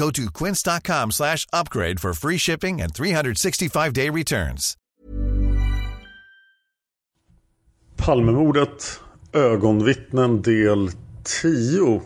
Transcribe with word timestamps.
Go 0.00 0.10
to 0.10 0.30
quince.com 0.44 1.10
slash 1.12 1.46
upgrade 1.52 2.00
for 2.00 2.14
free 2.14 2.38
shipping 2.38 2.80
and 2.80 2.92
365-day 2.92 4.10
returns. 4.10 4.76
Palmemordet, 7.96 9.00
ögonvittnen 9.32 10.42
del 10.42 10.90
10. 11.42 12.00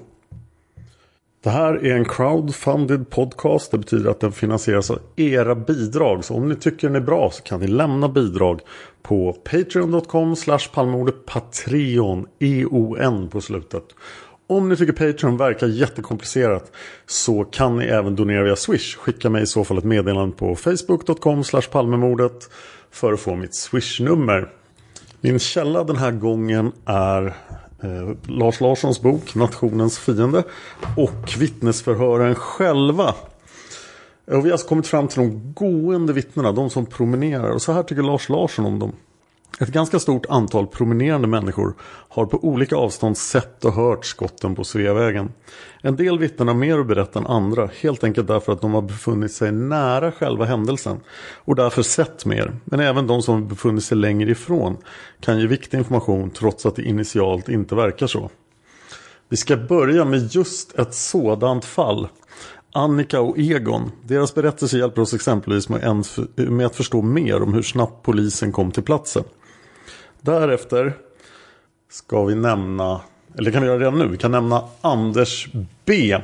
Det 1.43 1.51
här 1.51 1.75
är 1.75 1.97
en 1.97 2.05
crowdfunded 2.05 3.11
podcast. 3.11 3.71
Det 3.71 3.79
betyder 3.79 4.11
att 4.11 4.21
den 4.21 4.33
finansieras 4.33 4.91
av 4.91 4.99
era 5.17 5.55
bidrag. 5.55 6.25
Så 6.25 6.35
om 6.35 6.49
ni 6.49 6.57
tycker 6.57 6.89
den 6.89 6.97
är 6.97 7.07
bra 7.07 7.31
så 7.31 7.43
kan 7.43 7.61
ni 7.61 7.67
lämna 7.67 8.09
bidrag 8.09 8.61
på 9.03 9.33
patreon.com 9.33 10.37
slash 10.37 10.69
palmemordet 10.75 11.27
Patreon 11.27 12.27
E-O-N 12.39 13.29
på 13.29 13.41
slutet. 13.41 13.85
Om 14.55 14.69
ni 14.69 14.77
tycker 14.77 14.93
Patreon 14.93 15.37
verkar 15.37 15.67
jättekomplicerat 15.67 16.73
så 17.07 17.45
kan 17.45 17.79
ni 17.79 17.85
även 17.85 18.17
donera 18.17 18.43
via 18.43 18.57
Swish. 18.57 18.97
Skicka 18.97 19.31
mig 19.31 19.43
i 19.43 19.47
så 19.47 19.65
fall 19.65 19.79
ett 19.79 19.85
meddelande 19.85 20.37
på 20.37 20.57
facebook.com 20.57 21.43
palmemordet 21.73 22.51
för 22.91 23.13
att 23.13 23.21
få 23.21 23.35
mitt 23.35 23.55
Swish-nummer. 23.55 24.49
Min 25.21 25.39
källa 25.39 25.85
den 25.85 25.97
här 25.97 26.11
gången 26.11 26.73
är 26.85 27.27
eh, 27.83 28.17
Lars 28.29 28.61
Larssons 28.61 29.03
bok 29.03 29.35
Nationens 29.35 29.99
fiende 29.99 30.45
och 30.97 31.35
vittnesförhören 31.39 32.35
själva. 32.35 33.15
Och 34.27 34.45
vi 34.45 34.49
har 34.49 34.53
alltså 34.53 34.69
kommit 34.69 34.87
fram 34.87 35.09
till 35.09 35.19
de 35.19 35.53
gående 35.55 36.13
vittnena, 36.13 36.53
de 36.53 36.71
som 36.71 36.87
promenerar. 36.87 37.51
Och 37.51 37.63
så 37.63 37.73
här 37.73 37.83
tycker 37.83 38.03
Lars 38.03 38.29
Larsson 38.29 38.65
om 38.65 38.79
dem. 38.79 38.93
Ett 39.61 39.69
ganska 39.69 39.99
stort 39.99 40.27
antal 40.27 40.67
promenerande 40.67 41.29
människor 41.29 41.75
har 42.09 42.27
på 42.27 42.45
olika 42.45 42.77
avstånd 42.77 43.17
sett 43.17 43.65
och 43.65 43.73
hört 43.73 44.05
skotten 44.05 44.55
på 44.55 44.65
Sveavägen. 44.65 45.33
En 45.83 45.97
del 45.97 46.19
vittnen 46.19 46.49
har 46.49 46.55
mer 46.55 46.79
att 46.79 46.87
berätta 46.87 47.19
än 47.19 47.27
andra, 47.27 47.71
helt 47.81 48.05
enkelt 48.05 48.29
därför 48.29 48.53
att 48.53 48.61
de 48.61 48.75
har 48.75 48.83
befunnit 48.83 49.33
sig 49.33 49.53
nära 49.53 50.13
själva 50.13 50.45
händelsen 50.45 51.01
och 51.35 51.57
därför 51.57 51.83
sett 51.83 52.27
mer. 52.27 52.57
Men 52.65 52.81
även 52.81 53.07
de 53.07 53.23
som 53.23 53.49
befunnit 53.49 53.85
sig 53.85 53.97
längre 53.97 54.31
ifrån 54.31 54.77
kan 55.21 55.41
ge 55.41 55.47
viktig 55.47 55.79
information 55.79 56.31
trots 56.31 56.67
att 56.67 56.77
det 56.77 56.83
initialt 56.83 57.49
inte 57.49 57.75
verkar 57.75 58.07
så. 58.07 58.31
Vi 59.29 59.37
ska 59.37 59.57
börja 59.57 60.05
med 60.05 60.35
just 60.35 60.79
ett 60.79 60.95
sådant 60.95 61.65
fall. 61.65 62.09
Annika 62.73 63.21
och 63.21 63.39
Egon. 63.39 63.91
Deras 64.03 64.35
berättelse 64.35 64.79
hjälper 64.79 65.03
oss 65.03 65.15
exempelvis 65.15 65.69
med 65.69 66.67
att 66.67 66.77
förstå 66.77 67.03
mer 67.03 67.43
om 67.43 67.55
hur 67.55 67.63
snabbt 67.63 68.03
polisen 68.03 68.53
kom 68.53 68.71
till 68.71 68.83
platsen. 68.83 69.25
Därefter 70.25 70.93
ska 71.91 72.25
vi 72.25 72.35
nämna, 72.35 73.01
eller 73.39 73.51
kan 73.51 73.63
vi 73.63 73.69
göra 73.69 73.79
redan 73.79 73.99
nu, 73.99 74.09
vi 74.09 74.17
kan 74.17 74.31
nämna 74.31 74.65
Anders 74.81 75.49
B. 75.85 76.19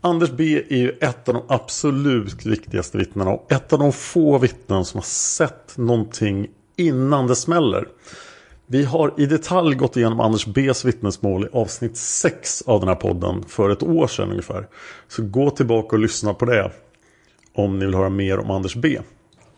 Anders 0.00 0.30
B 0.30 0.62
är 0.68 0.76
ju 0.76 0.90
ett 0.90 1.28
av 1.28 1.34
de 1.34 1.42
absolut 1.48 2.46
viktigaste 2.46 2.98
vittnena 2.98 3.30
och 3.30 3.52
ett 3.52 3.72
av 3.72 3.78
de 3.78 3.92
få 3.92 4.38
vittnen 4.38 4.84
som 4.84 4.98
har 4.98 5.04
sett 5.04 5.78
någonting 5.78 6.48
innan 6.76 7.26
det 7.26 7.36
smäller. 7.36 7.88
Vi 8.66 8.84
har 8.84 9.14
i 9.18 9.26
detalj 9.26 9.74
gått 9.74 9.96
igenom 9.96 10.20
Anders 10.20 10.46
B's 10.46 10.86
vittnesmål 10.86 11.44
i 11.44 11.48
avsnitt 11.52 11.96
6 11.96 12.62
av 12.62 12.80
den 12.80 12.88
här 12.88 12.96
podden 12.96 13.44
för 13.48 13.70
ett 13.70 13.82
år 13.82 14.06
sedan 14.06 14.30
ungefär. 14.30 14.68
Så 15.08 15.22
gå 15.22 15.50
tillbaka 15.50 15.96
och 15.96 16.02
lyssna 16.02 16.34
på 16.34 16.44
det 16.44 16.70
om 17.54 17.78
ni 17.78 17.84
vill 17.84 17.94
höra 17.94 18.08
mer 18.08 18.38
om 18.38 18.50
Anders 18.50 18.76
B. 18.76 18.98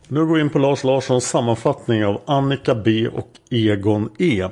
Nu 0.09 0.27
går 0.27 0.35
vi 0.35 0.41
in 0.41 0.51
på 0.51 0.59
Lars 0.59 0.85
Larssons 0.85 1.25
sammanfattning 1.25 2.05
av 2.05 2.21
Annika 2.27 2.75
B 2.75 3.09
och 3.09 3.29
Egon 3.51 4.09
E. 4.19 4.49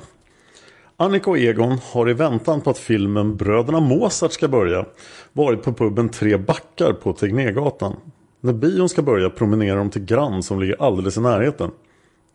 Annika 0.96 1.30
och 1.30 1.38
Egon 1.38 1.78
har 1.92 2.10
i 2.10 2.12
väntan 2.12 2.60
på 2.60 2.70
att 2.70 2.78
filmen 2.78 3.36
Bröderna 3.36 3.80
Mozart 3.80 4.32
ska 4.32 4.48
börja 4.48 4.86
varit 5.32 5.62
på 5.62 5.72
puben 5.72 6.08
Tre 6.08 6.36
Backar 6.36 6.92
på 6.92 7.12
Tegnérgatan. 7.12 7.96
När 8.40 8.52
bion 8.52 8.88
ska 8.88 9.02
börja 9.02 9.30
promenerar 9.30 9.76
de 9.76 9.90
till 9.90 10.04
Grand 10.04 10.44
som 10.44 10.60
ligger 10.60 10.82
alldeles 10.82 11.16
i 11.16 11.20
närheten. 11.20 11.70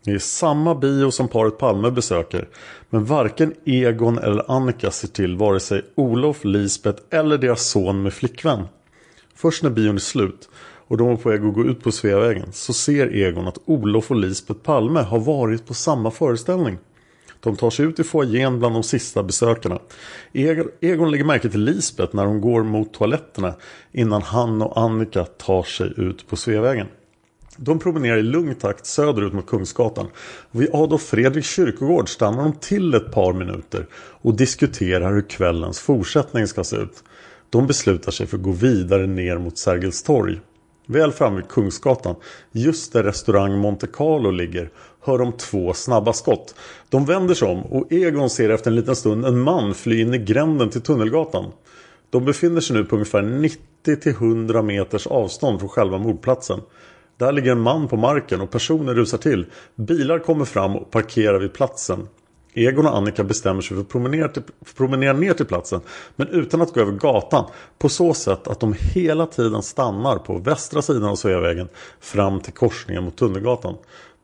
Det 0.04 0.10
är 0.10 0.18
samma 0.18 0.74
bio 0.74 1.10
som 1.10 1.28
paret 1.28 1.58
Palme 1.58 1.90
besöker 1.90 2.48
men 2.90 3.04
varken 3.04 3.54
Egon 3.64 4.18
eller 4.18 4.50
Annika 4.50 4.90
ser 4.90 5.08
till 5.08 5.36
vare 5.36 5.60
sig 5.60 5.82
Olof, 5.94 6.44
Lisbeth 6.44 7.02
eller 7.10 7.38
deras 7.38 7.68
son 7.68 8.02
med 8.02 8.12
flickvän. 8.12 8.64
Först 9.34 9.62
när 9.62 9.70
bion 9.70 9.94
är 9.94 9.98
slut 10.00 10.48
och 10.88 10.96
de 10.96 11.08
är 11.08 11.16
på 11.16 11.28
väg 11.28 11.44
att 11.44 11.54
gå 11.54 11.64
ut 11.64 11.82
på 11.82 11.92
Sveavägen 11.92 12.52
så 12.52 12.72
ser 12.72 13.16
Egon 13.16 13.48
att 13.48 13.58
Olof 13.64 14.10
och 14.10 14.16
Lisbeth 14.16 14.60
Palme 14.60 15.00
har 15.00 15.18
varit 15.18 15.66
på 15.66 15.74
samma 15.74 16.10
föreställning. 16.10 16.78
De 17.40 17.56
tar 17.56 17.70
sig 17.70 17.86
ut 17.86 17.98
i 17.98 18.04
foajén 18.04 18.58
bland 18.58 18.74
de 18.74 18.82
sista 18.82 19.22
besökarna. 19.22 19.78
Egon 20.80 21.10
lägger 21.10 21.24
märke 21.24 21.48
till 21.48 21.64
Lisbeth 21.64 22.16
när 22.16 22.26
hon 22.26 22.40
går 22.40 22.62
mot 22.62 22.92
toaletterna 22.92 23.54
innan 23.92 24.22
han 24.22 24.62
och 24.62 24.80
Annika 24.80 25.24
tar 25.24 25.62
sig 25.62 25.92
ut 25.96 26.28
på 26.28 26.36
Sveavägen. 26.36 26.86
De 27.56 27.78
promenerar 27.78 28.16
i 28.16 28.22
lugn 28.22 28.54
takt 28.54 28.86
söderut 28.86 29.32
mot 29.32 29.46
Kungsgatan. 29.46 30.06
Vid 30.50 30.74
Adolf 30.74 31.02
Fredriks 31.02 31.48
kyrkogård 31.48 32.08
stannar 32.08 32.42
de 32.42 32.52
till 32.52 32.94
ett 32.94 33.12
par 33.12 33.32
minuter 33.32 33.86
och 33.94 34.36
diskuterar 34.36 35.14
hur 35.14 35.28
kvällens 35.28 35.80
fortsättning 35.80 36.46
ska 36.46 36.64
se 36.64 36.76
ut. 36.76 37.04
De 37.50 37.66
beslutar 37.66 38.12
sig 38.12 38.26
för 38.26 38.36
att 38.36 38.42
gå 38.42 38.52
vidare 38.52 39.06
ner 39.06 39.38
mot 39.38 39.58
Sergels 39.58 40.02
torg. 40.02 40.40
Väl 40.90 41.12
framme 41.12 41.36
vid 41.36 41.48
Kungsgatan, 41.48 42.16
just 42.52 42.92
där 42.92 43.02
restaurang 43.02 43.58
Monte 43.58 43.86
Carlo 43.86 44.30
ligger, 44.30 44.70
hör 45.00 45.18
de 45.18 45.32
två 45.32 45.72
snabba 45.72 46.12
skott. 46.12 46.54
De 46.88 47.04
vänder 47.04 47.34
sig 47.34 47.48
om 47.48 47.62
och 47.62 47.92
Egon 47.92 48.30
ser 48.30 48.50
efter 48.50 48.70
en 48.70 48.76
liten 48.76 48.96
stund 48.96 49.24
en 49.24 49.40
man 49.40 49.74
fly 49.74 50.00
in 50.00 50.14
i 50.14 50.18
gränden 50.18 50.70
till 50.70 50.80
Tunnelgatan. 50.80 51.52
De 52.10 52.24
befinner 52.24 52.60
sig 52.60 52.76
nu 52.76 52.84
på 52.84 52.96
ungefär 52.96 53.22
90-100 53.84 54.62
meters 54.62 55.06
avstånd 55.06 55.60
från 55.60 55.68
själva 55.68 55.98
mordplatsen. 55.98 56.60
Där 57.16 57.32
ligger 57.32 57.52
en 57.52 57.60
man 57.60 57.88
på 57.88 57.96
marken 57.96 58.40
och 58.40 58.50
personer 58.50 58.94
rusar 58.94 59.18
till. 59.18 59.46
Bilar 59.74 60.18
kommer 60.18 60.44
fram 60.44 60.76
och 60.76 60.90
parkerar 60.90 61.38
vid 61.38 61.52
platsen. 61.52 62.08
Egon 62.66 62.86
och 62.86 62.96
Annika 62.96 63.24
bestämmer 63.24 63.62
sig 63.62 63.76
för 63.76 63.82
att 63.82 63.88
promenera, 63.88 64.28
till, 64.28 64.42
promenera 64.76 65.12
ner 65.12 65.32
till 65.32 65.46
platsen 65.46 65.80
men 66.16 66.28
utan 66.28 66.62
att 66.62 66.74
gå 66.74 66.80
över 66.80 66.92
gatan 66.92 67.44
på 67.78 67.88
så 67.88 68.14
sätt 68.14 68.48
att 68.48 68.60
de 68.60 68.74
hela 68.78 69.26
tiden 69.26 69.62
stannar 69.62 70.16
på 70.16 70.38
västra 70.38 70.82
sidan 70.82 71.04
av 71.04 71.16
Sveavägen 71.16 71.68
fram 72.00 72.40
till 72.40 72.52
korsningen 72.52 73.04
mot 73.04 73.16
Tunnelgatan. 73.16 73.74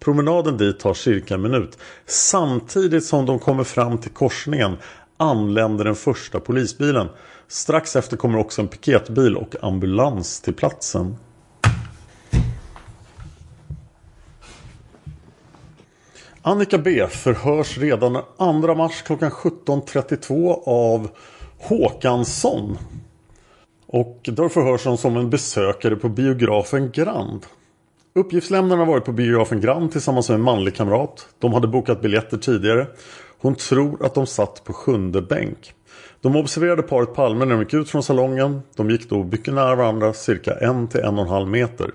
Promenaden 0.01 0.57
dit 0.57 0.81
tar 0.81 0.95
cirka 0.95 1.35
en 1.35 1.43
minut. 1.43 1.79
Samtidigt 2.07 3.05
som 3.05 3.27
de 3.27 3.39
kommer 3.39 3.65
fram 3.65 3.99
till 3.99 4.11
korsningen 4.11 4.77
anländer 5.17 5.85
den 5.85 5.95
första 5.95 6.41
polisbilen. 6.41 7.09
Strax 7.49 7.97
efter 7.97 8.17
kommer 8.17 8.39
också 8.39 8.63
en 8.63 8.69
piketbil 8.69 9.37
och 9.37 9.57
ambulans 9.63 10.41
till 10.41 10.55
platsen. 10.55 11.17
Annika 16.47 16.79
B 16.79 17.07
förhörs 17.11 17.79
redan 17.79 18.13
den 18.13 18.63
2 18.63 18.75
mars 18.75 19.03
klockan 19.03 19.31
17.32 19.31 20.63
av 20.67 21.11
Håkansson. 21.59 22.79
Och 23.87 24.21
då 24.23 24.49
förhörs 24.49 24.85
hon 24.85 24.99
som 24.99 25.17
en 25.17 25.31
besökare 25.31 25.97
på 25.97 26.09
biografen 26.09 26.91
Grand. 26.91 27.47
Uppgiftslämnaren 28.15 28.79
har 28.79 28.87
varit 28.87 29.05
på 29.05 29.13
biografen 29.13 29.61
Grand 29.61 29.93
tillsammans 29.93 30.29
med 30.29 30.35
en 30.35 30.43
manlig 30.43 30.75
kamrat. 30.75 31.29
De 31.39 31.53
hade 31.53 31.69
bokat 31.69 32.03
biljetter 32.03 32.37
tidigare. 32.37 32.87
Hon 33.41 33.55
tror 33.55 34.07
att 34.07 34.15
de 34.15 34.27
satt 34.27 34.65
på 34.65 34.73
sjunde 34.73 35.23
bänk. 35.23 35.73
De 36.21 36.37
observerade 36.37 36.83
paret 36.83 37.15
Palme 37.15 37.45
när 37.45 37.55
de 37.55 37.63
gick 37.63 37.75
ut 37.75 37.91
från 37.91 38.03
salongen. 38.03 38.63
De 38.77 38.91
gick 38.91 39.11
då 39.11 39.25
mycket 39.25 39.55
nära 39.55 39.75
varandra, 39.75 40.13
cirka 40.13 40.55
en 40.55 40.89
till 40.89 41.01
en 41.01 41.19
och 41.19 41.25
en 41.25 41.31
halv 41.31 41.49
meter. 41.49 41.91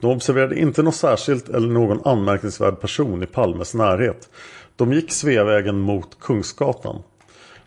De 0.00 0.10
observerade 0.10 0.58
inte 0.58 0.82
något 0.82 0.94
särskilt 0.94 1.48
eller 1.48 1.68
någon 1.68 2.00
anmärkningsvärd 2.04 2.80
person 2.80 3.22
i 3.22 3.26
Palmes 3.26 3.74
närhet. 3.74 4.28
De 4.76 4.92
gick 4.92 5.12
Sveavägen 5.12 5.80
mot 5.80 6.20
Kungsgatan. 6.20 7.02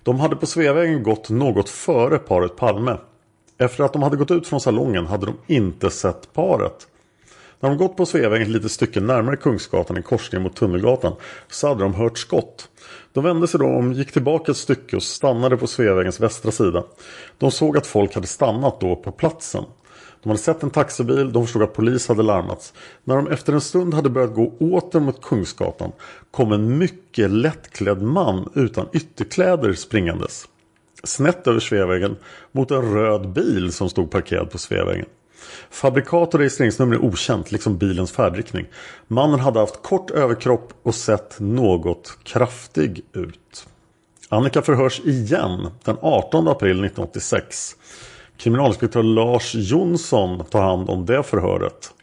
De 0.04 0.20
hade 0.20 0.36
på 0.36 0.46
Sveavägen 0.46 1.04
gått 1.04 1.30
något 1.30 1.70
före 1.70 2.18
paret 2.18 2.56
Palme. 2.56 2.98
Efter 3.58 3.84
att 3.84 3.94
de 3.94 4.04
hade 4.04 4.18
gått 4.18 4.32
ut 4.32 4.48
från 4.48 4.62
salongen 4.62 5.06
hade 5.06 5.26
de 5.26 5.36
inte 5.48 5.90
sett 5.90 6.34
paret. 6.34 6.88
När 7.60 7.70
de 7.70 7.78
gått 7.78 7.98
på 7.98 8.06
Sveavägen 8.06 8.48
ett 8.48 8.54
litet 8.54 8.72
stycke 8.72 9.00
närmare 9.00 9.36
Kungsgatan 9.36 9.98
i 9.98 10.02
korsningen 10.02 10.44
mot 10.44 10.56
Tunnelgatan 10.56 11.14
så 11.48 11.68
hade 11.68 11.84
de 11.84 11.94
hört 11.94 12.18
skott. 12.18 12.70
De 13.14 13.24
vände 13.24 13.48
sig 13.48 13.60
då 13.60 13.66
om, 13.66 13.94
gick 13.94 14.12
tillbaka 14.12 14.52
ett 14.52 14.58
stycke 14.58 14.96
och 14.96 15.04
stannade 15.04 15.58
på 15.58 15.68
Sveavägens 15.68 16.20
västra 16.20 16.52
sida. 16.52 16.84
De 17.38 17.52
såg 17.52 17.78
att 17.78 17.88
folk 17.88 18.16
hade 18.16 18.28
stannat 18.28 18.82
då 18.82 18.96
på 18.96 19.12
platsen. 19.12 19.64
De 20.24 20.30
hade 20.30 20.42
sett 20.42 20.64
en 20.64 20.70
taxibil, 20.70 21.34
de 21.34 21.44
förstod 21.44 21.64
att 21.64 21.74
polis 21.74 22.08
hade 22.08 22.24
larmats. 22.24 22.74
När 23.04 23.16
de 23.16 23.28
efter 23.28 23.54
en 23.54 23.62
stund 23.62 23.94
hade 23.94 24.10
börjat 24.10 24.36
gå 24.36 24.54
åter 24.60 25.00
mot 25.00 25.22
Kungsgatan 25.22 25.92
kom 26.32 26.52
en 26.52 26.78
mycket 26.78 27.32
lättklädd 27.32 28.02
man 28.02 28.50
utan 28.56 28.88
ytterkläder 28.94 29.74
springandes. 29.74 30.48
Snett 31.04 31.48
över 31.48 31.60
Sveavägen 31.60 32.16
mot 32.52 32.72
en 32.72 32.94
röd 32.94 33.30
bil 33.30 33.72
som 33.72 33.90
stod 33.90 34.12
parkerad 34.12 34.52
på 34.52 34.58
Sveavägen. 34.58 35.06
Fabrikat 35.70 36.34
och 36.34 36.40
registreringsnummer 36.40 36.96
är 36.96 37.06
okänt, 37.06 37.52
liksom 37.52 37.78
bilens 37.78 38.12
färdriktning. 38.12 38.66
Mannen 39.08 39.40
hade 39.40 39.60
haft 39.60 39.84
kort 39.84 40.12
överkropp 40.12 40.74
och 40.84 40.96
sett 40.96 41.40
något 41.40 42.18
kraftig 42.24 43.02
ut. 43.14 43.68
Annika 44.30 44.62
förhörs 44.62 45.00
igen 45.00 45.68
den 45.84 45.98
18 46.02 46.48
april 46.48 46.72
1986. 46.72 47.76
Kriminalinspektör 48.40 49.04
Lars 49.04 49.56
Jonsson 49.56 50.46
tar 50.46 50.62
hand 50.62 50.90
om 50.90 51.06
det 51.06 51.24
förhöret. 51.24 51.94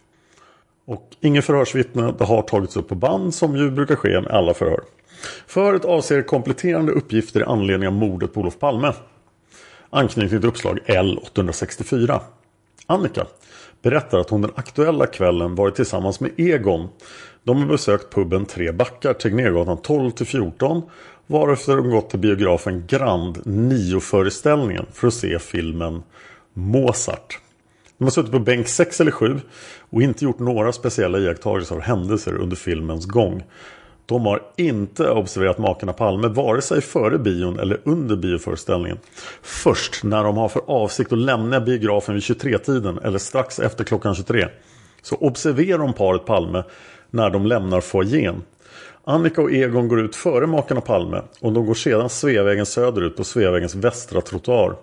Och 0.87 1.11
ingen 1.21 1.43
förhörsvittne, 1.43 2.15
det 2.19 2.25
har 2.25 2.43
tagits 2.43 2.77
upp 2.77 2.89
på 2.89 2.95
band 2.95 3.35
som 3.35 3.57
ju 3.57 3.71
brukar 3.71 3.97
ske 3.97 4.21
med 4.21 4.31
alla 4.31 4.55
förhör. 4.55 4.81
Förhöret 5.47 5.85
avser 5.85 6.23
kompletterande 6.23 6.93
uppgifter 6.93 7.41
i 7.41 7.45
anledning 7.45 7.89
av 7.89 7.95
mordet 7.95 8.35
på 8.35 8.41
Olof 8.41 8.59
Palme. 8.59 8.93
Anknytning 9.91 10.41
till 10.41 10.49
uppslag 10.49 10.79
L864. 10.87 12.21
Annika 12.87 13.27
berättar 13.83 14.19
att 14.19 14.31
hon 14.31 14.43
den 14.43 14.53
aktuella 14.55 15.07
kvällen 15.07 15.55
varit 15.55 15.75
tillsammans 15.75 16.21
med 16.21 16.31
Egon. 16.37 16.89
De 17.45 17.61
har 17.61 17.67
besökt 17.67 18.15
puben 18.15 18.45
Tre 18.45 18.73
Backar, 18.73 19.13
Tegnérgatan 19.13 19.79
12-14 19.79 20.83
varefter 21.27 21.77
de 21.77 21.91
gått 21.91 22.11
till 22.11 22.19
biografen 22.19 22.85
Grand 22.87 23.37
9-föreställningen 23.45 24.87
för 24.93 25.07
att 25.09 25.15
se 25.15 25.39
filmen 25.39 26.03
Mozart. 26.55 27.39
De 27.99 28.05
har 28.05 28.11
suttit 28.11 28.33
på 28.33 28.39
bänk 28.39 28.69
6 28.69 29.01
eller 29.01 29.11
7 29.11 29.41
och 29.91 30.03
inte 30.03 30.25
gjort 30.25 30.39
några 30.39 30.73
speciella 30.73 31.19
iakttagelser 31.19 31.75
av 31.75 31.81
händelser 31.81 32.35
under 32.35 32.57
filmens 32.57 33.07
gång. 33.07 33.45
De 34.07 34.27
har 34.27 34.43
inte 34.57 35.11
observerat 35.11 35.59
makarna 35.59 35.93
Palme 35.93 36.29
vare 36.29 36.63
sig 36.63 36.81
före 36.81 37.19
bion 37.19 37.59
eller 37.59 37.81
under 37.85 38.17
bioföreställningen. 38.17 38.99
Först 39.43 40.05
när 40.05 40.25
de 40.25 40.37
har 40.37 40.49
för 40.49 40.63
avsikt 40.67 41.13
att 41.13 41.19
lämna 41.19 41.61
biografen 41.61 42.15
vid 42.15 42.23
23-tiden 42.23 42.99
eller 42.99 43.19
strax 43.19 43.59
efter 43.59 43.85
klockan 43.85 44.15
23 44.15 44.49
så 45.03 45.17
observerar 45.17 45.79
de 45.79 45.93
paret 45.93 46.27
Palme 46.27 46.65
när 47.11 47.31
de 47.31 47.47
lämnar 47.47 47.81
foajén. 47.81 48.43
Annika 49.09 49.43
och 49.43 49.53
Egon 49.53 49.89
går 49.89 50.01
ut 50.01 50.17
före 50.17 50.47
makarna 50.47 50.81
Palme 50.81 51.23
och 51.41 51.53
de 51.53 51.67
går 51.67 51.75
sedan 51.75 52.09
Sveavägen 52.09 52.67
söderut 52.67 53.17
på 53.17 53.25
Sveavägens 53.25 53.75
västra 53.75 54.21
trottoar. 54.21 54.77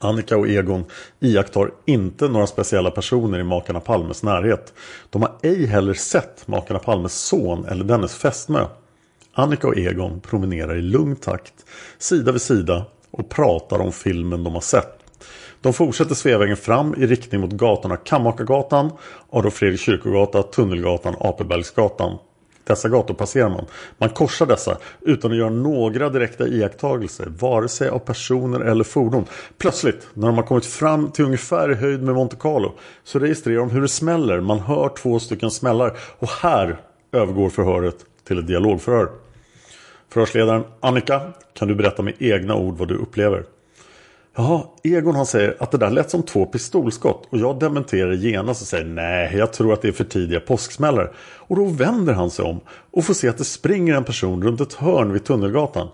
Annika 0.00 0.36
och 0.36 0.48
Egon 0.48 0.84
iakttar 1.20 1.70
inte 1.84 2.28
några 2.28 2.46
speciella 2.46 2.90
personer 2.90 3.38
i 3.38 3.44
makarna 3.44 3.80
Palmes 3.80 4.22
närhet. 4.22 4.74
De 5.10 5.22
har 5.22 5.32
ej 5.42 5.66
heller 5.66 5.94
sett 5.94 6.48
makarna 6.48 6.78
Palmes 6.78 7.14
son 7.14 7.64
eller 7.64 7.84
dennes 7.84 8.14
fästmö. 8.14 8.66
Annika 9.32 9.66
och 9.66 9.78
Egon 9.78 10.20
promenerar 10.20 10.76
i 10.76 10.82
lugn 10.82 11.16
takt, 11.16 11.54
sida 11.98 12.32
vid 12.32 12.42
sida 12.42 12.84
och 13.10 13.28
pratar 13.28 13.80
om 13.80 13.92
filmen 13.92 14.44
de 14.44 14.54
har 14.54 14.60
sett. 14.60 14.98
De 15.60 15.72
fortsätter 15.72 16.14
Sveavägen 16.14 16.56
fram 16.56 16.94
i 16.94 17.06
riktning 17.06 17.40
mot 17.40 17.52
gatorna 17.52 17.96
Kammakargatan, 17.96 18.90
Adolf 19.30 19.54
Fredrik 19.54 19.80
kyrkogata, 19.80 20.42
Tunnelgatan, 20.42 21.14
Apelbergsgatan 21.20 22.18
dessa 22.68 22.88
gator 22.88 23.14
passerar 23.14 23.48
man. 23.48 23.64
Man 23.98 24.10
korsar 24.10 24.46
dessa 24.46 24.78
utan 25.00 25.30
att 25.30 25.36
göra 25.36 25.50
några 25.50 26.08
direkta 26.08 26.48
iakttagelser, 26.48 27.26
vare 27.38 27.68
sig 27.68 27.88
av 27.88 27.98
personer 27.98 28.60
eller 28.60 28.84
fordon. 28.84 29.24
Plötsligt, 29.58 30.06
när 30.14 30.26
de 30.26 30.36
har 30.36 30.44
kommit 30.44 30.66
fram 30.66 31.10
till 31.10 31.24
ungefär 31.24 31.72
i 31.72 31.74
höjd 31.74 32.02
med 32.02 32.14
Monte 32.14 32.36
Carlo, 32.36 32.74
så 33.04 33.18
registrerar 33.18 33.58
de 33.58 33.70
hur 33.70 33.80
det 33.80 33.88
smäller. 33.88 34.40
Man 34.40 34.58
hör 34.58 34.88
två 34.88 35.18
stycken 35.18 35.50
smällar 35.50 35.96
och 36.18 36.28
här 36.28 36.80
övergår 37.12 37.50
förhöret 37.50 37.96
till 38.26 38.38
ett 38.38 38.46
dialogförhör. 38.46 39.08
Förhörsledaren 40.12 40.64
Annika, 40.80 41.20
kan 41.54 41.68
du 41.68 41.74
berätta 41.74 42.02
med 42.02 42.14
egna 42.18 42.54
ord 42.54 42.78
vad 42.78 42.88
du 42.88 42.96
upplever? 42.96 43.44
Jaha, 44.40 44.62
Egon 44.82 45.14
han 45.14 45.26
säger 45.26 45.56
att 45.58 45.70
det 45.70 45.78
där 45.78 45.90
lät 45.90 46.10
som 46.10 46.22
två 46.22 46.46
pistolskott 46.46 47.28
och 47.30 47.38
jag 47.38 47.58
dementerar 47.58 48.12
genast 48.12 48.62
och 48.62 48.68
säger 48.68 48.84
nej, 48.84 49.36
jag 49.36 49.52
tror 49.52 49.72
att 49.72 49.82
det 49.82 49.88
är 49.88 49.92
för 49.92 50.04
tidiga 50.04 50.40
påsksmällar. 50.40 51.12
Och 51.18 51.56
då 51.56 51.64
vänder 51.64 52.12
han 52.12 52.30
sig 52.30 52.44
om 52.44 52.60
och 52.90 53.04
får 53.04 53.14
se 53.14 53.28
att 53.28 53.38
det 53.38 53.44
springer 53.44 53.94
en 53.94 54.04
person 54.04 54.42
runt 54.42 54.60
ett 54.60 54.72
hörn 54.72 55.12
vid 55.12 55.24
Tunnelgatan. 55.24 55.88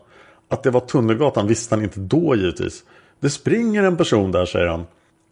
Att 0.49 0.63
det 0.63 0.71
var 0.71 0.81
Tunnelgatan 0.81 1.47
visste 1.47 1.75
han 1.75 1.85
inte 1.85 2.01
då 2.01 2.37
givetvis. 2.37 2.85
Det 3.21 3.31
springer 3.31 3.83
en 3.83 3.97
person 3.97 4.33
där, 4.33 4.47
säger 4.47 4.67
han. 4.67 4.85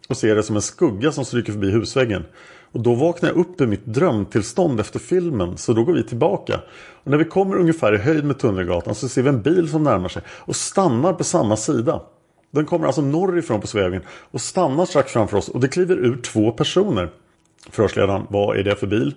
Och 0.09 0.17
ser 0.17 0.35
det 0.35 0.43
som 0.43 0.55
en 0.55 0.61
skugga 0.61 1.11
som 1.11 1.25
stryker 1.25 1.51
förbi 1.51 1.71
husväggen. 1.71 2.25
Och 2.71 2.79
då 2.79 2.93
vaknar 2.93 3.29
jag 3.29 3.37
upp 3.37 3.61
i 3.61 3.65
mitt 3.65 3.85
drömtillstånd 3.85 4.79
efter 4.79 4.99
filmen, 4.99 5.57
så 5.57 5.73
då 5.73 5.83
går 5.83 5.93
vi 5.93 6.03
tillbaka. 6.03 6.59
Och 7.03 7.11
när 7.11 7.17
vi 7.17 7.25
kommer 7.25 7.55
ungefär 7.55 7.95
i 7.95 7.97
höjd 7.97 8.25
med 8.25 8.39
Tunnelgatan 8.39 8.95
så 8.95 9.09
ser 9.09 9.21
vi 9.21 9.29
en 9.29 9.41
bil 9.41 9.69
som 9.69 9.83
närmar 9.83 10.09
sig 10.09 10.21
och 10.27 10.55
stannar 10.55 11.13
på 11.13 11.23
samma 11.23 11.57
sida. 11.57 12.01
Den 12.53 12.65
kommer 12.65 12.87
alltså 12.87 13.01
norrifrån 13.01 13.61
på 13.61 13.67
Sveavägen 13.67 14.01
och 14.31 14.41
stannar 14.41 14.85
strax 14.85 15.11
framför 15.11 15.37
oss 15.37 15.49
och 15.49 15.59
det 15.59 15.67
kliver 15.67 15.95
ur 15.95 16.21
två 16.21 16.51
personer. 16.51 17.09
Förhörsledaren, 17.69 18.27
vad 18.29 18.57
är 18.57 18.63
det 18.63 18.75
för 18.75 18.87
bil? 18.87 19.15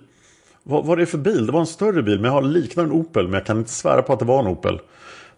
Vad, 0.63 0.85
vad 0.85 0.97
är 0.97 0.99
det 0.99 1.05
för 1.05 1.17
bil? 1.17 1.45
Det 1.45 1.51
var 1.51 1.59
en 1.59 1.65
större 1.65 2.03
bil 2.03 2.19
men 2.19 2.25
jag 2.25 2.31
har 2.31 2.41
liknande 2.41 2.91
en 2.91 3.01
Opel 3.01 3.23
men 3.23 3.33
jag 3.33 3.45
kan 3.45 3.57
inte 3.57 3.71
svära 3.71 4.01
på 4.01 4.13
att 4.13 4.19
det 4.19 4.25
var 4.25 4.39
en 4.39 4.47
Opel. 4.47 4.79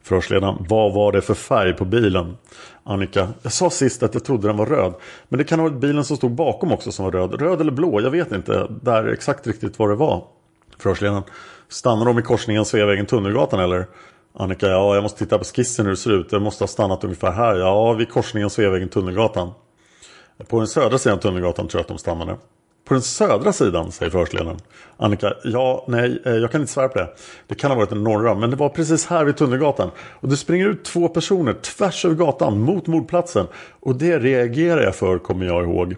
Förhörsledaren, 0.02 0.66
vad 0.70 0.94
var 0.94 1.12
det 1.12 1.22
för 1.22 1.34
färg 1.34 1.74
på 1.74 1.86
bilen? 1.86 2.38
Annika, 2.84 3.28
jag 3.42 3.52
sa 3.52 3.70
sist 3.70 4.04
att 4.04 4.14
jag 4.14 4.24
trodde 4.24 4.48
den 4.48 4.58
var 4.58 4.66
röd. 4.66 4.94
Men 5.30 5.38
det 5.38 5.44
kan 5.44 5.60
ha 5.60 5.70
varit 5.70 5.82
bilen 5.82 6.04
som 6.04 6.18
stod 6.18 6.32
bakom 6.32 6.72
också 6.72 6.92
som 6.92 7.06
var 7.06 7.12
röd. 7.12 7.42
Röd 7.42 7.62
eller 7.62 7.72
blå, 7.72 8.02
jag 8.02 8.12
vet 8.12 8.32
inte 8.32 8.68
där 8.82 9.08
exakt 9.08 9.48
riktigt 9.48 9.80
vad 9.80 9.90
det 9.90 9.96
var. 9.96 10.24
Förhörsledaren, 10.78 11.24
stannar 11.70 12.06
de 12.06 12.20
i 12.20 12.22
korsningen 12.22 12.66
Sveavägen 12.66 13.06
Tunnelgatan 13.06 13.60
eller? 13.60 13.86
Annika, 14.34 14.68
ja 14.68 14.96
jag 14.96 15.02
måste 15.02 15.20
titta 15.20 15.38
på 15.38 15.44
skissen 15.44 15.86
hur 15.86 15.92
det 15.92 15.98
ser 15.98 16.12
ut. 16.12 16.32
Jag 16.32 16.42
måste 16.42 16.64
ha 16.64 16.68
stannat 16.68 17.04
ungefär 17.04 17.32
här. 17.32 17.56
Ja, 17.56 17.94
vid 17.94 18.10
korsningen 18.10 18.50
Sveavägen 18.50 18.90
Tunnelgatan. 18.90 19.52
På 20.48 20.58
den 20.58 20.68
södra 20.68 20.98
sidan 20.98 21.20
Tunnelgatan 21.20 21.68
tror 21.68 21.80
jag 21.80 21.82
att 21.82 21.88
de 21.88 21.98
stannade. 21.98 22.38
På 22.86 22.94
den 22.94 23.04
södra 23.04 23.54
sidan, 23.54 23.92
säger 23.92 24.12
förhörsledaren. 24.12 24.58
Annika, 24.98 25.34
ja, 25.44 25.86
nej, 25.88 26.22
eh, 26.26 26.34
jag 26.34 26.52
kan 26.52 26.62
inte 26.62 26.74
svära 26.74 26.88
på 26.88 27.00
det. 27.00 27.10
Det 27.48 27.56
kan 27.56 27.72
ha 27.72 27.78
varit 27.78 27.90
den 27.90 28.04
norra, 28.04 28.36
men 28.36 28.50
det 28.50 28.56
var 28.56 28.70
precis 28.70 29.06
här 29.06 29.26
vid 29.26 29.38
Tunnelgatan. 29.38 29.92
Och 30.00 30.30
det 30.30 30.38
springer 30.38 30.70
ut 30.70 30.84
två 30.84 31.08
personer 31.08 31.54
tvärs 31.54 32.06
över 32.06 32.16
gatan 32.16 32.60
mot 32.60 32.88
mordplatsen. 32.88 33.48
Och 33.80 33.96
det 33.96 34.20
reagerar 34.20 34.82
jag 34.82 34.96
för, 34.96 35.18
kommer 35.18 35.46
jag 35.46 35.64
ihåg. 35.64 35.96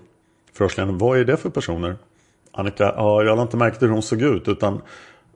Förhörsledaren, 0.53 0.97
vad 0.97 1.19
är 1.19 1.25
det 1.25 1.37
för 1.37 1.49
personer? 1.49 1.95
Annika, 2.51 2.83
ja, 2.83 3.23
jag 3.23 3.35
har 3.35 3.41
inte 3.41 3.57
märkt 3.57 3.81
hur 3.81 3.89
de 3.89 4.01
såg 4.01 4.21
ut, 4.21 4.47
utan 4.47 4.81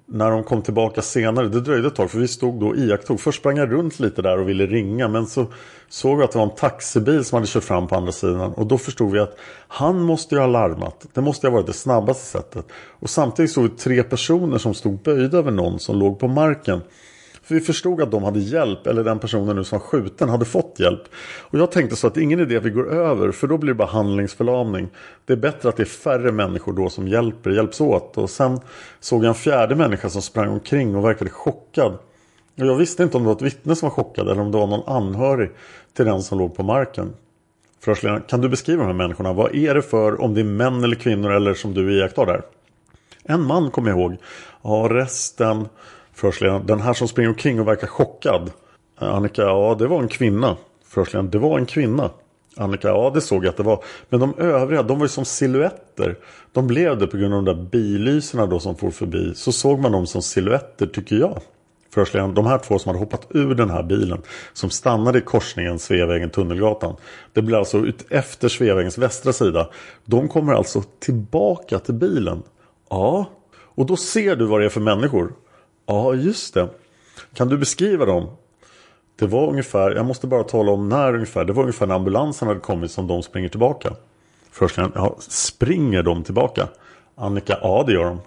när 0.08 0.32
de 0.32 0.44
kom 0.44 0.62
tillbaka 0.62 1.02
senare, 1.02 1.48
det 1.48 1.62
dröjde 1.62 1.88
ett 1.88 1.96
tag 1.96 2.12
för 2.12 2.20
vi 2.20 2.28
stod 2.28 2.60
då 2.60 2.68
och 2.68 2.78
iakttog. 2.78 3.20
Först 3.20 3.40
sprang 3.40 3.58
jag 3.58 3.72
runt 3.72 4.00
lite 4.00 4.22
där 4.22 4.40
och 4.40 4.50
ville 4.50 4.66
ringa 4.66 5.08
men 5.08 5.28
så 5.28 5.46
såg 5.90 6.18
vi 6.18 6.24
att 6.24 6.32
det 6.32 6.38
var 6.38 6.46
en 6.46 6.56
taxibil 6.56 7.26
som 7.26 7.36
hade 7.36 7.48
kört 7.48 7.64
fram 7.64 7.88
på 7.88 7.96
andra 7.96 8.12
sidan. 8.12 8.54
Och 8.54 8.68
då 8.68 8.78
förstod 8.78 9.12
vi 9.12 9.20
att 9.20 9.38
han 9.68 10.02
måste 10.02 10.36
ju 10.36 10.42
ha 10.42 10.48
larmat. 10.48 11.06
Det 11.14 11.22
måste 11.22 11.48
ju 11.48 11.52
ha 11.52 11.56
varit 11.56 11.68
det 11.68 11.74
snabbaste 11.74 12.26
sättet. 12.26 12.66
Och 13.00 13.10
samtidigt 13.10 13.52
såg 13.52 13.64
vi 13.64 13.70
tre 13.70 14.04
personer 14.04 14.58
som 14.58 14.74
stod 14.74 15.02
böjda 15.02 15.38
över 15.38 15.52
någon 15.52 15.80
som 15.80 16.00
låg 16.00 16.20
på 16.20 16.28
marken. 16.28 16.82
För 17.46 17.56
vi 17.56 17.62
förstod 17.62 18.02
att 18.02 18.12
de 18.12 18.24
hade 18.24 18.40
hjälp, 18.40 18.88
eller 18.88 19.04
den 19.04 19.20
personen 19.20 19.56
nu 19.56 19.64
som 19.64 19.80
var 19.80 19.86
skjuten 19.86 20.30
hade 20.30 20.46
fått 20.46 20.76
hjälp. 20.80 21.02
Och 21.40 21.60
jag 21.60 21.72
tänkte 21.72 21.96
så 21.96 22.08
att 22.08 22.14
det 22.14 22.20
är 22.20 22.24
ingen 22.24 22.40
idé 22.40 22.58
att 22.58 22.64
vi 22.64 22.70
går 22.70 22.94
över, 22.94 23.32
för 23.32 23.48
då 23.48 23.58
blir 23.58 23.68
det 23.68 23.78
bara 23.78 23.88
handlingsförlamning. 23.88 24.88
Det 25.26 25.34
är 25.34 25.38
bättre 25.38 25.70
att 25.70 25.78
det 25.78 25.84
är 25.84 25.86
färre 25.86 26.32
människor 26.32 26.74
då 26.74 26.90
som 26.90 27.08
hjälper, 27.08 27.50
hjälps 27.50 27.82
åt. 27.82 28.18
Och 28.18 28.30
sen 28.30 28.60
såg 29.00 29.24
jag 29.24 29.30
en 29.30 29.36
fjärde 29.36 29.76
människa 29.76 30.10
som 30.10 30.22
sprang 30.22 30.50
omkring 30.50 30.96
och 30.96 31.06
verkade 31.06 31.30
chockad. 31.30 31.92
Och 32.58 32.66
jag 32.66 32.76
visste 32.76 33.04
inte 33.04 33.18
om 33.18 33.24
det 33.24 33.28
var 33.28 33.36
ett 33.36 33.42
vittne 33.42 33.76
som 33.76 33.90
var 33.90 33.96
chockad 33.96 34.30
eller 34.30 34.42
om 34.42 34.52
det 34.52 34.58
var 34.58 34.68
någon 34.68 34.90
anhörig 34.96 35.52
till 35.96 36.06
den 36.06 36.24
som 36.24 36.40
låg 36.40 36.56
på 36.56 36.64
marken. 36.64 37.14
Förhörsledaren, 37.80 38.22
kan 38.28 38.42
du 38.42 38.50
beskriva 38.50 38.82
de 38.82 38.88
här 38.88 38.94
människorna? 38.94 39.34
Vad 39.34 39.56
är 39.56 39.76
det 39.76 39.82
för, 39.82 40.22
om 40.22 40.34
det 40.34 40.42
är 40.42 40.46
män 40.46 40.84
eller 40.84 40.96
kvinnor 40.96 41.32
eller 41.32 41.54
som 41.54 41.74
du 41.74 41.94
iakttar 41.94 42.26
där? 42.26 42.42
En 43.24 43.42
man 43.42 43.72
kommer 43.72 43.90
jag 43.90 44.00
ihåg. 44.00 44.18
Ja, 44.62 44.88
resten, 44.92 45.68
förhörsledaren, 46.16 46.66
den 46.66 46.82
här 46.82 46.94
som 46.94 47.08
springer 47.08 47.30
omkring 47.30 47.60
och 47.60 47.68
verkar 47.68 47.88
chockad. 47.88 48.52
Eh, 49.02 49.16
Annika, 49.16 49.42
ja 49.42 49.76
det 49.80 49.88
var 49.88 50.02
en 50.02 50.08
kvinna. 50.08 50.58
Förhörsledaren, 50.86 51.30
det 51.30 51.40
var 51.40 51.60
en 51.60 51.66
kvinna. 51.66 52.12
Annika, 52.58 52.88
ja 52.88 53.12
det 53.14 53.22
såg 53.22 53.46
jag 53.46 53.50
att 53.50 53.58
det 53.58 53.64
var. 53.64 53.84
Men 54.10 54.20
de 54.20 54.34
övriga, 54.38 54.84
de 54.84 55.00
var 55.00 55.06
ju 55.06 55.10
som 55.10 55.26
siluetter. 55.26 56.18
De 56.52 56.68
blev 56.68 56.98
det 56.98 57.08
på 57.08 57.18
grund 57.18 57.34
av 57.34 57.44
de 57.44 57.56
där 57.56 57.64
billyserna 57.64 58.46
då 58.46 58.60
som 58.60 58.76
for 58.76 58.92
förbi. 58.92 59.34
Så 59.36 59.52
såg 59.52 59.80
man 59.80 59.92
dem 59.92 60.08
som 60.08 60.22
siluetter 60.22 60.86
tycker 60.86 61.16
jag 61.16 61.42
förhörsledaren, 61.96 62.34
de 62.34 62.46
här 62.46 62.58
två 62.58 62.80
som 62.80 62.90
hade 62.90 63.00
hoppat 63.00 63.28
ur 63.30 63.56
den 63.56 63.70
här 63.70 63.84
bilen 63.84 64.22
som 64.54 64.70
stannade 64.70 65.18
i 65.18 65.22
korsningen 65.22 65.80
Sveavägen-Tunnelgatan. 65.80 66.96
Det 67.34 67.42
blir 67.42 67.58
alltså 67.58 67.78
ut 67.78 68.06
efter 68.10 68.50
Sveavägens 68.50 68.98
västra 68.98 69.34
sida. 69.34 69.70
De 70.06 70.28
kommer 70.28 70.54
alltså 70.54 70.84
tillbaka 71.00 71.80
till 71.80 71.94
bilen. 71.94 72.44
Ja, 72.90 73.26
och 73.76 73.86
då 73.86 73.98
ser 73.98 74.36
du 74.36 74.46
vad 74.46 74.62
det 74.62 74.66
är 74.66 74.70
för 74.70 74.82
människor. 74.82 75.34
Ja, 75.86 76.14
just 76.14 76.54
det. 76.54 76.70
Kan 77.34 77.50
du 77.50 77.58
beskriva 77.58 78.06
dem? 78.06 78.30
Det 79.16 79.28
var 79.28 79.50
ungefär, 79.50 79.92
jag 79.92 80.06
måste 80.06 80.28
bara 80.28 80.44
tala 80.44 80.72
om 80.72 80.90
när 80.90 81.14
ungefär. 81.14 81.46
Det 81.46 81.54
var 81.54 81.64
ungefär 81.64 81.88
när 81.88 81.96
ambulansen 81.96 82.48
hade 82.48 82.60
kommit 82.60 82.92
som 82.92 83.08
de 83.08 83.24
springer 83.24 83.50
tillbaka. 83.50 83.94
Förhörsledaren, 84.52 84.94
ja, 84.96 85.16
springer 85.20 86.04
de 86.04 86.24
tillbaka? 86.24 86.68
Annika, 87.16 87.58
ja 87.62 87.84
det 87.88 87.94
gör 87.94 88.06
de. 88.06 88.20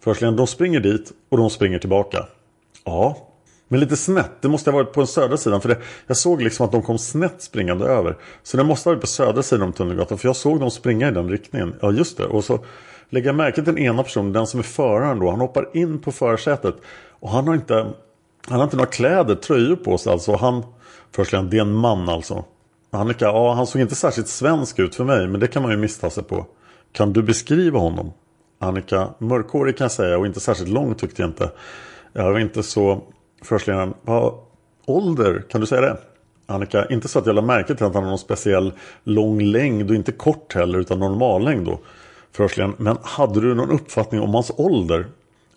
Förhörsledaren, 0.00 0.36
de 0.36 0.46
springer 0.46 0.80
dit 0.80 1.12
och 1.28 1.38
de 1.38 1.50
springer 1.50 1.78
tillbaka. 1.78 2.26
Ja, 2.84 3.16
men 3.68 3.80
lite 3.80 3.96
snett. 3.96 4.30
Det 4.40 4.48
måste 4.48 4.70
ha 4.70 4.78
varit 4.78 4.92
på 4.92 5.00
den 5.00 5.06
södra 5.06 5.36
sidan. 5.36 5.60
För 5.60 5.68
det, 5.68 5.78
jag 6.06 6.16
såg 6.16 6.42
liksom 6.42 6.66
att 6.66 6.72
de 6.72 6.82
kom 6.82 6.98
snett 6.98 7.42
springande 7.42 7.84
över. 7.84 8.16
Så 8.42 8.56
det 8.56 8.64
måste 8.64 8.88
ha 8.88 8.94
varit 8.94 9.00
på 9.00 9.06
södra 9.06 9.42
sidan 9.42 9.62
om 9.62 9.72
Tunnelgatan. 9.72 10.18
För 10.18 10.28
jag 10.28 10.36
såg 10.36 10.60
dem 10.60 10.70
springa 10.70 11.08
i 11.08 11.10
den 11.10 11.30
riktningen. 11.30 11.74
Ja, 11.80 11.92
just 11.92 12.16
det. 12.16 12.24
Och 12.24 12.44
så 12.44 12.58
lägger 13.10 13.26
jag 13.26 13.36
märke 13.36 13.54
till 13.54 13.64
den 13.64 13.78
ena 13.78 14.02
personen, 14.02 14.32
den 14.32 14.46
som 14.46 14.60
är 14.60 14.64
föraren 14.64 15.18
då. 15.18 15.30
Han 15.30 15.40
hoppar 15.40 15.68
in 15.72 15.98
på 15.98 16.12
förarsätet. 16.12 16.74
Och 17.20 17.30
han 17.30 17.48
har 17.48 17.54
inte, 17.54 17.74
han 18.48 18.58
har 18.58 18.64
inte 18.64 18.76
några 18.76 18.90
kläder, 18.90 19.34
tröjor 19.34 19.76
på 19.76 19.98
sig. 19.98 20.12
Alltså 20.12 20.36
han, 20.36 20.62
först 21.12 21.30
det 21.30 21.36
är 21.36 21.60
en 21.60 21.72
man 21.72 22.08
alltså. 22.08 22.44
Annika, 22.90 23.24
ja 23.24 23.52
han 23.52 23.66
såg 23.66 23.80
inte 23.80 23.94
särskilt 23.94 24.28
svensk 24.28 24.78
ut 24.78 24.94
för 24.94 25.04
mig. 25.04 25.28
Men 25.28 25.40
det 25.40 25.46
kan 25.46 25.62
man 25.62 25.70
ju 25.70 25.76
missta 25.76 26.10
sig 26.10 26.24
på. 26.24 26.46
Kan 26.92 27.12
du 27.12 27.22
beskriva 27.22 27.78
honom? 27.78 28.12
Annika, 28.58 29.08
mörkhårig 29.18 29.76
kan 29.76 29.84
jag 29.84 29.92
säga 29.92 30.18
och 30.18 30.26
inte 30.26 30.40
särskilt 30.40 30.70
lång 30.70 30.94
tyckte 30.94 31.22
jag 31.22 31.28
inte. 31.28 31.50
Jag 32.12 32.32
var 32.32 32.38
inte 32.38 32.62
så 32.62 33.02
förhörsledaren. 33.42 33.94
Vad 34.02 34.34
ålder, 34.86 35.44
kan 35.48 35.60
du 35.60 35.66
säga 35.66 35.80
det? 35.80 35.96
Annika, 36.46 36.86
inte 36.86 37.08
så 37.08 37.18
att 37.18 37.26
jag 37.26 37.34
lade 37.34 37.46
märke 37.46 37.74
till 37.74 37.86
att 37.86 37.94
han 37.94 38.02
har 38.02 38.10
någon 38.10 38.18
speciell 38.18 38.72
lång 39.04 39.40
längd 39.40 39.90
och 39.90 39.96
inte 39.96 40.12
kort 40.12 40.54
heller 40.54 40.78
utan 40.78 40.98
normal 40.98 41.44
längd 41.44 41.66
då. 41.66 41.78
Förhörsledaren, 42.32 42.74
men 42.78 42.98
hade 43.02 43.40
du 43.40 43.54
någon 43.54 43.70
uppfattning 43.70 44.20
om 44.20 44.34
hans 44.34 44.50
ålder? 44.56 45.06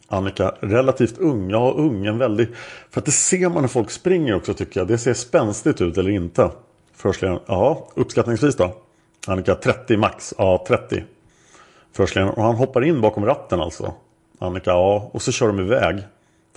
Annika, 0.10 0.54
relativt 0.60 1.18
ung. 1.18 1.50
Ja, 1.50 1.74
ung. 1.78 2.06
En 2.06 2.18
väldig... 2.18 2.48
För 2.90 3.02
att 3.02 3.06
det 3.06 3.12
ser 3.12 3.50
man 3.50 3.62
när 3.62 3.68
folk 3.68 3.92
springer 3.92 4.36
också 4.36 4.54
tycker 4.54 4.80
jag. 4.80 4.88
Det 4.88 4.98
ser 4.98 5.14
spänstigt 5.14 5.82
ut 5.82 5.98
eller 5.98 6.12
inte. 6.12 6.52
Förhörsledaren, 6.96 7.42
ja, 7.46 7.88
uppskattningsvis 7.96 8.56
då? 8.56 8.76
Annika, 9.28 9.56
30 9.56 9.98
max. 9.98 10.34
Ja, 10.38 10.66
30. 10.68 11.04
Förhörsledaren, 11.94 12.34
och 12.34 12.44
han 12.44 12.56
hoppar 12.56 12.84
in 12.84 13.02
bakom 13.02 13.26
ratten 13.26 13.60
alltså. 13.60 13.94
Annika, 14.40 14.70
ja, 14.70 15.10
och 15.14 15.22
så 15.22 15.32
kör 15.32 15.48
de 15.48 15.60
iväg. 15.60 15.98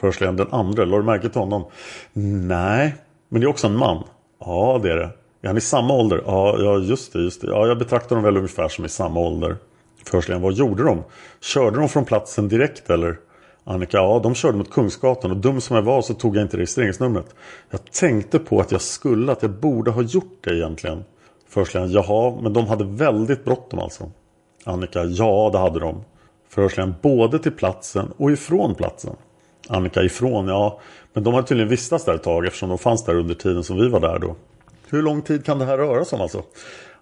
Förhörsledaren 0.00 0.36
den 0.36 0.52
andra, 0.52 0.84
lade 0.84 1.02
du 1.02 1.06
märke 1.06 1.28
till 1.28 1.40
honom? 1.40 1.64
Nej, 2.12 2.94
men 3.28 3.40
det 3.40 3.44
är 3.46 3.48
också 3.48 3.66
en 3.66 3.76
man. 3.76 4.04
Ja, 4.38 4.80
det 4.82 4.92
är 4.92 4.96
det. 4.96 5.10
Är 5.42 5.46
han 5.46 5.56
i 5.56 5.60
samma 5.60 5.94
ålder? 5.94 6.22
Ja, 6.26 6.56
ja 6.58 6.78
just 6.78 7.12
det, 7.12 7.18
just 7.18 7.40
det. 7.40 7.46
Ja, 7.46 7.66
jag 7.66 7.78
betraktar 7.78 8.16
dem 8.16 8.24
väl 8.24 8.36
ungefär 8.36 8.68
som 8.68 8.84
i 8.84 8.88
samma 8.88 9.20
ålder. 9.20 9.56
Förhörsledaren, 10.04 10.42
vad 10.42 10.52
gjorde 10.52 10.84
de? 10.84 11.02
Körde 11.40 11.78
de 11.78 11.88
från 11.88 12.04
platsen 12.04 12.48
direkt 12.48 12.90
eller? 12.90 13.16
Annika, 13.64 13.96
ja 13.96 14.20
de 14.22 14.34
körde 14.34 14.58
mot 14.58 14.70
Kungsgatan 14.70 15.30
och 15.30 15.36
dum 15.36 15.60
som 15.60 15.76
jag 15.76 15.82
var 15.82 16.02
så 16.02 16.14
tog 16.14 16.36
jag 16.36 16.42
inte 16.42 16.56
registreringsnumret. 16.56 17.34
Jag 17.70 17.92
tänkte 17.92 18.38
på 18.38 18.60
att 18.60 18.72
jag 18.72 18.80
skulle, 18.80 19.32
att 19.32 19.42
jag 19.42 19.50
borde 19.50 19.90
ha 19.90 20.02
gjort 20.02 20.38
det 20.40 20.54
egentligen. 20.54 21.04
Förhörsledaren, 21.48 21.92
jaha, 21.92 22.38
men 22.42 22.52
de 22.52 22.66
hade 22.66 22.84
väldigt 22.84 23.44
bråttom 23.44 23.78
alltså. 23.78 24.10
Annika, 24.64 25.04
ja 25.04 25.50
det 25.52 25.58
hade 25.58 25.80
de. 25.80 26.04
Förhörsledaren, 26.48 26.94
både 27.02 27.38
till 27.38 27.52
platsen 27.52 28.12
och 28.16 28.30
ifrån 28.30 28.74
platsen. 28.74 29.16
Annika 29.68 30.02
ifrån, 30.02 30.48
ja. 30.48 30.80
Men 31.12 31.24
de 31.24 31.34
hade 31.34 31.46
tydligen 31.46 31.68
vistats 31.68 32.04
där 32.04 32.14
ett 32.14 32.22
tag 32.22 32.46
eftersom 32.46 32.68
de 32.68 32.78
fanns 32.78 33.04
där 33.04 33.14
under 33.14 33.34
tiden 33.34 33.64
som 33.64 33.76
vi 33.76 33.88
var 33.88 34.00
där 34.00 34.18
då. 34.18 34.36
Hur 34.90 35.02
lång 35.02 35.22
tid 35.22 35.44
kan 35.44 35.58
det 35.58 35.64
här 35.64 35.78
röra 35.78 36.04
sig 36.04 36.16
om 36.16 36.22
alltså? 36.22 36.42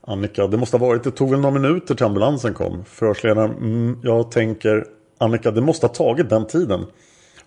Annika, 0.01 0.47
det 0.47 0.57
måste 0.57 0.77
ha 0.77 0.87
varit, 0.87 1.05
det 1.05 1.11
tog 1.11 1.31
väl 1.31 1.41
några 1.41 1.59
minuter 1.61 1.95
till 1.95 2.07
ambulansen 2.07 2.55
kom. 2.55 2.85
Förhörsledaren, 2.85 3.51
mm, 3.51 3.99
jag 4.03 4.31
tänker, 4.31 4.87
Annika, 5.23 5.51
det 5.51 5.61
måste 5.61 5.87
ha 5.87 5.95
tagit 5.95 6.31
den 6.31 6.47
tiden. 6.47 6.87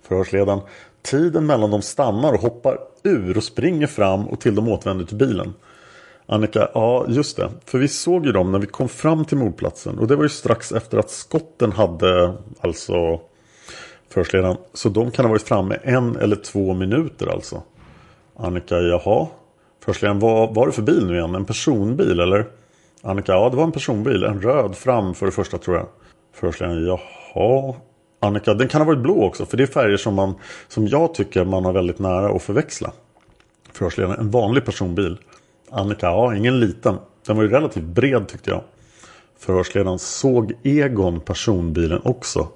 Förhörsledaren, 0.01 0.59
tiden 1.01 1.45
mellan 1.45 1.71
de 1.71 1.81
stannar 1.81 2.33
och 2.33 2.39
hoppar 2.39 2.77
ur 3.03 3.37
och 3.37 3.43
springer 3.43 3.87
fram 3.87 4.27
och 4.27 4.39
till 4.39 4.55
de 4.55 4.67
återvänder 4.67 5.05
till 5.05 5.17
bilen. 5.17 5.53
Annika, 6.25 6.69
ja 6.73 7.05
just 7.07 7.37
det. 7.37 7.49
För 7.65 7.77
vi 7.77 7.87
såg 7.87 8.25
ju 8.25 8.31
dem 8.31 8.51
när 8.51 8.59
vi 8.59 8.67
kom 8.67 8.89
fram 8.89 9.25
till 9.25 9.37
mordplatsen. 9.37 9.99
Och 9.99 10.07
det 10.07 10.15
var 10.15 10.23
ju 10.23 10.29
strax 10.29 10.71
efter 10.71 10.97
att 10.97 11.09
skotten 11.09 11.71
hade 11.71 12.33
alltså 12.61 13.19
förhörsledaren. 14.09 14.57
Så 14.73 14.89
de 14.89 15.11
kan 15.11 15.25
ha 15.25 15.29
varit 15.29 15.47
framme 15.47 15.77
en 15.83 16.15
eller 16.15 16.35
två 16.35 16.73
minuter 16.73 17.27
alltså. 17.27 17.61
Annika, 18.35 18.75
jaha. 18.79 19.27
Förhörsledaren, 19.83 20.19
vad 20.19 20.55
var 20.55 20.67
det 20.67 20.73
för 20.73 20.81
bil 20.81 21.05
nu 21.07 21.13
igen? 21.13 21.35
En 21.35 21.45
personbil 21.45 22.19
eller? 22.19 22.45
Annika, 23.01 23.31
ja 23.31 23.49
det 23.49 23.55
var 23.55 23.63
en 23.63 23.71
personbil. 23.71 24.23
En 24.23 24.41
röd 24.41 24.75
fram 24.75 25.13
för 25.13 25.25
det 25.25 25.31
första 25.31 25.57
tror 25.57 25.77
jag. 25.77 25.87
Förhörsledaren, 26.33 26.85
jaha. 26.85 27.22
Annika, 28.19 28.53
den 28.53 28.67
kan 28.67 28.81
ha 28.81 28.85
varit 28.85 28.99
blå 28.99 29.23
också. 29.23 29.45
För 29.45 29.57
det 29.57 29.63
är 29.63 29.67
färger 29.67 29.97
som, 29.97 30.13
man, 30.13 30.35
som 30.67 30.87
jag 30.87 31.13
tycker 31.13 31.45
man 31.45 31.65
har 31.65 31.73
väldigt 31.73 31.99
nära 31.99 32.35
att 32.35 32.41
förväxla. 32.43 32.91
Förhörsledaren, 33.73 34.19
en 34.19 34.31
vanlig 34.31 34.65
personbil. 34.65 35.17
Annika, 35.71 36.05
ja 36.05 36.35
ingen 36.35 36.59
liten. 36.59 36.95
Den 37.25 37.35
var 37.35 37.43
ju 37.43 37.49
relativt 37.49 37.83
bred 37.83 38.27
tyckte 38.27 38.49
jag. 38.49 38.61
Förhörsledaren, 39.39 39.99
såg 39.99 40.53
Egon 40.63 41.19
personbilen 41.19 42.01
också? 42.03 42.47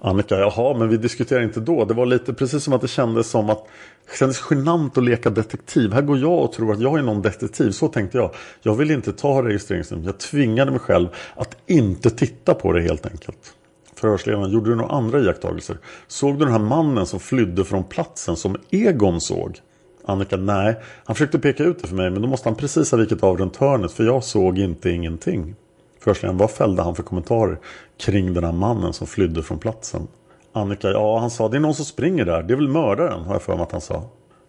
Annika, 0.00 0.38
jaha, 0.38 0.78
men 0.78 0.88
vi 0.88 0.96
diskuterade 0.96 1.44
inte 1.44 1.60
då. 1.60 1.84
Det 1.84 1.94
var 1.94 2.06
lite 2.06 2.34
precis 2.34 2.64
som 2.64 2.72
att 2.72 2.80
det 2.80 2.88
kändes 2.88 3.30
som 3.30 3.50
att 3.50 3.66
det 4.10 4.16
kändes 4.18 4.42
genant 4.50 4.98
att 4.98 5.04
leka 5.04 5.30
detektiv. 5.30 5.92
Här 5.92 6.02
går 6.02 6.18
jag 6.18 6.38
och 6.38 6.52
tror 6.52 6.72
att 6.72 6.80
jag 6.80 6.98
är 6.98 7.02
någon 7.02 7.22
detektiv. 7.22 7.70
Så 7.70 7.88
tänkte 7.88 8.18
jag. 8.18 8.30
Jag 8.62 8.74
vill 8.74 8.90
inte 8.90 9.12
ta 9.12 9.42
registreringsnumret. 9.42 10.06
Jag 10.06 10.18
tvingade 10.18 10.70
mig 10.70 10.80
själv 10.80 11.08
att 11.36 11.56
inte 11.66 12.10
titta 12.10 12.54
på 12.54 12.72
det 12.72 12.82
helt 12.82 13.06
enkelt. 13.06 13.55
Förhörsledaren, 13.98 14.50
gjorde 14.50 14.70
du 14.70 14.76
några 14.76 14.94
andra 14.94 15.20
iakttagelser? 15.20 15.78
Såg 16.06 16.38
du 16.38 16.44
den 16.44 16.52
här 16.52 16.58
mannen 16.58 17.06
som 17.06 17.20
flydde 17.20 17.64
från 17.64 17.84
platsen 17.84 18.36
som 18.36 18.56
Egon 18.70 19.20
såg? 19.20 19.60
Annika, 20.04 20.36
nej. 20.36 20.76
Han 21.04 21.16
försökte 21.16 21.38
peka 21.38 21.64
ut 21.64 21.82
det 21.82 21.88
för 21.88 21.96
mig 21.96 22.10
men 22.10 22.22
då 22.22 22.28
måste 22.28 22.48
han 22.48 22.56
precis 22.56 22.90
ha 22.90 22.98
vikit 22.98 23.22
av 23.22 23.38
runt 23.38 23.56
hörnet 23.56 23.92
för 23.92 24.04
jag 24.04 24.24
såg 24.24 24.58
inte 24.58 24.90
ingenting. 24.90 25.54
Förhörsledaren, 26.00 26.38
vad 26.38 26.50
fällde 26.50 26.82
han 26.82 26.94
för 26.94 27.02
kommentarer 27.02 27.58
kring 27.98 28.34
den 28.34 28.44
här 28.44 28.52
mannen 28.52 28.92
som 28.92 29.06
flydde 29.06 29.42
från 29.42 29.58
platsen? 29.58 30.08
Annika, 30.52 30.90
ja 30.90 31.18
han 31.18 31.30
sa 31.30 31.48
det 31.48 31.56
är 31.56 31.60
någon 31.60 31.74
som 31.74 31.84
springer 31.84 32.24
där. 32.24 32.42
Det 32.42 32.54
är 32.54 32.56
väl 32.56 32.68
mördaren 32.68 33.24
har 33.24 33.34
jag 33.34 33.42
för 33.42 33.54
mig 33.54 33.62
att 33.62 33.72
han 33.72 33.80
sa. 33.80 34.02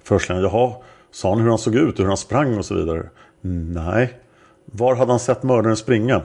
Förhörsledaren, 0.03 0.49
jaha. 0.51 0.73
Sa 1.11 1.29
han 1.29 1.39
hur 1.41 1.49
han 1.49 1.57
såg 1.57 1.75
ut, 1.75 1.99
hur 1.99 2.05
han 2.05 2.17
sprang 2.17 2.57
och 2.57 2.65
så 2.65 2.75
vidare? 2.75 3.09
Nej. 3.41 4.19
Var 4.65 4.95
hade 4.95 5.11
han 5.11 5.19
sett 5.19 5.43
mördaren 5.43 5.77
springa? 5.77 6.21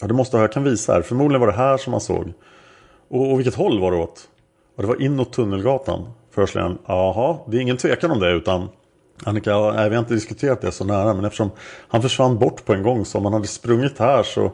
Ja 0.00 0.06
det 0.06 0.14
måste 0.14 0.36
jag 0.36 0.52
kan 0.52 0.64
visa 0.64 0.92
här. 0.92 1.02
Förmodligen 1.02 1.40
var 1.40 1.46
det 1.46 1.52
här 1.58 1.76
som 1.76 1.92
han 1.92 2.00
såg. 2.00 2.32
Och, 3.08 3.32
och 3.32 3.38
vilket 3.38 3.54
håll 3.54 3.80
var 3.80 3.90
det 3.90 3.96
åt? 3.96 4.28
Och 4.76 4.82
det 4.82 4.88
var 4.88 5.02
inåt 5.02 5.32
Tunnelgatan. 5.32 6.08
Förhörsledaren, 6.30 6.78
jaha, 6.86 7.38
det 7.46 7.56
är 7.56 7.60
ingen 7.60 7.76
tvekan 7.76 8.10
om 8.10 8.20
det 8.20 8.30
utan 8.30 8.68
Annika, 9.24 9.58
nej, 9.58 9.88
vi 9.88 9.94
har 9.94 10.02
inte 10.02 10.14
diskuterat 10.14 10.60
det 10.60 10.72
så 10.72 10.84
nära 10.84 11.14
men 11.14 11.24
eftersom 11.24 11.50
han 11.88 12.02
försvann 12.02 12.38
bort 12.38 12.64
på 12.64 12.74
en 12.74 12.82
gång 12.82 13.04
så 13.04 13.18
om 13.18 13.24
han 13.24 13.32
hade 13.32 13.46
sprungit 13.46 13.98
här 13.98 14.22
så 14.22 14.52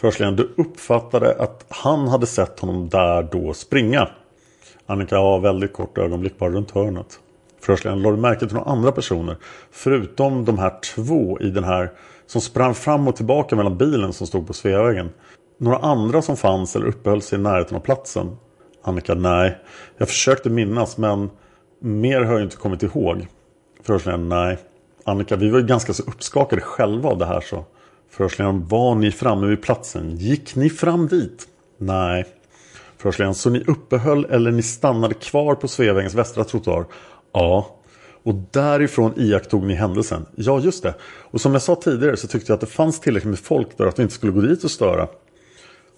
Förhörsledaren, 0.00 0.36
du 0.36 0.54
uppfattade 0.56 1.34
att 1.42 1.64
han 1.68 2.08
hade 2.08 2.26
sett 2.26 2.60
honom 2.60 2.88
där 2.88 3.22
då 3.22 3.54
springa. 3.54 4.08
Annika, 4.86 5.14
ja 5.14 5.38
väldigt 5.38 5.72
kort 5.72 5.98
ögonblick 5.98 6.38
bara 6.38 6.50
runt 6.50 6.70
hörnet. 6.70 7.20
Förhörsledaren, 7.60 8.02
lade 8.02 8.16
du 8.16 8.20
märke 8.20 8.46
till 8.46 8.56
några 8.56 8.70
andra 8.70 8.92
personer? 8.92 9.36
Förutom 9.70 10.44
de 10.44 10.58
här 10.58 10.80
två 10.94 11.38
i 11.40 11.50
den 11.50 11.64
här 11.64 11.92
som 12.26 12.40
sprang 12.40 12.74
fram 12.74 13.08
och 13.08 13.16
tillbaka 13.16 13.56
mellan 13.56 13.78
bilen 13.78 14.12
som 14.12 14.26
stod 14.26 14.46
på 14.46 14.52
Sveavägen. 14.52 15.10
Några 15.58 15.78
andra 15.78 16.22
som 16.22 16.36
fanns 16.36 16.76
eller 16.76 16.86
uppehöll 16.86 17.22
sig 17.22 17.38
i 17.38 17.42
närheten 17.42 17.76
av 17.76 17.80
platsen? 17.80 18.36
Annika, 18.82 19.14
nej. 19.14 19.58
Jag 19.96 20.08
försökte 20.08 20.50
minnas 20.50 20.96
men 20.98 21.30
mer 21.80 22.20
har 22.20 22.32
jag 22.32 22.42
inte 22.42 22.56
kommit 22.56 22.82
ihåg. 22.82 23.26
Förhörsledaren, 23.82 24.28
nej. 24.28 24.58
Annika, 25.04 25.36
vi 25.36 25.50
var 25.50 25.58
ju 25.58 25.66
ganska 25.66 25.92
så 25.92 26.02
uppskakade 26.02 26.62
själva 26.62 27.08
av 27.08 27.18
det 27.18 27.26
här 27.26 27.40
så. 27.40 27.64
Förhörsledaren, 28.10 28.66
var 28.66 28.94
ni 28.94 29.10
framme 29.10 29.46
vid 29.46 29.62
platsen? 29.62 30.16
Gick 30.16 30.56
ni 30.56 30.70
fram 30.70 31.08
dit? 31.08 31.48
Nej. 31.78 32.26
Förhörsledaren, 32.96 33.34
så 33.34 33.50
ni 33.50 33.64
uppehöll 33.66 34.24
eller 34.24 34.50
ni 34.50 34.62
stannade 34.62 35.14
kvar 35.14 35.54
på 35.54 35.68
Sveavägens 35.68 36.14
västra 36.14 36.44
trottoar? 36.44 36.86
Ja. 37.32 37.76
Och 38.22 38.34
därifrån 38.34 39.12
iakttog 39.16 39.62
ni 39.62 39.74
händelsen? 39.74 40.26
Ja, 40.34 40.60
just 40.60 40.82
det. 40.82 40.94
Och 41.30 41.40
som 41.40 41.52
jag 41.52 41.62
sa 41.62 41.74
tidigare 41.74 42.16
så 42.16 42.28
tyckte 42.28 42.52
jag 42.52 42.54
att 42.54 42.60
det 42.60 42.66
fanns 42.66 43.00
tillräckligt 43.00 43.30
med 43.30 43.38
folk 43.38 43.78
där 43.78 43.86
att 43.86 43.98
vi 43.98 44.02
inte 44.02 44.14
skulle 44.14 44.32
gå 44.32 44.40
dit 44.40 44.64
och 44.64 44.70
störa. 44.70 45.08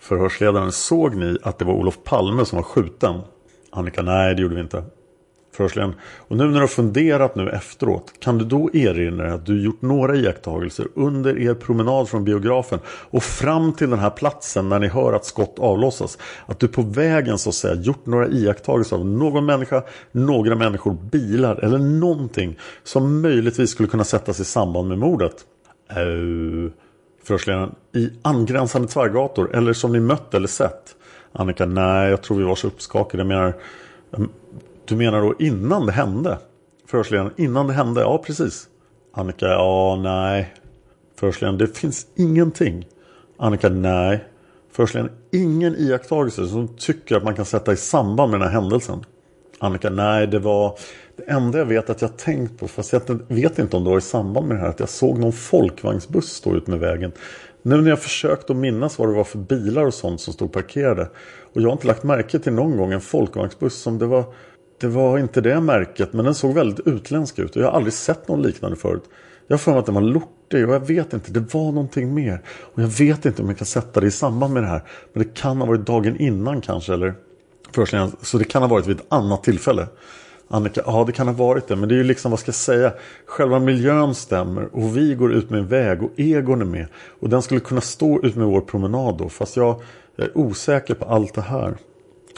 Förhörsledaren, 0.00 0.73
såg 0.73 1.14
ni 1.14 1.38
att 1.42 1.59
det 1.59 1.64
var 1.64 1.75
Olof 1.75 1.99
Palme 2.04 2.45
som 2.45 2.57
var 2.57 2.62
skjuten? 2.62 3.21
Annika, 3.71 4.02
nej 4.02 4.35
det 4.35 4.42
gjorde 4.42 4.54
vi 4.54 4.61
inte. 4.61 4.85
Förhörsledaren, 5.52 5.95
och 6.19 6.37
nu 6.37 6.45
när 6.45 6.54
du 6.54 6.61
har 6.61 6.66
funderat 6.66 7.35
nu 7.35 7.50
efteråt, 7.50 8.12
kan 8.21 8.38
du 8.38 8.45
då 8.45 8.71
erinra 8.73 9.25
dig 9.25 9.33
att 9.33 9.47
du 9.47 9.64
gjort 9.64 9.83
några 9.83 10.16
iakttagelser 10.16 10.87
under 10.95 11.38
er 11.38 11.54
promenad 11.54 12.09
från 12.09 12.25
biografen 12.25 12.78
och 12.87 13.23
fram 13.23 13.73
till 13.73 13.90
den 13.90 13.99
här 13.99 14.11
platsen 14.11 14.69
när 14.69 14.78
ni 14.78 14.88
hör 14.88 15.12
att 15.12 15.25
skott 15.25 15.59
avlossas? 15.59 16.19
Att 16.47 16.61
du 16.61 16.69
på 16.69 16.83
vägen 16.83 17.38
så 17.38 17.49
att 17.49 17.54
säga 17.54 17.75
gjort 17.75 18.07
några 18.07 18.28
iakttagelser 18.28 18.97
av 18.97 19.07
någon 19.07 19.47
människa, 19.47 19.83
några 20.12 20.54
människor, 20.54 20.97
bilar 21.11 21.64
eller 21.64 21.78
någonting 21.78 22.59
som 22.83 23.21
möjligtvis 23.21 23.71
skulle 23.71 23.88
kunna 23.88 24.04
sättas 24.04 24.40
i 24.40 24.45
samband 24.45 24.88
med 24.88 24.99
mordet? 24.99 25.35
Uh, 25.97 26.71
Förhörsledaren, 27.23 27.75
i 27.95 28.11
angränsande 28.23 28.89
tvärgator 28.89 29.57
eller 29.57 29.73
som 29.73 29.93
ni 29.93 30.00
mött 30.00 30.35
eller 30.35 30.49
sett? 30.49 30.97
Annika, 31.33 31.67
nej 31.67 32.11
jag 32.11 32.23
tror 32.23 32.37
vi 32.37 32.45
var 32.45 32.55
så 32.55 32.67
uppskakade. 32.67 33.21
Jag 33.21 33.29
menar, 33.29 33.55
ehm, 34.17 34.31
du 34.85 34.97
menar 34.97 35.21
då 35.21 35.35
innan 35.39 35.87
det 35.87 35.93
hände? 35.93 36.39
Förhörsledaren, 36.87 37.33
innan 37.37 37.67
det 37.67 37.73
hände? 37.73 38.00
Ja, 38.00 38.23
precis. 38.27 38.69
Annika, 39.15 39.47
ja, 39.47 40.00
nej. 40.03 40.55
Förhörsledaren, 41.17 41.59
det 41.59 41.79
finns 41.79 42.07
ingenting. 42.15 42.87
Annika, 43.39 43.69
nej. 43.69 44.25
Förhörsledaren, 44.73 45.12
ingen 45.33 45.77
iakttagelse 45.77 46.47
som 46.47 46.69
tycker 46.69 47.17
att 47.17 47.25
man 47.25 47.35
kan 47.35 47.45
sätta 47.45 47.73
i 47.73 47.77
samband 47.77 48.31
med 48.31 48.41
den 48.41 48.49
här 48.49 48.61
händelsen. 48.61 49.05
Annika, 49.59 49.91
nej 49.91 50.27
det 50.27 50.39
var 50.39 50.79
det 51.27 51.33
enda 51.33 51.59
jag 51.59 51.67
vet 51.67 51.91
att 51.91 52.03
jag 52.03 52.17
tänkt 52.17 52.59
på, 52.59 52.69
fast 52.69 52.93
jag 52.93 53.21
vet 53.29 53.59
inte 53.59 53.77
om 53.77 53.85
det 53.85 53.91
var 53.91 53.99
i 53.99 54.00
samband 54.00 54.49
med 54.49 54.57
det 54.57 54.61
här, 54.61 54.69
att 54.69 54.81
jag 54.81 54.89
såg 54.89 55.19
någon 55.19 55.33
folkvagnsbuss 55.33 56.29
stå 56.29 56.57
ut 56.57 56.67
med 56.67 56.79
vägen. 56.79 57.12
Nu 57.62 57.81
när 57.81 57.91
jag 57.91 58.03
försökt 58.03 58.50
att 58.50 58.57
minnas 58.57 58.99
vad 58.99 59.09
det 59.09 59.15
var 59.15 59.25
för 59.25 59.39
bilar 59.39 59.87
och 59.87 59.95
sånt 59.95 60.21
som 60.21 60.33
stod 60.33 60.53
parkerade. 60.53 61.09
Och 61.55 61.61
jag 61.61 61.69
har 61.69 61.73
inte 61.73 61.87
lagt 61.87 62.03
märke 62.03 62.39
till 62.39 62.53
någon 62.53 62.77
gång 62.77 62.93
en 62.93 63.00
folkvagnsbuss 63.00 63.75
som 63.75 63.99
det 63.99 64.07
var 64.07 64.25
det 64.81 64.89
var 64.89 65.19
inte 65.19 65.41
det 65.41 65.61
märket 65.61 66.12
men 66.12 66.25
den 66.25 66.35
såg 66.35 66.55
väldigt 66.55 66.87
utländsk 66.87 67.39
ut 67.39 67.57
och 67.57 67.62
jag 67.62 67.67
har 67.67 67.73
aldrig 67.73 67.93
sett 67.93 68.29
någon 68.29 68.43
liknande 68.43 68.77
förut. 68.77 69.03
Jag 69.47 69.55
har 69.55 69.59
för 69.59 69.71
mig 69.71 69.81
att 69.81 69.87
den 69.87 69.95
var 69.95 70.03
lortig 70.03 70.69
och 70.69 70.75
jag 70.75 70.87
vet 70.87 71.12
inte, 71.12 71.33
det 71.33 71.55
var 71.55 71.73
någonting 71.73 72.15
mer. 72.15 72.43
Och 72.75 72.83
jag 72.83 72.89
vet 72.89 73.27
inte 73.27 73.43
om 73.43 73.49
jag 73.49 73.59
kan 73.59 73.67
sätta 73.67 74.00
det 74.00 74.07
i 74.07 74.11
samband 74.11 74.55
med 74.55 74.62
det 74.62 74.69
här. 74.69 74.83
Men 75.12 75.23
det 75.23 75.35
kan 75.35 75.57
ha 75.57 75.67
varit 75.67 75.87
dagen 75.87 76.17
innan 76.17 76.61
kanske 76.61 76.95
eller. 76.95 77.15
Så 78.23 78.39
det 78.39 78.45
kan 78.45 78.62
ha 78.62 78.69
varit 78.69 78.87
vid 78.87 78.97
ett 78.97 79.07
annat 79.09 79.45
tillfälle. 79.45 79.87
Annika, 80.52 80.83
ja 80.87 81.04
det 81.07 81.12
kan 81.12 81.26
ha 81.26 81.35
varit 81.35 81.69
det. 81.69 81.76
Men 81.76 81.88
det 81.88 81.95
är 81.95 81.97
ju 81.97 82.04
liksom, 82.04 82.30
vad 82.30 82.40
ska 82.40 82.49
jag 82.49 82.54
säga, 82.54 82.92
själva 83.26 83.59
miljön 83.59 84.14
stämmer. 84.14 84.69
Och 84.73 84.97
vi 84.97 85.14
går 85.14 85.33
ut 85.33 85.50
med 85.50 85.59
en 85.59 85.66
väg 85.66 86.02
och 86.02 86.11
Egon 86.16 86.61
är 86.61 86.66
med. 86.66 86.87
Och 87.21 87.28
den 87.28 87.42
skulle 87.42 87.61
kunna 87.61 87.80
stå 87.80 88.23
ut 88.23 88.37
med 88.37 88.47
vår 88.47 88.61
promenad 88.61 89.19
då. 89.19 89.28
Fast 89.28 89.57
jag, 89.57 89.83
jag 90.16 90.26
är 90.26 90.38
osäker 90.38 90.95
på 90.95 91.04
allt 91.04 91.35
det 91.35 91.40
här. 91.40 91.76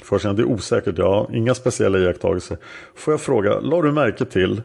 Först 0.02 0.24
det 0.24 0.42
är 0.42 0.44
osäkert, 0.44 0.98
ja. 0.98 1.28
Inga 1.32 1.54
speciella 1.54 1.98
iakttagelser. 1.98 2.58
Får 2.94 3.12
jag 3.12 3.20
fråga, 3.20 3.60
la 3.60 3.82
du 3.82 3.92
märke 3.92 4.24
till, 4.24 4.62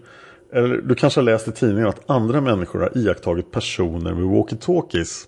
eller 0.54 0.78
du 0.78 0.96
kanske 0.96 1.20
har 1.20 1.26
läst 1.26 1.48
i 1.48 1.52
tidningen 1.52 1.88
att 1.88 2.10
andra 2.10 2.42
människor 2.42 2.80
har 2.80 2.98
iakttagit 2.98 3.52
personer 3.52 4.14
med 4.14 4.24
walkie-talkies? 4.24 5.26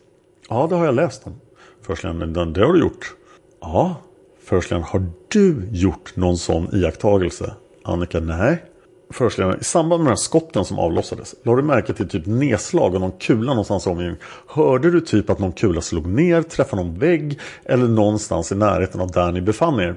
Ja, 0.49 0.67
det 0.69 0.75
har 0.75 0.85
jag 0.85 0.95
läst 0.95 1.27
om. 1.27 1.35
Förstligen, 1.81 2.33
det 2.33 2.65
har 2.65 2.73
du 2.73 2.79
gjort. 2.79 3.13
Ja. 3.61 3.95
Förstligen, 4.43 4.83
har 4.83 5.05
du 5.27 5.67
gjort 5.71 6.15
någon 6.15 6.37
sån 6.37 6.75
iakttagelse? 6.75 7.53
Annika, 7.83 8.19
nej. 8.19 8.63
Förhörsledaren, 9.11 9.59
i 9.59 9.63
samband 9.63 10.03
med 10.03 10.07
de 10.07 10.11
här 10.11 10.15
skotten 10.15 10.65
som 10.65 10.79
avlossades, 10.79 11.35
La 11.43 11.55
du 11.55 11.61
märke 11.61 11.93
till 11.93 12.09
typ 12.09 12.25
nedslag 12.25 12.95
och 12.95 13.01
någon 13.01 13.11
kula 13.11 13.51
någonstans 13.51 13.87
i 13.87 13.89
omgivningen? 13.89 14.21
Hörde 14.47 14.91
du 14.91 15.01
typ 15.01 15.29
att 15.29 15.39
någon 15.39 15.51
kula 15.51 15.81
slog 15.81 16.07
ner, 16.07 16.41
träffade 16.41 16.83
någon 16.83 16.99
vägg 16.99 17.39
eller 17.65 17.87
någonstans 17.87 18.51
i 18.51 18.55
närheten 18.55 19.01
av 19.01 19.11
där 19.11 19.31
ni 19.31 19.41
befann 19.41 19.79
er? 19.79 19.95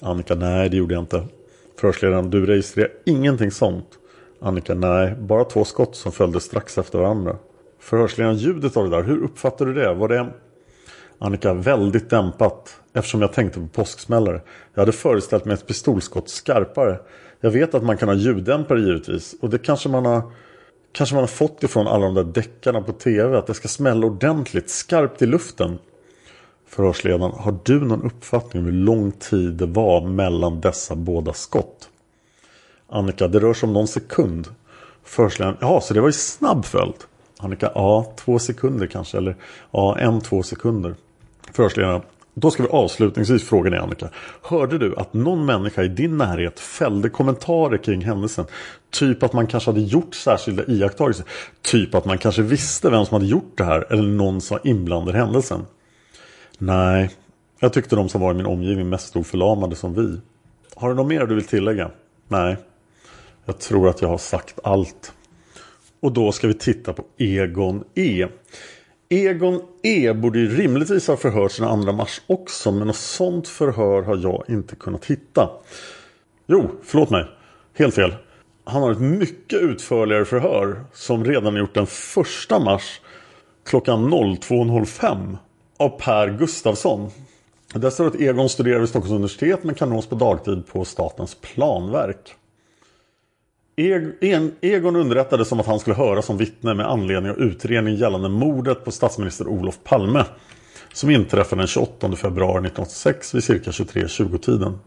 Annika, 0.00 0.34
nej 0.34 0.68
det 0.68 0.76
gjorde 0.76 0.94
jag 0.94 1.02
inte. 1.02 1.26
Förhörsledaren, 1.80 2.30
du 2.30 2.46
registrerar 2.46 2.90
ingenting 3.06 3.50
sånt. 3.50 3.88
Annika, 4.40 4.74
nej, 4.74 5.14
bara 5.14 5.44
två 5.44 5.64
skott 5.64 5.96
som 5.96 6.12
följde 6.12 6.40
strax 6.40 6.78
efter 6.78 6.98
varandra. 6.98 7.36
Förhörsledaren, 7.80 8.36
ljudet 8.36 8.76
av 8.76 8.90
det 8.90 8.96
där, 8.96 9.02
hur 9.02 9.24
uppfattade 9.24 9.72
du 9.72 9.80
det? 9.80 9.94
Var 9.94 10.08
det 10.08 10.26
Annika, 11.18 11.54
väldigt 11.54 12.10
dämpat 12.10 12.80
eftersom 12.92 13.22
jag 13.22 13.32
tänkte 13.32 13.60
på 13.60 13.66
påsksmällare. 13.66 14.40
Jag 14.74 14.80
hade 14.80 14.92
föreställt 14.92 15.44
mig 15.44 15.54
ett 15.54 15.66
pistolskott 15.66 16.28
skarpare. 16.28 16.98
Jag 17.46 17.50
vet 17.50 17.74
att 17.74 17.82
man 17.82 17.96
kan 17.96 18.08
ha 18.08 18.14
ljuddämpare 18.14 18.80
givetvis. 18.80 19.34
Och 19.40 19.50
det 19.50 19.58
kanske 19.58 19.88
man 19.88 20.06
har, 20.06 20.22
kanske 20.92 21.14
man 21.14 21.22
har 21.22 21.28
fått 21.28 21.62
ifrån 21.62 21.86
alla 21.86 22.04
de 22.04 22.14
där 22.14 22.24
deckarna 22.24 22.82
på 22.82 22.92
tv. 22.92 23.38
Att 23.38 23.46
det 23.46 23.54
ska 23.54 23.68
smälla 23.68 24.06
ordentligt, 24.06 24.70
skarpt 24.70 25.22
i 25.22 25.26
luften. 25.26 25.78
Förhörsledaren, 26.68 27.32
har 27.32 27.58
du 27.64 27.80
någon 27.80 28.02
uppfattning 28.02 28.62
om 28.62 28.66
hur 28.66 28.72
lång 28.72 29.12
tid 29.12 29.52
det 29.52 29.66
var 29.66 30.00
mellan 30.00 30.60
dessa 30.60 30.94
båda 30.94 31.32
skott? 31.32 31.88
Annika, 32.88 33.28
det 33.28 33.38
rör 33.38 33.54
sig 33.54 33.66
om 33.66 33.72
någon 33.72 33.88
sekund. 33.88 34.48
Förhörsledaren, 35.04 35.56
ja 35.60 35.80
så 35.80 35.94
det 35.94 36.00
var 36.00 36.08
i 36.08 36.12
snabb 36.12 36.64
följd. 36.64 36.94
Annika, 37.38 37.72
ja 37.74 38.12
två 38.16 38.38
sekunder 38.38 38.86
kanske. 38.86 39.18
Eller 39.18 39.36
ja 39.70 39.98
en, 39.98 40.20
två 40.20 40.42
sekunder. 40.42 40.94
Förhörsledaren, 41.52 42.02
då 42.38 42.50
ska 42.50 42.62
vi 42.62 42.68
avslutningsvis 42.68 43.48
fråga 43.48 43.70
dig 43.70 43.78
Annika. 43.78 44.08
Hörde 44.42 44.78
du 44.78 44.96
att 44.96 45.14
någon 45.14 45.46
människa 45.46 45.82
i 45.82 45.88
din 45.88 46.18
närhet 46.18 46.60
fällde 46.60 47.08
kommentarer 47.08 47.78
kring 47.78 48.04
händelsen? 48.04 48.44
Typ 48.90 49.22
att 49.22 49.32
man 49.32 49.46
kanske 49.46 49.70
hade 49.70 49.80
gjort 49.80 50.14
särskilda 50.14 50.64
iakttagelser. 50.66 51.26
Typ 51.62 51.94
att 51.94 52.04
man 52.04 52.18
kanske 52.18 52.42
visste 52.42 52.90
vem 52.90 53.06
som 53.06 53.14
hade 53.14 53.26
gjort 53.26 53.52
det 53.58 53.64
här. 53.64 53.92
Eller 53.92 54.08
någon 54.08 54.40
som 54.40 54.54
var 54.54 54.70
inblandad 54.70 55.14
i 55.14 55.18
händelsen. 55.18 55.66
Nej, 56.58 57.10
jag 57.60 57.72
tyckte 57.72 57.96
de 57.96 58.08
som 58.08 58.20
var 58.20 58.30
i 58.30 58.34
min 58.34 58.46
omgivning 58.46 58.88
mest 58.88 59.08
stod 59.08 59.26
förlamade 59.26 59.76
som 59.76 59.94
vi. 59.94 60.20
Har 60.74 60.88
du 60.88 60.94
något 60.94 61.08
mer 61.08 61.26
du 61.26 61.34
vill 61.34 61.46
tillägga? 61.46 61.90
Nej, 62.28 62.56
jag 63.44 63.58
tror 63.58 63.88
att 63.88 64.02
jag 64.02 64.08
har 64.08 64.18
sagt 64.18 64.58
allt. 64.64 65.12
Och 66.00 66.12
då 66.12 66.32
ska 66.32 66.46
vi 66.46 66.54
titta 66.54 66.92
på 66.92 67.04
Egon 67.18 67.84
E. 67.94 68.26
Egon 69.08 69.60
E 69.82 70.12
borde 70.12 70.38
ju 70.38 70.56
rimligtvis 70.56 71.08
ha 71.08 71.16
förhörts 71.16 71.56
den 71.56 71.82
2 71.82 71.92
mars 71.92 72.20
också 72.26 72.72
men 72.72 72.86
något 72.86 72.96
sånt 72.96 73.48
förhör 73.48 74.02
har 74.02 74.16
jag 74.16 74.44
inte 74.48 74.76
kunnat 74.76 75.04
hitta. 75.04 75.50
Jo, 76.46 76.70
förlåt 76.82 77.10
mig. 77.10 77.24
Helt 77.78 77.94
fel. 77.94 78.14
Han 78.64 78.82
har 78.82 78.92
ett 78.92 79.00
mycket 79.00 79.62
utförligare 79.62 80.24
förhör 80.24 80.84
som 80.92 81.24
redan 81.24 81.56
är 81.56 81.60
gjort 81.60 81.74
den 81.74 81.86
1 82.52 82.62
mars 82.62 83.00
klockan 83.64 84.14
02.05 84.14 85.36
av 85.76 85.88
Per 85.88 86.38
Gustafsson. 86.38 87.10
Där 87.74 87.90
står 87.90 88.06
att 88.06 88.20
Egon 88.20 88.48
studerar 88.48 88.78
vid 88.78 88.88
Stockholms 88.88 89.12
universitet 89.12 89.64
men 89.64 89.74
kan 89.74 89.90
nås 89.90 90.06
på 90.06 90.14
dagtid 90.14 90.66
på 90.66 90.84
Statens 90.84 91.34
planverk. 91.34 92.34
Egon 93.76 94.96
underrättades 94.96 95.52
om 95.52 95.60
att 95.60 95.66
han 95.66 95.80
skulle 95.80 95.96
höras 95.96 96.26
som 96.26 96.36
vittne 96.36 96.74
med 96.74 96.86
anledning 96.86 97.30
av 97.30 97.38
utredning 97.38 97.94
gällande 97.94 98.28
mordet 98.28 98.84
på 98.84 98.90
statsminister 98.90 99.48
Olof 99.48 99.78
Palme. 99.84 100.24
Som 100.92 101.10
inträffade 101.10 101.60
den 101.60 101.66
28 101.66 102.16
februari 102.16 102.66
1986 102.66 103.34
vid 103.34 103.44
cirka 103.44 103.70
23.20-tiden. 103.70 104.78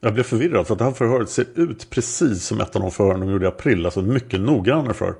Jag 0.00 0.14
blev 0.14 0.22
förvirrad 0.22 0.66
för 0.66 0.74
att 0.74 0.78
det 0.78 0.84
här 0.84 0.92
förhöret 0.92 1.30
ser 1.30 1.46
ut 1.54 1.90
precis 1.90 2.44
som 2.44 2.60
ett 2.60 2.76
av 2.76 2.82
de 2.82 2.90
förhören 2.90 3.20
de 3.20 3.30
gjorde 3.30 3.44
i 3.44 3.48
april. 3.48 3.84
Alltså 3.84 4.02
mycket 4.02 4.40
noggrannare 4.40 4.94
för. 4.94 5.14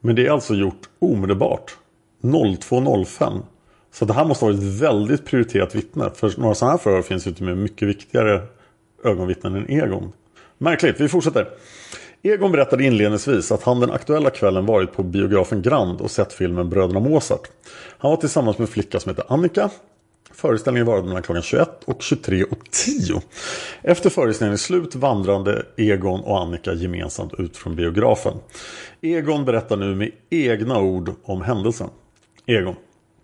Men 0.00 0.16
det 0.16 0.26
är 0.26 0.30
alltså 0.30 0.54
gjort 0.54 0.88
omedelbart. 0.98 1.76
02.05. 2.22 3.42
Så 3.92 4.04
det 4.04 4.12
här 4.12 4.24
måste 4.24 4.44
ha 4.44 4.52
varit 4.52 4.62
ett 4.62 4.80
väldigt 4.80 5.24
prioriterat 5.26 5.74
vittne. 5.74 6.10
För 6.14 6.40
några 6.40 6.54
sådana 6.54 6.72
här 6.72 6.78
förhör 6.78 7.02
finns 7.02 7.26
ju 7.26 7.30
inte 7.30 7.42
med 7.42 7.58
mycket 7.58 7.88
viktigare 7.88 8.42
ögonvittnen 9.04 9.54
än 9.54 9.70
Egon. 9.70 10.12
Märkligt, 10.58 11.00
vi 11.00 11.08
fortsätter. 11.08 11.48
Egon 12.22 12.52
berättade 12.52 12.84
inledningsvis 12.84 13.52
att 13.52 13.62
han 13.62 13.80
den 13.80 13.90
aktuella 13.90 14.30
kvällen 14.30 14.66
varit 14.66 14.92
på 14.92 15.02
biografen 15.02 15.62
Grand 15.62 16.00
och 16.00 16.10
sett 16.10 16.32
filmen 16.32 16.70
Bröderna 16.70 17.00
Mozart. 17.00 17.48
Han 17.98 18.10
var 18.10 18.16
tillsammans 18.16 18.58
med 18.58 18.66
en 18.66 18.72
flicka 18.72 19.00
som 19.00 19.10
heter 19.10 19.24
Annika. 19.28 19.70
Föreställningen 20.32 20.86
varade 20.86 21.06
mellan 21.06 21.22
klockan 21.22 21.42
21 21.42 21.84
och 21.84 22.02
23 22.02 22.44
och 22.44 22.70
10. 22.70 23.22
Efter 23.82 24.10
föreställningens 24.10 24.62
slut 24.62 24.94
vandrade 24.94 25.66
Egon 25.76 26.20
och 26.20 26.40
Annika 26.40 26.72
gemensamt 26.72 27.34
ut 27.38 27.56
från 27.56 27.76
biografen. 27.76 28.34
Egon 29.00 29.44
berättar 29.44 29.76
nu 29.76 29.94
med 29.94 30.10
egna 30.30 30.80
ord 30.80 31.10
om 31.24 31.42
händelsen. 31.42 31.88
Egon. 32.46 32.74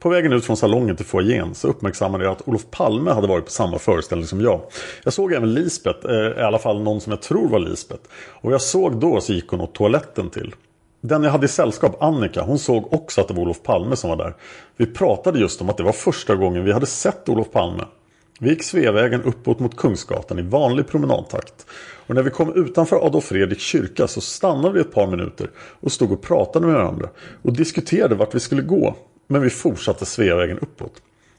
På 0.00 0.08
vägen 0.08 0.32
ut 0.32 0.44
från 0.44 0.56
salongen 0.56 0.96
till 0.96 1.06
foajén 1.06 1.54
så 1.54 1.68
uppmärksammade 1.68 2.24
jag 2.24 2.32
att 2.32 2.48
Olof 2.48 2.62
Palme 2.70 3.10
hade 3.10 3.26
varit 3.26 3.44
på 3.44 3.50
samma 3.50 3.78
föreställning 3.78 4.26
som 4.26 4.40
jag. 4.40 4.60
Jag 5.04 5.12
såg 5.12 5.32
även 5.32 5.54
Lisbeth, 5.54 6.06
eh, 6.06 6.40
i 6.40 6.42
alla 6.42 6.58
fall 6.58 6.82
någon 6.82 7.00
som 7.00 7.10
jag 7.10 7.22
tror 7.22 7.48
var 7.48 7.58
Lisbeth. 7.58 8.02
Och 8.28 8.52
jag 8.52 8.62
såg 8.62 9.00
då 9.00 9.20
så 9.20 9.32
gick 9.32 9.48
hon 9.48 9.60
åt 9.60 9.74
toaletten 9.74 10.30
till. 10.30 10.54
Den 11.00 11.22
jag 11.22 11.30
hade 11.30 11.44
i 11.44 11.48
sällskap, 11.48 12.02
Annika, 12.02 12.42
hon 12.42 12.58
såg 12.58 12.92
också 12.92 13.20
att 13.20 13.28
det 13.28 13.34
var 13.34 13.42
Olof 13.42 13.62
Palme 13.62 13.96
som 13.96 14.10
var 14.10 14.16
där. 14.16 14.34
Vi 14.76 14.86
pratade 14.86 15.38
just 15.38 15.60
om 15.60 15.70
att 15.70 15.76
det 15.76 15.82
var 15.82 15.92
första 15.92 16.34
gången 16.34 16.64
vi 16.64 16.72
hade 16.72 16.86
sett 16.86 17.28
Olof 17.28 17.50
Palme. 17.50 17.84
Vi 18.40 18.50
gick 18.50 18.62
Sveavägen 18.62 19.22
uppåt 19.22 19.58
mot 19.58 19.76
Kungsgatan 19.76 20.38
i 20.38 20.42
vanlig 20.42 20.88
promenadtakt. 20.88 21.66
Och 22.06 22.14
när 22.14 22.22
vi 22.22 22.30
kom 22.30 22.52
utanför 22.54 23.06
Adolf 23.06 23.24
Fredriks 23.24 23.62
kyrka 23.62 24.08
så 24.08 24.20
stannade 24.20 24.74
vi 24.74 24.80
ett 24.80 24.94
par 24.94 25.06
minuter 25.06 25.50
och 25.80 25.92
stod 25.92 26.12
och 26.12 26.22
pratade 26.22 26.66
med 26.66 26.74
varandra 26.74 27.08
och 27.42 27.52
diskuterade 27.52 28.14
vart 28.14 28.34
vi 28.34 28.40
skulle 28.40 28.62
gå. 28.62 28.96
Men 29.30 29.42
vi 29.42 29.50
fortsatte 29.50 30.06
Sveavägen 30.06 30.58
uppåt. 30.58 30.92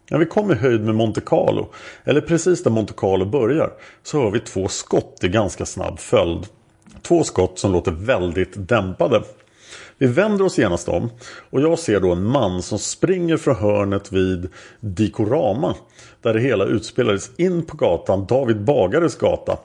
När 0.10 0.18
vi 0.18 0.26
kom 0.26 0.52
i 0.52 0.56
höjd 0.56 0.82
med 0.82 0.96
Monte 0.96 1.22
Carlo, 1.22 1.70
eller 2.04 2.22
precis 2.22 2.64
där 2.64 2.72
Monte 2.72 2.94
Carlo 2.98 3.26
börjar, 3.26 3.74
så 4.04 4.22
hör 4.22 4.32
vi 4.32 4.40
två 4.40 4.68
skott 4.68 5.24
i 5.24 5.28
ganska 5.28 5.66
snabb 5.66 6.00
följd. 6.00 6.48
Två 7.02 7.24
skott 7.24 7.60
som 7.60 7.72
låter 7.72 7.92
väldigt 7.92 8.52
dämpade. 8.56 9.24
Vi 9.98 10.08
vänder 10.08 10.46
oss 10.46 10.58
genast 10.58 10.90
om 10.90 11.10
och 11.50 11.62
jag 11.62 11.80
ser 11.80 12.00
då 12.00 12.12
en 12.12 12.24
man 12.24 12.62
som 12.62 12.80
springer 12.80 13.38
från 13.38 13.56
hörnet 13.56 14.12
vid 14.12 14.50
Dikorama. 14.80 15.76
Där 16.22 16.34
det 16.34 16.42
hela 16.42 16.66
utspelades 16.66 17.40
in 17.40 17.66
på 17.66 17.78
gatan 17.78 18.26
David 18.26 18.64
Bagares 18.64 19.18
gata. 19.18 19.58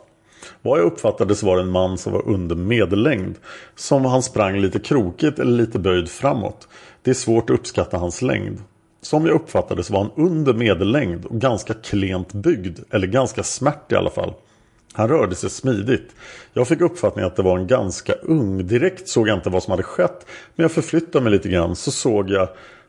Vad 0.62 0.78
jag 0.78 0.86
uppfattade 0.86 1.34
så 1.34 1.46
var 1.46 1.56
det 1.56 1.62
en 1.62 1.70
man 1.70 1.98
som 1.98 2.12
var 2.12 2.28
under 2.28 2.56
medellängd. 2.56 3.34
Som 3.74 4.04
han 4.04 4.22
sprang 4.22 4.60
lite 4.60 4.78
krokigt 4.78 5.38
eller 5.38 5.52
lite 5.52 5.78
böjd 5.78 6.08
framåt. 6.08 6.68
Det 7.02 7.10
är 7.10 7.14
svårt 7.14 7.50
att 7.50 7.58
uppskatta 7.58 7.98
hans 7.98 8.22
längd. 8.22 8.58
Som 9.00 9.26
jag 9.26 9.34
uppfattade 9.34 9.84
så 9.84 9.92
var 9.92 10.00
han 10.00 10.26
under 10.26 10.54
medellängd 10.54 11.24
och 11.24 11.40
ganska 11.40 11.74
klent 11.74 12.32
byggd. 12.32 12.78
Eller 12.90 13.06
ganska 13.06 13.42
smärt 13.42 13.92
i 13.92 13.94
alla 13.94 14.10
fall. 14.10 14.34
Han 14.92 15.08
rörde 15.08 15.34
sig 15.34 15.50
smidigt. 15.50 16.10
Jag 16.52 16.68
fick 16.68 16.80
uppfattningen 16.80 17.26
att 17.26 17.36
det 17.36 17.42
var 17.42 17.58
en 17.58 17.66
ganska 17.66 18.12
ung. 18.12 18.66
Direkt 18.66 19.08
såg 19.08 19.28
jag 19.28 19.38
inte 19.38 19.50
vad 19.50 19.62
som 19.62 19.70
hade 19.70 19.82
skett. 19.82 20.26
Men 20.54 20.64
jag 20.64 20.72
förflyttade 20.72 21.24
mig 21.24 21.32
lite 21.32 21.48
grann 21.48 21.76
så 21.76 21.90
såg 21.90 22.30
jag 22.30 22.48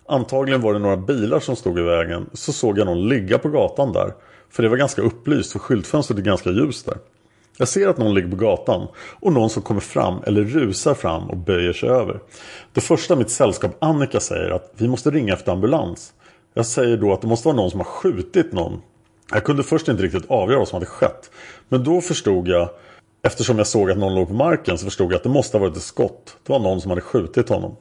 Antagligen 0.10 0.62
var 0.62 0.74
det 0.74 0.80
några 0.80 0.98
bilar 0.98 1.40
som 1.40 1.56
stod 1.56 1.80
i 1.80 1.82
vägen. 1.82 2.30
Så 2.34 2.54
såg 2.54 2.80
jag 2.80 2.86
någon 2.86 3.10
ligga 3.10 3.38
på 3.38 3.50
gatan 3.50 3.94
där. 3.94 4.14
För 4.50 4.64
det 4.64 4.70
var 4.70 4.78
ganska 4.78 5.02
upplyst 5.02 5.52
för 5.52 5.60
skyltfönstret 5.60 6.20
är 6.20 6.24
ganska 6.24 6.50
ljust 6.50 6.86
där. 6.86 6.98
Jag 7.58 7.68
ser 7.68 7.88
att 7.88 7.98
någon 7.98 8.14
ligger 8.14 8.30
på 8.30 8.36
gatan 8.36 8.88
och 9.20 9.34
någon 9.34 9.50
som 9.50 9.64
kommer 9.64 9.82
fram 9.82 10.24
eller 10.24 10.44
rusar 10.44 10.94
fram 10.94 11.30
och 11.30 11.38
böjer 11.38 11.74
sig 11.74 11.90
över. 11.90 12.20
Det 12.74 12.82
första 12.82 13.16
mitt 13.16 13.30
sällskap 13.30 13.78
Annika 13.80 14.20
säger 14.20 14.50
att 14.50 14.74
vi 14.78 14.88
måste 14.88 15.12
ringa 15.12 15.34
efter 15.34 15.52
ambulans. 15.52 16.14
Jag 16.54 16.66
säger 16.66 16.98
då 16.98 17.14
att 17.14 17.22
det 17.22 17.28
måste 17.28 17.48
vara 17.48 17.56
någon 17.56 17.72
som 17.72 17.80
har 17.80 17.86
skjutit 17.86 18.54
någon. 18.54 18.82
Jag 19.32 19.44
kunde 19.44 19.64
först 19.64 19.88
inte 19.88 20.04
riktigt 20.04 20.32
avgöra 20.32 20.60
vad 20.60 20.68
som 20.68 20.76
hade 20.76 20.86
skett. 20.86 21.32
Men 21.70 21.84
då 21.84 22.02
förstod 22.02 22.48
jag, 22.48 22.70
eftersom 23.24 23.58
jag 23.58 23.68
såg 23.68 23.92
att 23.92 23.98
någon 23.98 24.16
låg 24.16 24.28
på 24.28 24.34
marken, 24.34 24.78
så 24.78 24.86
förstod 24.86 25.12
jag 25.12 25.18
att 25.18 25.24
det 25.24 25.30
måste 25.30 25.58
ha 25.58 25.66
varit 25.66 25.78
ett 25.78 25.84
skott. 25.84 26.38
Det 26.44 26.54
var 26.54 26.60
någon 26.60 26.82
som 26.82 26.92
hade 26.92 27.02
skjutit 27.02 27.50
honom. 27.50 27.76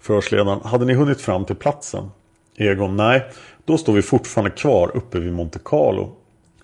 Förhörsledaren, 0.00 0.60
hade 0.64 0.84
ni 0.84 0.94
hunnit 0.94 1.20
fram 1.20 1.44
till 1.44 1.56
platsen? 1.56 2.10
Egon, 2.56 2.96
nej. 2.96 3.24
Då 3.64 3.78
står 3.78 3.92
vi 3.92 4.02
fortfarande 4.02 4.50
kvar 4.50 4.96
uppe 4.96 5.18
vid 5.18 5.32
Monte 5.32 5.58
Carlo. 5.64 6.16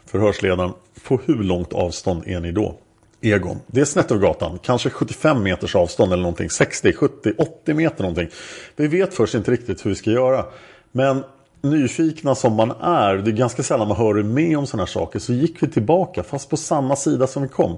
Förhörsledaren, 0.06 0.72
på 1.08 1.20
hur 1.24 1.42
långt 1.42 1.72
avstånd 1.72 2.22
är 2.26 2.40
ni 2.40 2.52
då? 2.52 2.78
Egon, 3.20 3.60
det 3.66 3.80
är 3.80 3.84
snett 3.84 4.10
över 4.10 4.20
gatan. 4.20 4.58
Kanske 4.62 4.90
75 4.90 5.42
meters 5.42 5.76
avstånd 5.76 6.12
eller 6.12 6.22
någonting. 6.22 6.50
60, 6.50 6.92
70, 6.92 7.32
80 7.38 7.74
meter 7.74 8.02
någonting. 8.02 8.28
Vi 8.76 8.86
vet 8.86 9.14
först 9.14 9.34
inte 9.34 9.50
riktigt 9.50 9.86
hur 9.86 9.90
vi 9.90 9.96
ska 9.96 10.10
göra. 10.10 10.44
Men 10.92 11.24
nyfikna 11.62 12.34
som 12.34 12.52
man 12.52 12.70
är, 12.70 13.14
det 13.16 13.30
är 13.30 13.32
ganska 13.32 13.62
sällan 13.62 13.88
man 13.88 13.96
hör 13.96 14.22
med 14.22 14.58
om 14.58 14.66
sådana 14.66 14.82
här 14.82 14.92
saker. 14.92 15.18
Så 15.18 15.32
gick 15.32 15.62
vi 15.62 15.68
tillbaka, 15.70 16.22
fast 16.22 16.50
på 16.50 16.56
samma 16.56 16.96
sida 16.96 17.26
som 17.26 17.42
vi 17.42 17.48
kom. 17.48 17.76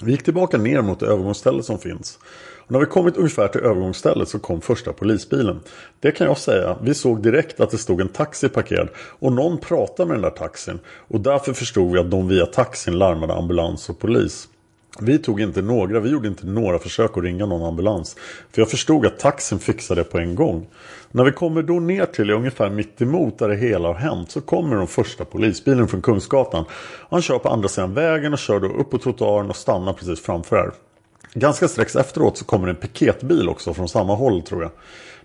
Vi 0.00 0.12
gick 0.12 0.24
tillbaka 0.24 0.58
ner 0.58 0.82
mot 0.82 1.00
det 1.00 1.06
övergångsstället 1.06 1.64
som 1.64 1.78
finns. 1.78 2.18
Och 2.68 2.72
när 2.72 2.80
vi 2.80 2.86
kommit 2.86 3.16
ungefär 3.16 3.48
till 3.48 3.60
övergångsstället 3.60 4.28
så 4.28 4.38
kom 4.38 4.60
första 4.60 4.92
polisbilen. 4.92 5.60
Det 6.00 6.12
kan 6.12 6.26
jag 6.26 6.38
säga. 6.38 6.76
Vi 6.82 6.94
såg 6.94 7.22
direkt 7.22 7.60
att 7.60 7.70
det 7.70 7.78
stod 7.78 8.00
en 8.00 8.08
taxi 8.08 8.48
parkerad. 8.48 8.88
Och 8.96 9.32
någon 9.32 9.58
pratade 9.58 10.08
med 10.08 10.16
den 10.16 10.22
där 10.22 10.30
taxin. 10.30 10.78
Och 11.08 11.20
därför 11.20 11.52
förstod 11.52 11.92
vi 11.92 11.98
att 11.98 12.10
de 12.10 12.28
via 12.28 12.46
taxin 12.46 12.98
larmade 12.98 13.34
ambulans 13.34 13.88
och 13.88 13.98
polis. 13.98 14.48
Vi 15.00 15.18
tog 15.18 15.40
inte 15.40 15.62
några, 15.62 16.00
vi 16.00 16.10
gjorde 16.10 16.28
inte 16.28 16.46
några 16.46 16.78
försök 16.78 17.16
att 17.16 17.24
ringa 17.24 17.46
någon 17.46 17.68
ambulans. 17.68 18.16
För 18.52 18.62
jag 18.62 18.70
förstod 18.70 19.06
att 19.06 19.18
taxin 19.18 19.58
fixade 19.58 20.00
det 20.00 20.04
på 20.04 20.18
en 20.18 20.34
gång. 20.34 20.66
När 21.10 21.24
vi 21.24 21.32
kommer 21.32 21.62
då 21.62 21.80
ner 21.80 22.06
till 22.06 22.30
ungefär 22.30 22.70
mitt 22.70 23.02
emot 23.02 23.38
där 23.38 23.48
det 23.48 23.56
hela 23.56 23.88
har 23.88 23.94
hänt 23.94 24.30
så 24.30 24.40
kommer 24.40 24.76
de 24.76 24.86
första 24.86 25.24
polisbilen 25.24 25.88
från 25.88 26.02
Kungsgatan. 26.02 26.64
Han 27.10 27.22
kör 27.22 27.38
på 27.38 27.48
andra 27.48 27.68
sidan 27.68 27.94
vägen 27.94 28.32
och 28.32 28.38
kör 28.38 28.60
då 28.60 28.68
upp 28.68 28.90
på 28.90 28.98
trottoaren 28.98 29.50
och 29.50 29.56
stannar 29.56 29.92
precis 29.92 30.20
framför 30.20 30.56
här. 30.56 30.87
Ganska 31.34 31.68
strax 31.68 31.96
efteråt 31.96 32.38
så 32.38 32.44
kommer 32.44 32.68
en 32.68 32.76
piketbil 32.76 33.48
också 33.48 33.74
från 33.74 33.88
samma 33.88 34.14
håll 34.14 34.42
tror 34.42 34.62
jag. 34.62 34.70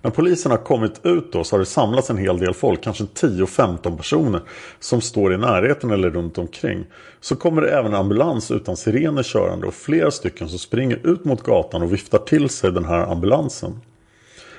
När 0.01 0.11
polisen 0.11 0.51
har 0.51 0.57
kommit 0.57 1.05
ut 1.05 1.31
då 1.31 1.43
så 1.43 1.55
har 1.55 1.59
det 1.59 1.65
samlats 1.65 2.09
en 2.09 2.17
hel 2.17 2.39
del 2.39 2.53
folk, 2.53 2.83
kanske 2.83 3.03
10-15 3.03 3.97
personer 3.97 4.41
som 4.79 5.01
står 5.01 5.33
i 5.33 5.37
närheten 5.37 5.91
eller 5.91 6.09
runt 6.09 6.37
omkring. 6.37 6.85
Så 7.21 7.35
kommer 7.35 7.61
det 7.61 7.71
även 7.71 7.93
en 7.93 7.99
ambulans 7.99 8.51
utan 8.51 8.77
sirener 8.77 9.23
körande 9.23 9.67
och 9.67 9.73
flera 9.73 10.11
stycken 10.11 10.49
som 10.49 10.59
springer 10.59 11.07
ut 11.07 11.25
mot 11.25 11.43
gatan 11.43 11.81
och 11.81 11.93
viftar 11.93 12.17
till 12.17 12.49
sig 12.49 12.71
den 12.71 12.85
här 12.85 13.11
ambulansen. 13.11 13.81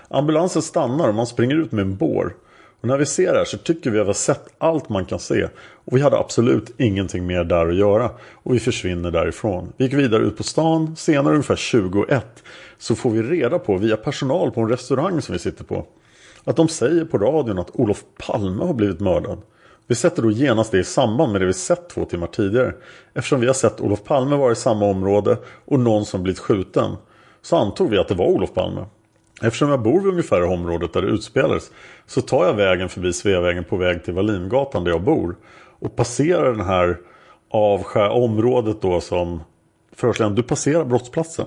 Ambulansen 0.08 0.62
stannar 0.62 1.08
och 1.08 1.14
man 1.14 1.26
springer 1.26 1.56
ut 1.56 1.72
med 1.72 1.82
en 1.82 1.96
bår. 1.96 2.34
Och 2.84 2.88
när 2.88 2.98
vi 2.98 3.06
ser 3.06 3.32
det 3.32 3.38
här 3.38 3.44
så 3.44 3.58
tycker 3.58 3.90
vi 3.90 3.98
att 3.98 4.04
vi 4.04 4.08
har 4.08 4.14
sett 4.14 4.54
allt 4.58 4.88
man 4.88 5.04
kan 5.04 5.18
se. 5.18 5.48
Och 5.84 5.96
vi 5.96 6.00
hade 6.00 6.18
absolut 6.18 6.70
ingenting 6.78 7.26
mer 7.26 7.44
där 7.44 7.68
att 7.68 7.74
göra. 7.74 8.10
Och 8.32 8.54
vi 8.54 8.60
försvinner 8.60 9.10
därifrån. 9.10 9.72
Vi 9.76 9.84
gick 9.84 9.94
vidare 9.94 10.22
ut 10.22 10.36
på 10.36 10.42
stan. 10.42 10.96
Senare 10.96 11.34
ungefär 11.34 11.56
21 11.56 12.42
så 12.78 12.94
får 12.94 13.10
vi 13.10 13.22
reda 13.22 13.58
på 13.58 13.76
via 13.76 13.96
personal 13.96 14.50
på 14.50 14.60
en 14.60 14.68
restaurang 14.68 15.22
som 15.22 15.32
vi 15.32 15.38
sitter 15.38 15.64
på. 15.64 15.86
Att 16.44 16.56
de 16.56 16.68
säger 16.68 17.04
på 17.04 17.18
radion 17.18 17.58
att 17.58 17.70
Olof 17.72 18.04
Palme 18.26 18.64
har 18.64 18.74
blivit 18.74 19.00
mördad. 19.00 19.38
Vi 19.86 19.94
sätter 19.94 20.22
då 20.22 20.30
genast 20.30 20.72
det 20.72 20.78
i 20.78 20.84
samband 20.84 21.32
med 21.32 21.40
det 21.40 21.46
vi 21.46 21.52
sett 21.52 21.88
två 21.88 22.04
timmar 22.04 22.26
tidigare. 22.26 22.74
Eftersom 23.14 23.40
vi 23.40 23.46
har 23.46 23.54
sett 23.54 23.80
Olof 23.80 24.04
Palme 24.04 24.36
vara 24.36 24.52
i 24.52 24.56
samma 24.56 24.86
område 24.86 25.38
och 25.64 25.80
någon 25.80 26.04
som 26.04 26.22
blivit 26.22 26.38
skjuten. 26.38 26.96
Så 27.42 27.56
antog 27.56 27.90
vi 27.90 27.98
att 27.98 28.08
det 28.08 28.14
var 28.14 28.26
Olof 28.26 28.54
Palme. 28.54 28.84
Eftersom 29.42 29.70
jag 29.70 29.82
bor 29.82 30.00
vid 30.00 30.10
ungefär 30.10 30.40
i 30.40 30.44
området 30.44 30.92
där 30.92 31.02
det 31.02 31.08
utspelades 31.08 31.70
så 32.06 32.20
tar 32.20 32.46
jag 32.46 32.54
vägen 32.54 32.88
förbi 32.88 33.12
Sveavägen 33.12 33.64
på 33.64 33.76
väg 33.76 34.04
till 34.04 34.14
Wallingatan 34.14 34.84
där 34.84 34.90
jag 34.90 35.02
bor. 35.02 35.36
Och 35.78 35.96
passerar 35.96 36.52
den 36.52 36.66
här 36.66 36.98
avskär 37.50 38.08
området 38.08 38.82
då 38.82 39.00
som 39.00 39.40
Förhörsledaren, 39.96 40.34
du 40.34 40.42
passerar 40.42 40.84
brottsplatsen. 40.84 41.46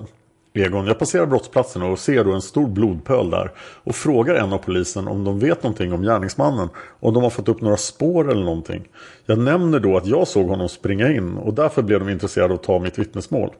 Egon, 0.54 0.86
jag 0.86 0.98
passerar 0.98 1.26
brottsplatsen 1.26 1.82
och 1.82 1.98
ser 1.98 2.24
då 2.24 2.32
en 2.32 2.42
stor 2.42 2.66
blodpöl 2.66 3.30
där. 3.30 3.52
Och 3.58 3.94
frågar 3.94 4.34
en 4.34 4.52
av 4.52 4.58
polisen 4.58 5.08
om 5.08 5.24
de 5.24 5.38
vet 5.38 5.62
någonting 5.62 5.92
om 5.92 6.02
gärningsmannen. 6.02 6.68
Om 7.00 7.14
de 7.14 7.22
har 7.22 7.30
fått 7.30 7.48
upp 7.48 7.60
några 7.60 7.76
spår 7.76 8.30
eller 8.30 8.44
någonting. 8.44 8.88
Jag 9.26 9.38
nämner 9.38 9.80
då 9.80 9.96
att 9.96 10.06
jag 10.06 10.28
såg 10.28 10.48
honom 10.48 10.68
springa 10.68 11.12
in 11.12 11.36
och 11.36 11.54
därför 11.54 11.82
blev 11.82 11.98
de 11.98 12.08
intresserade 12.08 12.54
av 12.54 12.58
att 12.60 12.66
ta 12.66 12.78
mitt 12.78 12.98
vittnesmål. 12.98 13.50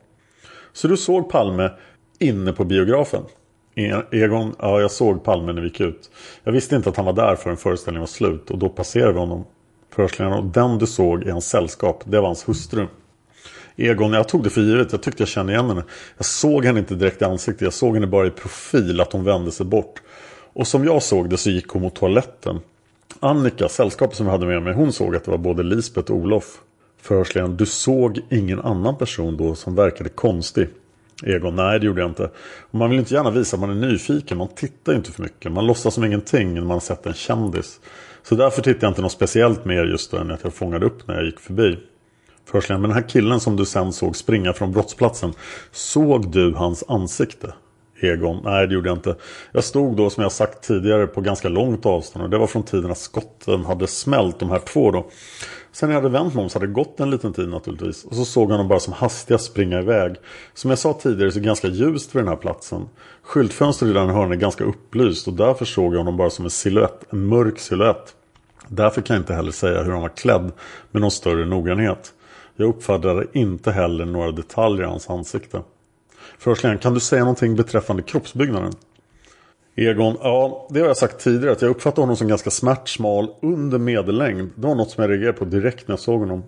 Så 0.72 0.88
du 0.88 0.96
såg 0.96 1.30
Palme 1.30 1.70
inne 2.18 2.52
på 2.52 2.64
biografen? 2.64 3.22
E- 3.78 4.02
Egon, 4.10 4.54
ja 4.58 4.80
jag 4.80 4.90
såg 4.90 5.24
Palme 5.24 5.52
när 5.52 5.60
vi 5.60 5.68
gick 5.68 5.80
ut. 5.80 6.10
Jag 6.44 6.52
visste 6.52 6.76
inte 6.76 6.88
att 6.88 6.96
han 6.96 7.06
var 7.06 7.12
där 7.12 7.36
förrän 7.36 7.56
föreställningen 7.56 8.00
var 8.00 8.06
slut 8.06 8.50
och 8.50 8.58
då 8.58 8.68
passerade 8.68 9.12
vi 9.12 9.18
honom. 9.18 9.44
Förhörsledaren 9.94 10.38
och 10.38 10.44
den 10.44 10.78
du 10.78 10.86
såg 10.86 11.22
i 11.22 11.30
hans 11.30 11.48
sällskap, 11.48 12.02
det 12.06 12.20
var 12.20 12.26
hans 12.26 12.48
hustru. 12.48 12.86
Egon, 13.76 14.12
jag 14.12 14.28
tog 14.28 14.42
det 14.42 14.50
för 14.50 14.60
givet. 14.60 14.92
Jag 14.92 15.02
tyckte 15.02 15.22
jag 15.22 15.28
kände 15.28 15.52
igen 15.52 15.68
henne. 15.68 15.84
Jag 16.16 16.26
såg 16.26 16.64
henne 16.64 16.78
inte 16.78 16.94
direkt 16.94 17.22
i 17.22 17.24
ansiktet. 17.24 17.62
Jag 17.62 17.72
såg 17.72 17.94
henne 17.94 18.06
bara 18.06 18.26
i 18.26 18.30
profil 18.30 19.00
att 19.00 19.12
hon 19.12 19.24
vände 19.24 19.52
sig 19.52 19.66
bort. 19.66 20.02
Och 20.52 20.66
som 20.66 20.84
jag 20.84 21.02
såg 21.02 21.30
det 21.30 21.36
så 21.36 21.50
gick 21.50 21.68
hon 21.68 21.82
mot 21.82 21.94
toaletten. 21.94 22.60
Annika, 23.20 23.68
sällskapet 23.68 24.16
som 24.16 24.26
jag 24.26 24.32
hade 24.32 24.46
med 24.46 24.62
mig, 24.62 24.74
hon 24.74 24.92
såg 24.92 25.16
att 25.16 25.24
det 25.24 25.30
var 25.30 25.38
både 25.38 25.62
Lisbeth 25.62 26.12
och 26.12 26.18
Olof. 26.18 26.60
Förhörsledaren, 27.02 27.56
du 27.56 27.66
såg 27.66 28.20
ingen 28.30 28.60
annan 28.60 28.96
person 28.96 29.36
då 29.36 29.54
som 29.54 29.74
verkade 29.74 30.10
konstig. 30.10 30.68
Egon, 31.24 31.56
nej 31.56 31.80
det 31.80 31.86
gjorde 31.86 32.00
jag 32.00 32.10
inte. 32.10 32.30
Och 32.70 32.74
man 32.74 32.90
vill 32.90 32.98
inte 32.98 33.14
gärna 33.14 33.30
visa 33.30 33.56
att 33.56 33.60
man 33.60 33.70
är 33.70 33.88
nyfiken. 33.88 34.38
Man 34.38 34.48
tittar 34.48 34.94
inte 34.94 35.12
för 35.12 35.22
mycket. 35.22 35.52
Man 35.52 35.66
låtsas 35.66 35.94
som 35.94 36.04
ingenting 36.04 36.54
när 36.54 36.60
man 36.60 36.70
har 36.70 36.80
sett 36.80 37.06
en 37.06 37.14
kändis. 37.14 37.80
Så 38.22 38.34
därför 38.34 38.62
tittade 38.62 38.86
jag 38.86 38.90
inte 38.90 39.02
något 39.02 39.12
speciellt 39.12 39.64
mer 39.64 39.84
just 39.84 40.10
då 40.10 40.16
än 40.16 40.30
att 40.30 40.44
jag 40.44 40.54
fångade 40.54 40.86
upp 40.86 41.08
när 41.08 41.14
jag 41.14 41.24
gick 41.24 41.40
förbi. 41.40 41.78
Förhörsledaren, 42.44 42.82
men 42.82 42.90
den 42.90 43.02
här 43.02 43.08
killen 43.08 43.40
som 43.40 43.56
du 43.56 43.64
sen 43.64 43.92
såg 43.92 44.16
springa 44.16 44.52
från 44.52 44.72
brottsplatsen. 44.72 45.32
Såg 45.72 46.32
du 46.32 46.54
hans 46.54 46.84
ansikte? 46.88 47.52
Egon, 48.00 48.40
nej 48.44 48.66
det 48.66 48.74
gjorde 48.74 48.88
jag 48.88 48.98
inte. 48.98 49.16
Jag 49.52 49.64
stod 49.64 49.96
då 49.96 50.10
som 50.10 50.22
jag 50.22 50.32
sagt 50.32 50.62
tidigare 50.62 51.06
på 51.06 51.20
ganska 51.20 51.48
långt 51.48 51.86
avstånd 51.86 52.24
och 52.24 52.30
det 52.30 52.38
var 52.38 52.46
från 52.46 52.62
tiden 52.62 52.90
att 52.90 52.98
skotten 52.98 53.64
hade 53.64 53.86
smält 53.86 54.38
de 54.38 54.50
här 54.50 54.58
två 54.58 54.90
då. 54.90 55.10
Sen 55.72 55.88
när 55.88 55.96
jag 55.96 56.02
hade 56.02 56.12
vänt 56.12 56.34
mig 56.34 56.42
om 56.42 56.50
så 56.50 56.58
hade 56.58 56.66
det 56.66 56.72
gått 56.72 57.00
en 57.00 57.10
liten 57.10 57.32
tid 57.32 57.48
naturligtvis. 57.48 58.04
Och 58.04 58.14
så 58.14 58.24
såg 58.24 58.44
jag 58.44 58.52
honom 58.52 58.68
bara 58.68 58.80
som 58.80 58.92
hastigast 58.92 59.44
springa 59.44 59.78
iväg. 59.78 60.16
Som 60.54 60.70
jag 60.70 60.78
sa 60.78 60.92
tidigare 60.92 61.32
så 61.32 61.38
är 61.38 61.40
det 61.40 61.46
ganska 61.46 61.68
ljust 61.68 62.14
vid 62.14 62.20
den 62.20 62.28
här 62.28 62.36
platsen. 62.36 62.88
Skyltfönstret 63.22 63.90
i 63.90 63.92
den 63.92 64.08
hörnan 64.08 64.32
är 64.32 64.36
ganska 64.36 64.64
upplyst 64.64 65.28
och 65.28 65.34
därför 65.34 65.64
såg 65.64 65.94
jag 65.94 65.98
honom 65.98 66.16
bara 66.16 66.30
som 66.30 66.44
en 66.44 66.50
silhuett, 66.50 67.04
en 67.10 67.26
mörk 67.26 67.58
silhuett. 67.58 68.14
Därför 68.68 69.02
kan 69.02 69.16
jag 69.16 69.22
inte 69.22 69.34
heller 69.34 69.52
säga 69.52 69.82
hur 69.82 69.92
han 69.92 70.02
var 70.02 70.16
klädd 70.16 70.52
med 70.90 71.02
någon 71.02 71.10
större 71.10 71.46
noggrannhet. 71.46 72.12
Jag 72.56 72.68
uppfattade 72.68 73.26
inte 73.32 73.72
heller 73.72 74.04
några 74.04 74.32
detaljer 74.32 74.84
i 74.84 74.88
hans 74.88 75.10
ansikte. 75.10 75.62
Förhörsledaren, 76.38 76.78
kan 76.78 76.94
du 76.94 77.00
säga 77.00 77.20
någonting 77.20 77.56
beträffande 77.56 78.02
kroppsbyggnaden? 78.02 78.72
Egon, 79.80 80.16
ja 80.22 80.66
det 80.70 80.80
har 80.80 80.86
jag 80.86 80.96
sagt 80.96 81.18
tidigare 81.18 81.52
att 81.52 81.62
jag 81.62 81.70
uppfattar 81.70 82.02
honom 82.02 82.16
som 82.16 82.28
ganska 82.28 82.50
smärtsmal 82.50 83.30
under 83.42 83.78
medellängd. 83.78 84.50
Det 84.54 84.66
var 84.66 84.74
något 84.74 84.90
som 84.90 85.02
jag 85.02 85.10
reagerade 85.10 85.38
på 85.38 85.44
direkt 85.44 85.88
när 85.88 85.92
jag 85.92 86.00
såg 86.00 86.20
honom. 86.20 86.42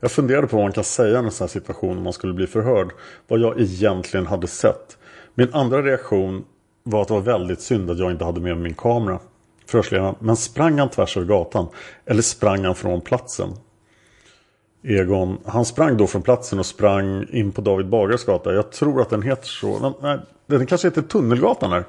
Jag 0.00 0.10
funderade 0.10 0.46
på 0.46 0.56
vad 0.56 0.64
man 0.64 0.72
kan 0.72 0.84
säga 0.84 1.20
i 1.20 1.24
en 1.24 1.30
sån 1.30 1.44
här 1.44 1.50
situation 1.50 1.96
om 1.96 2.04
man 2.04 2.12
skulle 2.12 2.32
bli 2.32 2.46
förhörd. 2.46 2.90
Vad 3.28 3.40
jag 3.40 3.60
egentligen 3.60 4.26
hade 4.26 4.46
sett. 4.46 4.98
Min 5.34 5.54
andra 5.54 5.82
reaktion 5.82 6.44
var 6.82 7.02
att 7.02 7.08
det 7.08 7.14
var 7.14 7.20
väldigt 7.20 7.60
synd 7.60 7.90
att 7.90 7.98
jag 7.98 8.10
inte 8.10 8.24
hade 8.24 8.40
med 8.40 8.54
mig 8.54 8.62
min 8.62 8.74
kamera. 8.74 9.18
Förhörsledaren, 9.66 10.14
men 10.18 10.36
sprang 10.36 10.78
han 10.78 10.90
tvärs 10.90 11.16
över 11.16 11.26
gatan? 11.26 11.66
Eller 12.06 12.22
sprang 12.22 12.64
han 12.64 12.74
från 12.74 13.00
platsen? 13.00 13.48
Egon, 14.82 15.38
han 15.44 15.64
sprang 15.64 15.96
då 15.96 16.06
från 16.06 16.22
platsen 16.22 16.58
och 16.58 16.66
sprang 16.66 17.26
in 17.32 17.52
på 17.52 17.60
David 17.60 17.88
Bagares 17.88 18.24
gata. 18.24 18.54
Jag 18.54 18.72
tror 18.72 19.00
att 19.00 19.10
den 19.10 19.22
heter 19.22 19.46
så. 19.46 19.78
Men, 19.78 19.92
nej, 20.02 20.18
den 20.46 20.66
kanske 20.66 20.88
heter 20.88 21.02
Tunnelgatan 21.02 21.72
här. 21.72 21.84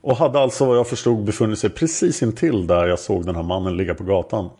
Och 0.00 0.16
hade 0.16 0.38
alltså 0.38 0.66
vad 0.66 0.76
jag 0.76 0.88
förstod 0.88 1.24
befunnit 1.24 1.58
sig 1.58 1.70
precis 1.70 2.22
intill 2.22 2.66
där 2.66 2.86
jag 2.86 2.98
såg 2.98 3.26
den 3.26 3.36
här 3.36 3.42
mannen 3.42 3.76
ligga 3.76 3.94
på 3.94 4.04
gatan. 4.04 4.50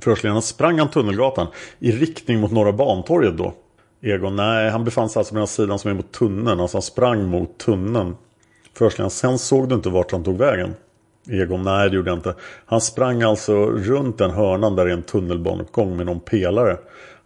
Förhörsledaren 0.00 0.42
sprang 0.42 0.78
han 0.78 0.90
Tunnelgatan 0.90 1.46
i 1.78 1.92
riktning 1.92 2.40
mot 2.40 2.50
Norra 2.50 2.72
Bantorget 2.72 3.36
då. 3.36 3.54
Egon, 4.02 4.36
nej 4.36 4.70
han 4.70 4.84
befann 4.84 5.08
sig 5.08 5.20
alltså 5.20 5.34
på 5.34 5.38
den 5.38 5.46
sidan 5.46 5.78
som 5.78 5.90
är 5.90 5.94
mot 5.94 6.12
tunneln. 6.12 6.60
Alltså 6.60 6.76
han 6.76 6.82
sprang 6.82 7.24
mot 7.24 7.58
tunneln. 7.58 8.16
Förhörsledaren, 8.74 9.10
sen 9.10 9.38
såg 9.38 9.68
du 9.68 9.74
inte 9.74 9.88
vart 9.88 10.12
han 10.12 10.24
tog 10.24 10.38
vägen. 10.38 10.74
Egon, 11.28 11.62
nej 11.62 11.90
det 11.90 11.96
gjorde 11.96 12.10
jag 12.10 12.18
inte. 12.18 12.34
Han 12.66 12.80
sprang 12.80 13.22
alltså 13.22 13.66
runt 13.66 14.18
den 14.18 14.30
hörnan 14.30 14.76
där 14.76 14.84
det 14.84 14.90
är 14.90 14.96
en 14.96 15.02
tunnelbaneuppgång 15.02 15.96
med 15.96 16.06
någon 16.06 16.20
pelare. 16.20 16.76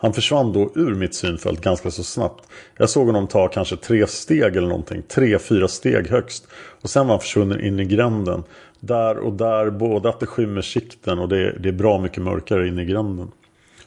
Han 0.05 0.13
försvann 0.13 0.53
då 0.53 0.71
ur 0.75 0.95
mitt 0.95 1.15
synfält 1.15 1.61
ganska 1.61 1.91
så 1.91 2.05
snabbt. 2.05 2.49
Jag 2.77 2.91
såg 2.91 3.07
honom 3.07 3.27
ta 3.27 3.49
kanske 3.49 3.77
tre 3.77 4.07
steg 4.07 4.57
eller 4.57 4.69
någonting. 4.69 5.03
Tre, 5.09 5.39
fyra 5.39 5.69
steg 5.69 6.11
högst. 6.11 6.47
Och 6.83 6.91
sen 6.91 7.07
var 7.07 7.15
han 7.15 7.21
försvunnen 7.21 7.61
in 7.61 7.81
i 7.81 7.85
gränden. 7.85 8.45
Där 8.81 9.19
och 9.19 9.33
där, 9.33 9.71
både 9.71 10.09
att 10.09 10.21
det 10.21 10.27
skymmer 10.27 10.63
sikten 10.63 11.19
och 11.19 11.29
det, 11.29 11.59
det 11.59 11.69
är 11.69 11.73
bra 11.73 11.99
mycket 11.99 12.23
mörkare 12.23 12.69
in 12.69 12.79
i 12.79 12.85
gränden. 12.85 13.31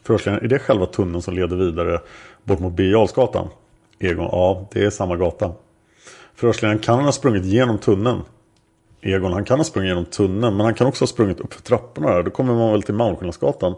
Förhörsledaren, 0.03 0.45
är 0.45 0.49
det 0.49 0.59
själva 0.59 0.85
tunneln 0.85 1.21
som 1.21 1.33
leder 1.33 1.55
vidare 1.55 1.99
bort 2.43 2.59
mot 2.59 2.73
Birger 2.73 3.47
Egon, 3.99 4.29
ja 4.31 4.67
det 4.71 4.85
är 4.85 4.89
samma 4.89 5.15
gata. 5.15 5.51
Förhörsledaren, 6.35 6.79
kan 6.79 6.95
han 6.95 7.05
ha 7.05 7.11
sprungit 7.11 7.45
genom 7.45 7.77
tunneln? 7.77 8.21
Egon, 9.01 9.33
han 9.33 9.45
kan 9.45 9.59
ha 9.59 9.63
sprungit 9.63 9.89
genom 9.89 10.05
tunneln 10.05 10.57
men 10.57 10.65
han 10.65 10.73
kan 10.73 10.87
också 10.87 11.01
ha 11.01 11.07
sprungit 11.07 11.39
upp 11.39 11.53
för 11.53 11.61
trapporna 11.61 12.09
där. 12.09 12.23
Då 12.23 12.31
kommer 12.31 12.53
man 12.53 12.71
väl 12.71 12.83
till 12.83 12.93
Malmskillnadsgatan. 12.93 13.75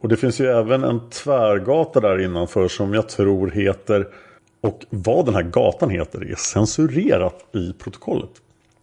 Och 0.00 0.08
det 0.08 0.16
finns 0.16 0.40
ju 0.40 0.46
även 0.46 0.84
en 0.84 1.10
tvärgata 1.10 2.00
där 2.00 2.20
innanför 2.20 2.68
som 2.68 2.94
jag 2.94 3.08
tror 3.08 3.50
heter 3.50 4.06
och 4.60 4.86
vad 4.90 5.26
den 5.26 5.34
här 5.34 5.42
gatan 5.42 5.90
heter 5.90 6.30
är 6.30 6.34
censurerat 6.34 7.44
i 7.54 7.72
protokollet. 7.72 8.30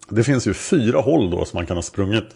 Det 0.10 0.24
finns 0.24 0.48
ju 0.48 0.54
fyra 0.54 1.00
håll 1.00 1.32
då 1.32 1.46
som 1.46 1.58
man 1.58 1.66
kan 1.66 1.78
ha 1.78 1.82
sprungit. 1.82 2.36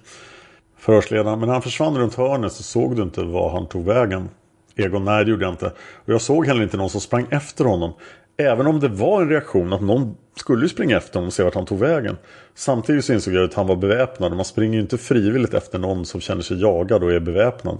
Förhörsledaren, 0.78 1.40
men 1.40 1.48
när 1.48 1.54
han 1.54 1.62
försvann 1.62 1.98
runt 1.98 2.16
hörnet 2.16 2.52
så 2.52 2.64
såg 2.64 2.96
du 2.96 3.02
inte 3.02 3.24
var 3.24 3.50
han 3.50 3.68
tog 3.68 3.86
vägen. 3.86 4.30
Egon, 4.76 5.06
nej 5.06 5.26
det 5.26 5.32
gjorde 5.32 5.46
jag 5.46 5.54
inte. 5.54 5.72
Och 6.06 6.14
jag 6.14 6.22
såg 6.22 6.48
heller 6.48 6.64
inte 6.64 6.78
någon 6.78 6.90
som 6.90 7.02
sprang 7.02 7.26
efter 7.30 7.66
honom. 7.66 7.94
Även 8.38 8.68
om 8.68 8.80
det 8.80 8.88
var 8.88 9.22
en 9.22 9.30
reaktion 9.30 9.74
att 9.74 9.82
någon 9.82 10.16
skulle 10.36 10.70
springa 10.70 10.98
efter 10.98 11.14
honom 11.14 11.28
och 11.28 11.34
se 11.34 11.44
vart 11.44 11.56
han 11.56 11.66
tog 11.66 11.80
vägen. 11.80 12.18
Samtidigt 12.56 13.06
så 13.06 13.14
insåg 13.14 13.34
jag 13.34 13.44
att 13.44 13.54
han 13.54 13.68
var 13.68 13.76
beväpnad. 13.76 14.36
Man 14.36 14.46
springer 14.46 14.74
ju 14.74 14.82
inte 14.82 14.98
frivilligt 14.98 15.54
efter 15.54 15.80
någon 15.80 16.06
som 16.06 16.22
känner 16.22 16.42
sig 16.42 16.62
jagad 16.62 17.04
och 17.04 17.12
är 17.12 17.20
beväpnad. 17.20 17.78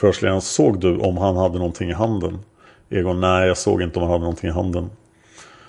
Förhörsledaren, 0.00 0.40
såg 0.40 0.80
du 0.80 0.96
om 0.96 1.16
han 1.16 1.36
hade 1.36 1.58
någonting 1.58 1.90
i 1.90 1.92
handen? 1.92 2.38
Egon, 2.90 3.20
nej 3.20 3.48
jag 3.48 3.56
såg 3.56 3.82
inte 3.82 3.98
om 3.98 4.02
han 4.02 4.10
hade 4.10 4.22
någonting 4.22 4.50
i 4.50 4.52
handen. 4.52 4.90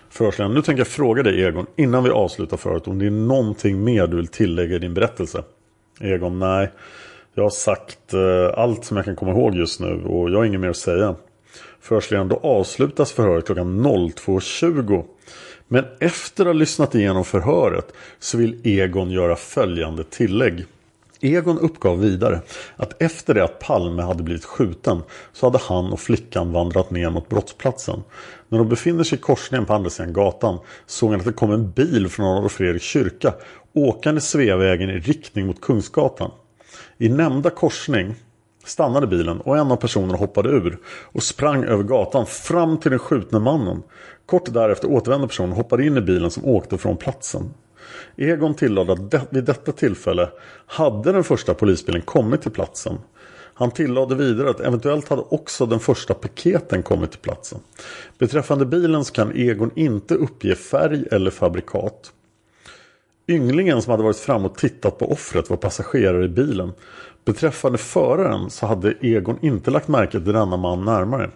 Förhörsledaren, 0.09 0.53
nu 0.53 0.61
tänker 0.61 0.79
jag 0.79 0.87
fråga 0.87 1.23
dig 1.23 1.43
Egon, 1.43 1.65
innan 1.75 2.03
vi 2.03 2.09
avslutar 2.09 2.57
förhöret, 2.57 2.87
om 2.87 2.99
det 2.99 3.05
är 3.05 3.11
någonting 3.11 3.83
mer 3.83 4.07
du 4.07 4.17
vill 4.17 4.27
tillägga 4.27 4.75
i 4.75 4.79
din 4.79 4.93
berättelse? 4.93 5.43
Egon, 5.99 6.39
nej. 6.39 6.71
Jag 7.33 7.43
har 7.43 7.49
sagt 7.49 8.13
eh, 8.13 8.59
allt 8.59 8.85
som 8.85 8.97
jag 8.97 9.05
kan 9.05 9.15
komma 9.15 9.31
ihåg 9.31 9.55
just 9.55 9.79
nu 9.79 10.03
och 10.05 10.29
jag 10.29 10.37
har 10.37 10.45
inget 10.45 10.59
mer 10.59 10.69
att 10.69 10.77
säga. 10.77 11.15
Förhörsledaren, 11.81 12.27
då 12.27 12.35
avslutas 12.43 13.11
förhöret 13.11 13.45
klockan 13.45 13.85
02.20. 13.85 15.03
Men 15.67 15.85
efter 15.99 16.43
att 16.43 16.47
ha 16.47 16.53
lyssnat 16.53 16.95
igenom 16.95 17.25
förhöret 17.25 17.93
så 18.19 18.37
vill 18.37 18.61
Egon 18.63 19.11
göra 19.11 19.35
följande 19.35 20.03
tillägg. 20.03 20.65
Egon 21.21 21.59
uppgav 21.59 21.99
vidare 21.99 22.41
att 22.75 23.01
efter 23.01 23.33
det 23.33 23.43
att 23.43 23.59
Palme 23.59 24.01
hade 24.01 24.23
blivit 24.23 24.45
skjuten 24.45 25.01
så 25.33 25.45
hade 25.45 25.57
han 25.57 25.93
och 25.93 25.99
flickan 25.99 26.51
vandrat 26.51 26.91
ner 26.91 27.09
mot 27.09 27.29
brottsplatsen. 27.29 28.03
När 28.49 28.57
de 28.57 28.69
befinner 28.69 29.03
sig 29.03 29.17
i 29.17 29.21
korsningen 29.21 29.65
på 29.65 29.73
andra 29.73 29.89
sidan 29.89 30.13
gatan 30.13 30.59
såg 30.85 31.11
han 31.11 31.19
att 31.19 31.25
det 31.25 31.33
kom 31.33 31.51
en 31.51 31.71
bil 31.71 32.09
från 32.09 32.37
Adolf 32.37 32.51
Fredriks 32.51 32.85
kyrka 32.85 33.33
åkande 33.73 34.21
Sveavägen 34.21 34.89
i 34.89 34.99
riktning 34.99 35.47
mot 35.47 35.61
Kungsgatan. 35.61 36.31
I 36.97 37.09
nämnda 37.09 37.49
korsning 37.49 38.15
stannade 38.65 39.07
bilen 39.07 39.41
och 39.41 39.57
en 39.57 39.71
av 39.71 39.75
personerna 39.75 40.17
hoppade 40.17 40.49
ur 40.49 40.79
och 40.85 41.23
sprang 41.23 41.63
över 41.63 41.83
gatan 41.83 42.25
fram 42.25 42.77
till 42.77 42.91
den 42.91 42.99
skjutne 42.99 43.39
mannen. 43.39 43.83
Kort 44.25 44.53
därefter 44.53 44.91
återvände 44.91 45.27
personen 45.27 45.51
och 45.51 45.57
hoppade 45.57 45.85
in 45.85 45.97
i 45.97 46.01
bilen 46.01 46.31
som 46.31 46.45
åkte 46.45 46.77
från 46.77 46.97
platsen. 46.97 47.53
Egon 48.15 48.55
tillade 48.55 48.93
att 48.93 49.11
det, 49.11 49.21
vid 49.29 49.43
detta 49.43 49.71
tillfälle 49.71 50.29
hade 50.65 51.11
den 51.11 51.23
första 51.23 51.53
polisbilen 51.53 52.01
kommit 52.01 52.41
till 52.41 52.51
platsen. 52.51 52.97
Han 53.53 53.71
tillade 53.71 54.15
vidare 54.15 54.49
att 54.49 54.59
eventuellt 54.59 55.09
hade 55.09 55.21
också 55.21 55.65
den 55.65 55.79
första 55.79 56.13
piketen 56.13 56.83
kommit 56.83 57.11
till 57.11 57.19
platsen. 57.19 57.59
Beträffande 58.17 58.65
bilen 58.65 59.05
så 59.05 59.13
kan 59.13 59.31
Egon 59.35 59.71
inte 59.75 60.15
uppge 60.15 60.55
färg 60.55 61.05
eller 61.11 61.31
fabrikat. 61.31 62.11
Ynglingen 63.27 63.81
som 63.81 63.91
hade 63.91 64.03
varit 64.03 64.17
fram 64.17 64.45
och 64.45 64.55
tittat 64.55 64.97
på 64.97 65.11
offret 65.11 65.49
var 65.49 65.57
passagerare 65.57 66.25
i 66.25 66.29
bilen. 66.29 66.73
Beträffande 67.25 67.77
föraren 67.77 68.49
så 68.49 68.65
hade 68.65 68.93
Egon 69.01 69.37
inte 69.41 69.71
lagt 69.71 69.87
märke 69.87 70.11
till 70.11 70.33
denna 70.33 70.57
man 70.57 70.85
närmare. 70.85 71.29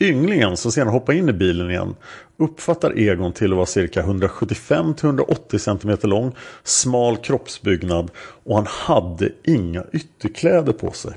Ynglingen 0.00 0.56
som 0.56 0.72
sedan 0.72 0.88
hoppar 0.88 1.12
in 1.12 1.28
i 1.28 1.32
bilen 1.32 1.70
igen 1.70 1.94
uppfattar 2.36 2.98
Egon 2.98 3.32
till 3.32 3.52
att 3.52 3.56
vara 3.56 3.66
cirka 3.66 4.02
175-180 4.02 5.58
cm 5.58 6.10
lång, 6.10 6.32
smal 6.62 7.16
kroppsbyggnad 7.16 8.10
och 8.44 8.56
han 8.56 8.66
hade 8.66 9.30
inga 9.44 9.84
ytterkläder 9.92 10.72
på 10.72 10.90
sig. 10.90 11.12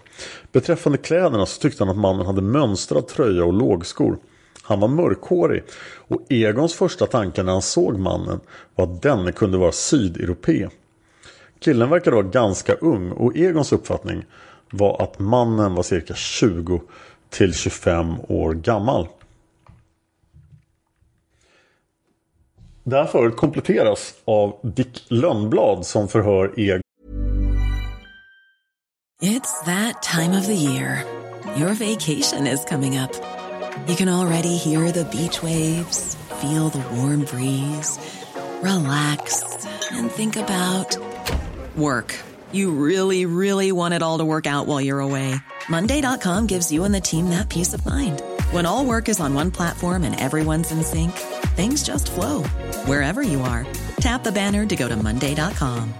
Beträffande 0.52 0.98
kläderna 0.98 1.46
så 1.46 1.62
tyckte 1.62 1.84
han 1.84 1.92
att 1.92 1.98
mannen 1.98 2.26
hade 2.26 2.42
mönstrad 2.42 3.08
tröja 3.08 3.46
och 3.46 3.54
lågskor. 3.54 4.18
Han 4.62 4.80
var 4.80 4.88
mörkhårig 4.88 5.64
och 6.08 6.22
Egons 6.30 6.74
första 6.74 7.06
tanke 7.06 7.44
när 7.44 7.52
han 7.52 7.62
såg 7.62 8.00
mannen 8.00 8.40
var 8.76 8.86
att 8.86 9.02
denne 9.02 9.32
kunde 9.32 9.58
vara 9.58 9.72
sydeuropé. 9.72 10.68
Killen 11.60 11.90
verkade 11.90 12.16
vara 12.16 12.28
ganska 12.28 12.74
ung 12.74 13.12
och 13.12 13.38
Egons 13.38 13.72
uppfattning 13.72 14.26
var 14.72 15.02
att 15.02 15.20
mannen 15.20 15.76
var 15.76 15.84
cirka 15.84 16.14
20 16.14 16.82
till 17.30 17.54
25 17.54 18.20
år 18.28 18.54
gammal. 18.54 19.08
Det 22.84 22.96
här 22.96 23.06
förhöret 23.06 23.36
kompletteras 23.36 24.14
av 24.26 24.60
Dick 24.64 25.04
Lönnblad 25.08 25.86
som 25.86 26.08
förhör 26.08 26.54
Egon. 26.60 26.82
It's 29.22 29.66
that 29.66 30.04
time 30.04 30.38
of 30.40 30.46
the 30.46 30.54
year. 30.54 31.04
Your 31.58 31.74
vacation 31.74 32.48
is 32.48 32.66
coming 32.66 33.00
up. 33.00 33.12
You 33.88 33.96
can 33.96 34.10
already 34.10 34.58
hear 34.58 34.92
the 34.92 35.04
beach 35.06 35.42
waves, 35.44 36.18
feel 36.42 36.70
the 36.70 36.84
warm 36.96 37.26
breeze, 37.26 38.00
relax 38.62 39.44
and 39.92 40.12
think 40.12 40.38
about 40.38 40.98
work. 41.76 42.27
You 42.52 42.72
really, 42.72 43.26
really 43.26 43.72
want 43.72 43.94
it 43.94 44.02
all 44.02 44.20
to 44.20 44.26
work 44.26 44.46
out 44.46 44.68
while 44.68 44.80
you're 44.80 45.00
away. 45.00 45.36
Monday.com 45.70 46.48
gives 46.48 46.72
you 46.72 46.84
and 46.84 46.94
the 46.94 47.02
team 47.02 47.30
that 47.32 47.50
peace 47.50 47.74
of 47.74 47.86
mind. 47.86 48.22
When 48.52 48.66
all 48.66 48.86
work 48.86 49.10
is 49.10 49.20
on 49.20 49.34
one 49.34 49.52
platform 49.52 50.04
and 50.04 50.20
everyone's 50.20 50.72
in 50.72 50.84
sync, 50.84 51.12
things 51.58 51.84
just 51.84 52.12
flow 52.12 52.44
wherever 52.86 53.24
you 53.24 53.42
are. 53.42 53.66
Tap 54.00 54.24
the 54.24 54.32
banner 54.32 54.66
to 54.66 54.76
go 54.76 54.88
to 54.88 54.96
Monday.com. 54.96 55.94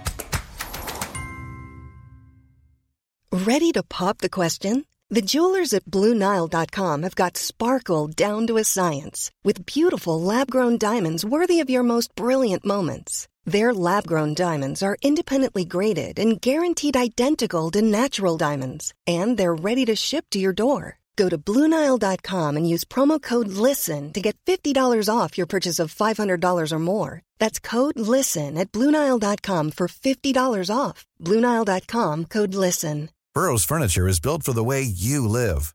Ready 3.30 3.72
to 3.72 3.82
pop 3.82 4.18
the 4.18 4.30
question? 4.30 4.84
The 5.10 5.22
jewelers 5.22 5.72
at 5.72 5.86
Bluenile.com 5.86 7.02
have 7.02 7.14
got 7.14 7.38
sparkle 7.38 8.08
down 8.08 8.46
to 8.46 8.58
a 8.58 8.64
science 8.64 9.30
with 9.42 9.64
beautiful 9.64 10.20
lab 10.20 10.50
grown 10.50 10.76
diamonds 10.76 11.24
worthy 11.24 11.60
of 11.60 11.70
your 11.70 11.82
most 11.82 12.14
brilliant 12.14 12.64
moments. 12.64 13.26
Their 13.48 13.72
lab 13.72 14.06
grown 14.06 14.34
diamonds 14.34 14.82
are 14.82 14.98
independently 15.00 15.64
graded 15.64 16.18
and 16.18 16.38
guaranteed 16.38 16.98
identical 16.98 17.70
to 17.70 17.80
natural 17.80 18.36
diamonds, 18.36 18.92
and 19.06 19.38
they're 19.38 19.54
ready 19.54 19.86
to 19.86 19.96
ship 19.96 20.26
to 20.32 20.38
your 20.38 20.52
door. 20.52 20.98
Go 21.16 21.30
to 21.30 21.38
Bluenile.com 21.38 22.56
and 22.58 22.68
use 22.68 22.84
promo 22.84 23.20
code 23.20 23.48
LISTEN 23.48 24.12
to 24.12 24.20
get 24.20 24.36
$50 24.44 25.08
off 25.08 25.38
your 25.38 25.46
purchase 25.46 25.78
of 25.78 25.94
$500 25.94 26.72
or 26.72 26.78
more. 26.78 27.22
That's 27.38 27.58
code 27.58 27.98
LISTEN 27.98 28.58
at 28.58 28.70
Bluenile.com 28.70 29.70
for 29.70 29.88
$50 29.88 30.70
off. 30.70 31.06
Bluenile.com 31.18 32.26
code 32.26 32.54
LISTEN. 32.54 33.08
Burrow's 33.34 33.64
furniture 33.64 34.06
is 34.06 34.20
built 34.20 34.42
for 34.42 34.52
the 34.52 34.64
way 34.64 34.82
you 34.82 35.26
live. 35.26 35.74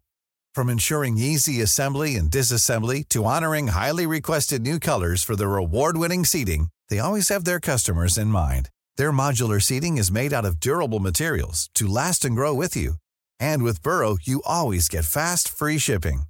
From 0.53 0.69
ensuring 0.69 1.17
easy 1.17 1.59
assembly 1.61 2.17
and 2.17 2.29
disassembly 2.29 3.03
to 3.09 3.25
honoring 3.25 3.69
highly 3.69 4.05
requested 4.05 4.61
new 4.61 4.77
colors 4.79 5.23
for 5.23 5.35
their 5.35 5.57
award 5.57 5.97
winning 5.97 6.25
seating, 6.25 6.67
they 6.89 6.99
always 6.99 7.29
have 7.29 7.45
their 7.45 7.59
customers 7.59 8.17
in 8.17 8.27
mind. 8.27 8.69
Their 8.97 9.13
modular 9.13 9.61
seating 9.61 9.97
is 9.97 10.11
made 10.11 10.33
out 10.33 10.45
of 10.45 10.59
durable 10.59 10.99
materials 10.99 11.69
to 11.75 11.87
last 11.87 12.25
and 12.25 12.35
grow 12.35 12.53
with 12.53 12.75
you. 12.75 12.95
And 13.39 13.63
with 13.63 13.81
Burrow, 13.81 14.17
you 14.21 14.41
always 14.45 14.89
get 14.89 15.05
fast, 15.05 15.47
free 15.47 15.77
shipping. 15.77 16.23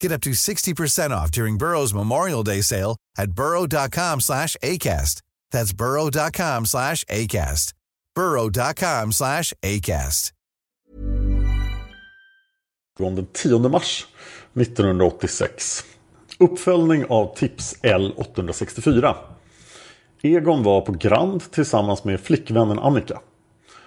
Get 0.00 0.12
up 0.12 0.20
to 0.22 0.30
60% 0.30 1.10
off 1.10 1.30
during 1.32 1.58
Burrow's 1.58 1.92
Memorial 1.92 2.42
Day 2.44 2.60
sale 2.62 2.96
at 3.18 3.32
burrow.com 3.32 4.20
slash 4.20 4.56
ACAST. 4.62 5.22
That's 5.50 5.72
burrow.com 5.72 6.66
slash 6.66 7.04
ACAST. 7.04 7.72
burrow.com 8.14 9.12
slash 9.12 9.52
ACAST. 9.62 10.32
Den 12.98 13.26
10 13.32 13.70
mars 13.70 14.06
1986. 14.54 15.84
Uppföljning 16.38 17.04
av 17.08 17.34
tips 17.36 17.76
L864. 17.82 19.39
Egon 20.22 20.62
var 20.62 20.80
på 20.80 20.92
Grand 20.92 21.50
tillsammans 21.50 22.04
med 22.04 22.20
flickvännen 22.20 22.78
Annika. 22.78 23.20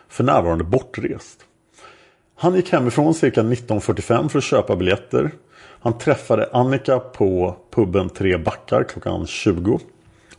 För 0.07 0.23
närvarande 0.23 0.63
bortrest. 0.63 1.45
Han 2.35 2.55
gick 2.55 2.71
hemifrån 2.71 3.13
cirka 3.13 3.43
19.45 3.43 4.29
för 4.29 4.37
att 4.37 4.43
köpa 4.43 4.75
biljetter. 4.75 5.31
Han 5.55 5.97
träffade 5.97 6.49
Annika 6.53 6.99
på 6.99 7.55
puben 7.71 8.09
Tre 8.09 8.37
Backar 8.37 8.83
klockan 8.83 9.27
20. 9.27 9.79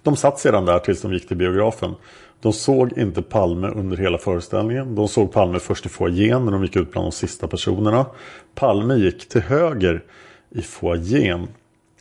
De 0.03 0.17
satt 0.17 0.39
sedan 0.39 0.65
där 0.65 0.79
tills 0.79 1.03
de 1.03 1.13
gick 1.13 1.29
till 1.29 1.37
biografen. 1.37 1.95
De 2.41 2.53
såg 2.53 2.99
inte 2.99 3.23
Palme 3.23 3.69
under 3.69 3.97
hela 3.97 4.19
föreställningen. 4.19 4.95
De 4.95 5.09
såg 5.09 5.33
Palme 5.33 5.59
först 5.59 5.87
i 5.87 5.89
foajén 5.89 6.45
när 6.45 6.53
de 6.53 6.63
gick 6.63 6.77
ut 6.77 6.93
bland 6.93 7.07
de 7.07 7.13
sista 7.13 7.49
personerna. 7.49 8.07
Palme 8.55 8.95
gick 8.95 9.29
till 9.29 9.43
höger 9.43 10.03
i 10.51 10.63
foajén. 10.63 11.49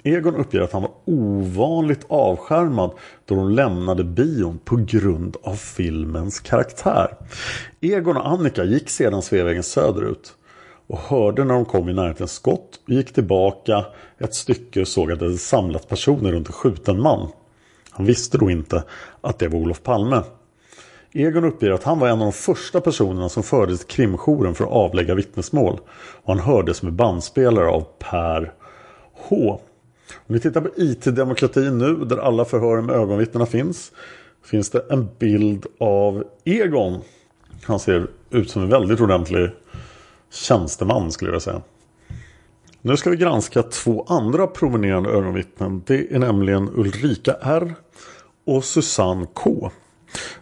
Egon 0.03 0.35
uppger 0.35 0.61
att 0.61 0.71
han 0.71 0.81
var 0.81 0.91
ovanligt 1.05 2.05
avskärmad 2.07 2.91
då 3.25 3.35
de 3.35 3.51
lämnade 3.51 4.03
bion 4.03 4.59
på 4.65 4.75
grund 4.75 5.37
av 5.43 5.55
filmens 5.55 6.39
karaktär. 6.39 7.17
Egon 7.81 8.17
och 8.17 8.27
Annika 8.27 8.63
gick 8.63 8.89
sedan 8.89 9.21
Sveavägen 9.21 9.63
söderut 9.63 10.33
och 10.87 10.99
hörde 10.99 11.43
när 11.43 11.53
de 11.53 11.65
kom 11.65 11.89
i 11.89 11.93
närheten 11.93 12.27
skott 12.27 12.79
och 12.87 12.93
gick 12.93 13.13
tillbaka 13.13 13.85
ett 14.17 14.33
stycke 14.33 14.81
och 14.81 14.87
såg 14.87 15.11
att 15.11 15.19
det 15.19 15.25
hade 15.25 15.37
samlat 15.37 15.89
personer 15.89 16.31
runt 16.31 16.47
en 16.47 16.53
skjuten 16.53 17.01
man. 17.01 17.31
Han 17.89 18.05
visste 18.05 18.37
då 18.37 18.49
inte 18.49 18.83
att 19.21 19.39
det 19.39 19.47
var 19.47 19.59
Olof 19.59 19.83
Palme. 19.83 20.21
Egon 21.11 21.43
uppger 21.43 21.71
att 21.71 21.83
han 21.83 21.99
var 21.99 22.07
en 22.07 22.13
av 22.13 22.19
de 22.19 22.31
första 22.31 22.81
personerna 22.81 23.29
som 23.29 23.43
fördes 23.43 23.79
till 23.79 23.87
krimjouren 23.87 24.55
för 24.55 24.63
att 24.63 24.71
avlägga 24.71 25.15
vittnesmål. 25.15 25.79
Och 26.23 26.35
han 26.35 26.39
hördes 26.39 26.83
med 26.83 26.93
bandspelare 26.93 27.67
av 27.67 27.85
Per 27.99 28.53
H. 29.13 29.59
Om 30.11 30.33
vi 30.33 30.39
tittar 30.39 30.61
på 30.61 30.69
IT-demokratin 30.75 31.77
nu 31.77 31.95
där 31.95 32.17
alla 32.17 32.45
förhör 32.45 32.81
med 32.81 32.95
ögonvittnena 32.95 33.45
finns. 33.45 33.91
Finns 34.45 34.69
det 34.69 34.85
en 34.89 35.09
bild 35.19 35.65
av 35.79 36.23
Egon. 36.43 37.01
Han 37.63 37.79
ser 37.79 38.07
ut 38.29 38.49
som 38.49 38.63
en 38.63 38.69
väldigt 38.69 39.01
ordentlig 39.01 39.49
tjänsteman 40.31 41.11
skulle 41.11 41.31
jag 41.31 41.41
säga. 41.41 41.61
Nu 42.81 42.97
ska 42.97 43.09
vi 43.09 43.17
granska 43.17 43.63
två 43.63 44.05
andra 44.07 44.47
promenerande 44.47 45.09
ögonvittnen. 45.09 45.83
Det 45.85 46.15
är 46.15 46.19
nämligen 46.19 46.69
Ulrika 46.75 47.35
R 47.41 47.75
och 48.45 48.63
Susanne 48.63 49.27
K. 49.33 49.71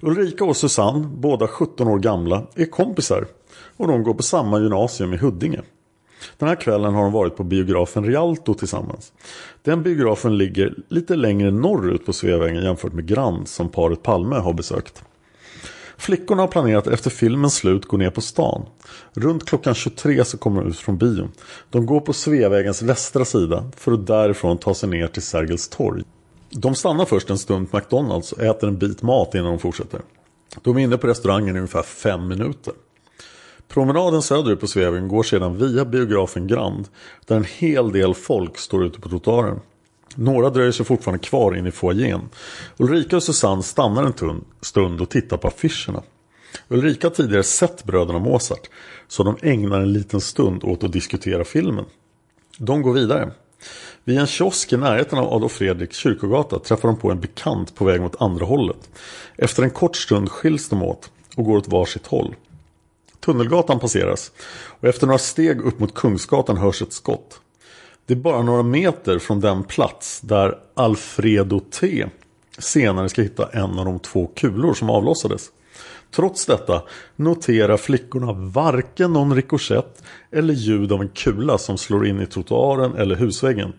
Ulrika 0.02 0.45
och 0.45 0.58
Susanne, 0.58 1.08
båda 1.15 1.47
17 1.47 1.88
år 1.88 2.00
gamla, 2.00 2.43
är 2.56 2.65
kompisar 2.65 3.26
och 3.78 3.88
de 3.88 4.04
går 4.04 4.13
på 4.13 4.24
samma 4.24 4.60
gymnasium 4.60 5.13
i 5.13 5.17
Huddinge. 5.17 5.62
Den 6.38 6.50
här 6.50 6.56
kvällen 6.56 6.94
har 6.94 7.04
de 7.04 7.12
varit 7.12 7.36
på 7.36 7.44
biografen 7.44 8.06
Rialto 8.06 8.54
tillsammans. 8.54 9.14
Den 9.64 9.84
biografen 9.84 10.38
ligger 10.38 10.76
lite 10.88 11.16
längre 11.16 11.52
norrut 11.52 12.06
på 12.06 12.14
Sveavägen 12.14 12.64
jämfört 12.64 12.94
med 12.94 13.08
Grand 13.08 13.48
som 13.48 13.70
paret 13.70 14.04
Palme 14.04 14.36
har 14.36 14.54
besökt. 14.54 15.04
Flickorna 15.98 16.42
har 16.42 16.48
planerat 16.48 16.88
att 16.88 16.94
efter 16.94 17.10
filmens 17.10 17.56
slut 17.56 17.86
gå 17.86 17.98
ner 17.98 18.10
på 18.10 18.22
stan. 18.22 18.66
Runt 19.14 19.46
klockan 19.46 19.74
23 19.74 20.26
så 20.26 20.38
kommer 20.38 20.62
de 20.62 20.70
ut 20.70 20.78
från 20.78 20.98
bion. 20.98 21.32
De 21.70 21.86
går 21.86 22.00
på 22.00 22.14
Sveavägens 22.14 22.82
västra 22.82 23.26
sida 23.26 23.72
för 23.78 23.92
att 23.92 24.08
därifrån 24.08 24.58
ta 24.58 24.74
sig 24.74 24.90
ner 24.90 25.08
till 25.08 25.22
Sergels 25.22 25.70
torg. 25.70 26.04
De 26.50 26.76
stannar 26.76 27.06
först 27.06 27.30
en 27.30 27.38
stund 27.38 27.72
på 27.72 27.78
McDonalds 27.78 28.32
och 28.32 28.44
äter 28.44 28.70
en 28.70 28.78
bit 28.78 29.02
mat 29.02 29.36
innan 29.36 29.52
de 29.52 29.60
fortsätter. 29.60 30.02
De 30.62 30.78
är 30.78 30.82
inne 30.82 30.98
på 30.98 31.08
restaurangen 31.08 31.56
i 31.56 31.60
ungefär 31.60 31.84
fem 31.84 32.28
minuter. 32.28 32.74
Promenaden 33.74 34.22
söderut 34.22 34.60
på 34.60 34.68
Sveavägen 34.68 35.08
går 35.08 35.24
sedan 35.24 35.58
via 35.58 35.86
biografen 35.86 36.48
Grand 36.48 36.88
där 37.26 37.36
en 37.36 37.44
hel 37.44 37.92
del 37.92 38.14
folk 38.14 38.58
står 38.58 38.86
ute 38.86 39.00
på 39.00 39.10
trottoaren. 39.10 39.60
Några 40.16 40.50
dröjer 40.50 40.72
sig 40.72 40.86
fortfarande 40.86 41.24
kvar 41.24 41.56
in 41.58 41.68
i 41.68 41.72
foajén. 41.72 42.30
Ulrika 42.78 43.16
och 43.16 43.24
Susanne 43.24 43.64
stannar 43.64 44.04
en 44.04 44.44
stund 44.62 45.02
och 45.02 45.10
tittar 45.10 45.38
på 45.38 45.48
affischerna. 45.48 46.04
Ulrika 46.68 47.08
har 47.08 47.16
tidigare 47.16 47.44
sett 47.44 47.84
bröderna 47.84 48.20
Mozart 48.20 48.70
så 49.08 49.24
de 49.24 49.38
ägnar 49.42 49.82
en 49.82 49.94
liten 49.94 50.22
stund 50.22 50.64
åt 50.64 50.84
att 50.84 50.94
diskutera 50.94 51.44
filmen. 51.44 51.86
De 52.58 52.82
går 52.82 52.94
vidare. 52.94 53.32
Vid 54.04 54.20
en 54.20 54.28
kiosk 54.28 54.74
i 54.74 54.78
närheten 54.78 55.20
av 55.20 55.34
Adolf 55.34 55.52
Fredriks 55.52 55.98
kyrkogata 55.98 56.60
träffar 56.60 56.88
de 56.88 56.98
på 56.98 57.12
en 57.12 57.20
bekant 57.20 57.76
på 57.76 57.86
väg 57.86 58.02
mot 58.02 58.22
andra 58.22 58.46
hållet. 58.46 58.90
Efter 59.38 59.64
en 59.64 59.72
kort 59.72 59.96
stund 59.96 60.30
skiljs 60.30 60.70
de 60.70 60.84
åt 60.84 61.12
och 61.36 61.46
går 61.46 61.58
åt 61.58 61.68
varsitt 61.68 62.08
håll. 62.08 62.36
Tunnelgatan 63.26 63.80
passeras 63.80 64.32
och 64.80 64.88
efter 64.88 65.08
några 65.08 65.20
steg 65.20 65.62
upp 65.62 65.80
mot 65.80 65.94
Kungsgatan 65.94 66.58
hörs 66.58 66.82
ett 66.82 66.94
skott. 66.94 67.40
Det 68.06 68.14
är 68.14 68.18
bara 68.18 68.42
några 68.42 68.64
meter 68.64 69.20
från 69.20 69.40
den 69.40 69.64
plats 69.64 70.22
där 70.22 70.58
Alfredo 70.74 71.60
T 71.60 72.06
senare 72.58 73.10
ska 73.10 73.22
hitta 73.22 73.50
en 73.50 73.80
av 73.80 73.86
de 73.86 74.00
två 74.00 74.32
kulor 74.36 74.74
som 74.74 74.90
avlossades. 74.90 75.52
Trots 76.12 76.46
detta 76.46 76.84
noterar 77.16 77.78
flickorna 77.78 78.34
varken 78.34 79.14
någon 79.14 79.36
rikoschett 79.36 80.04
eller 80.32 80.54
ljud 80.54 80.92
av 80.92 81.02
en 81.02 81.10
kula 81.10 81.58
som 81.58 81.78
slår 81.78 82.08
in 82.08 82.22
i 82.22 82.26
trottoaren 82.26 82.96
eller 82.96 83.16
husväggen. 83.16 83.74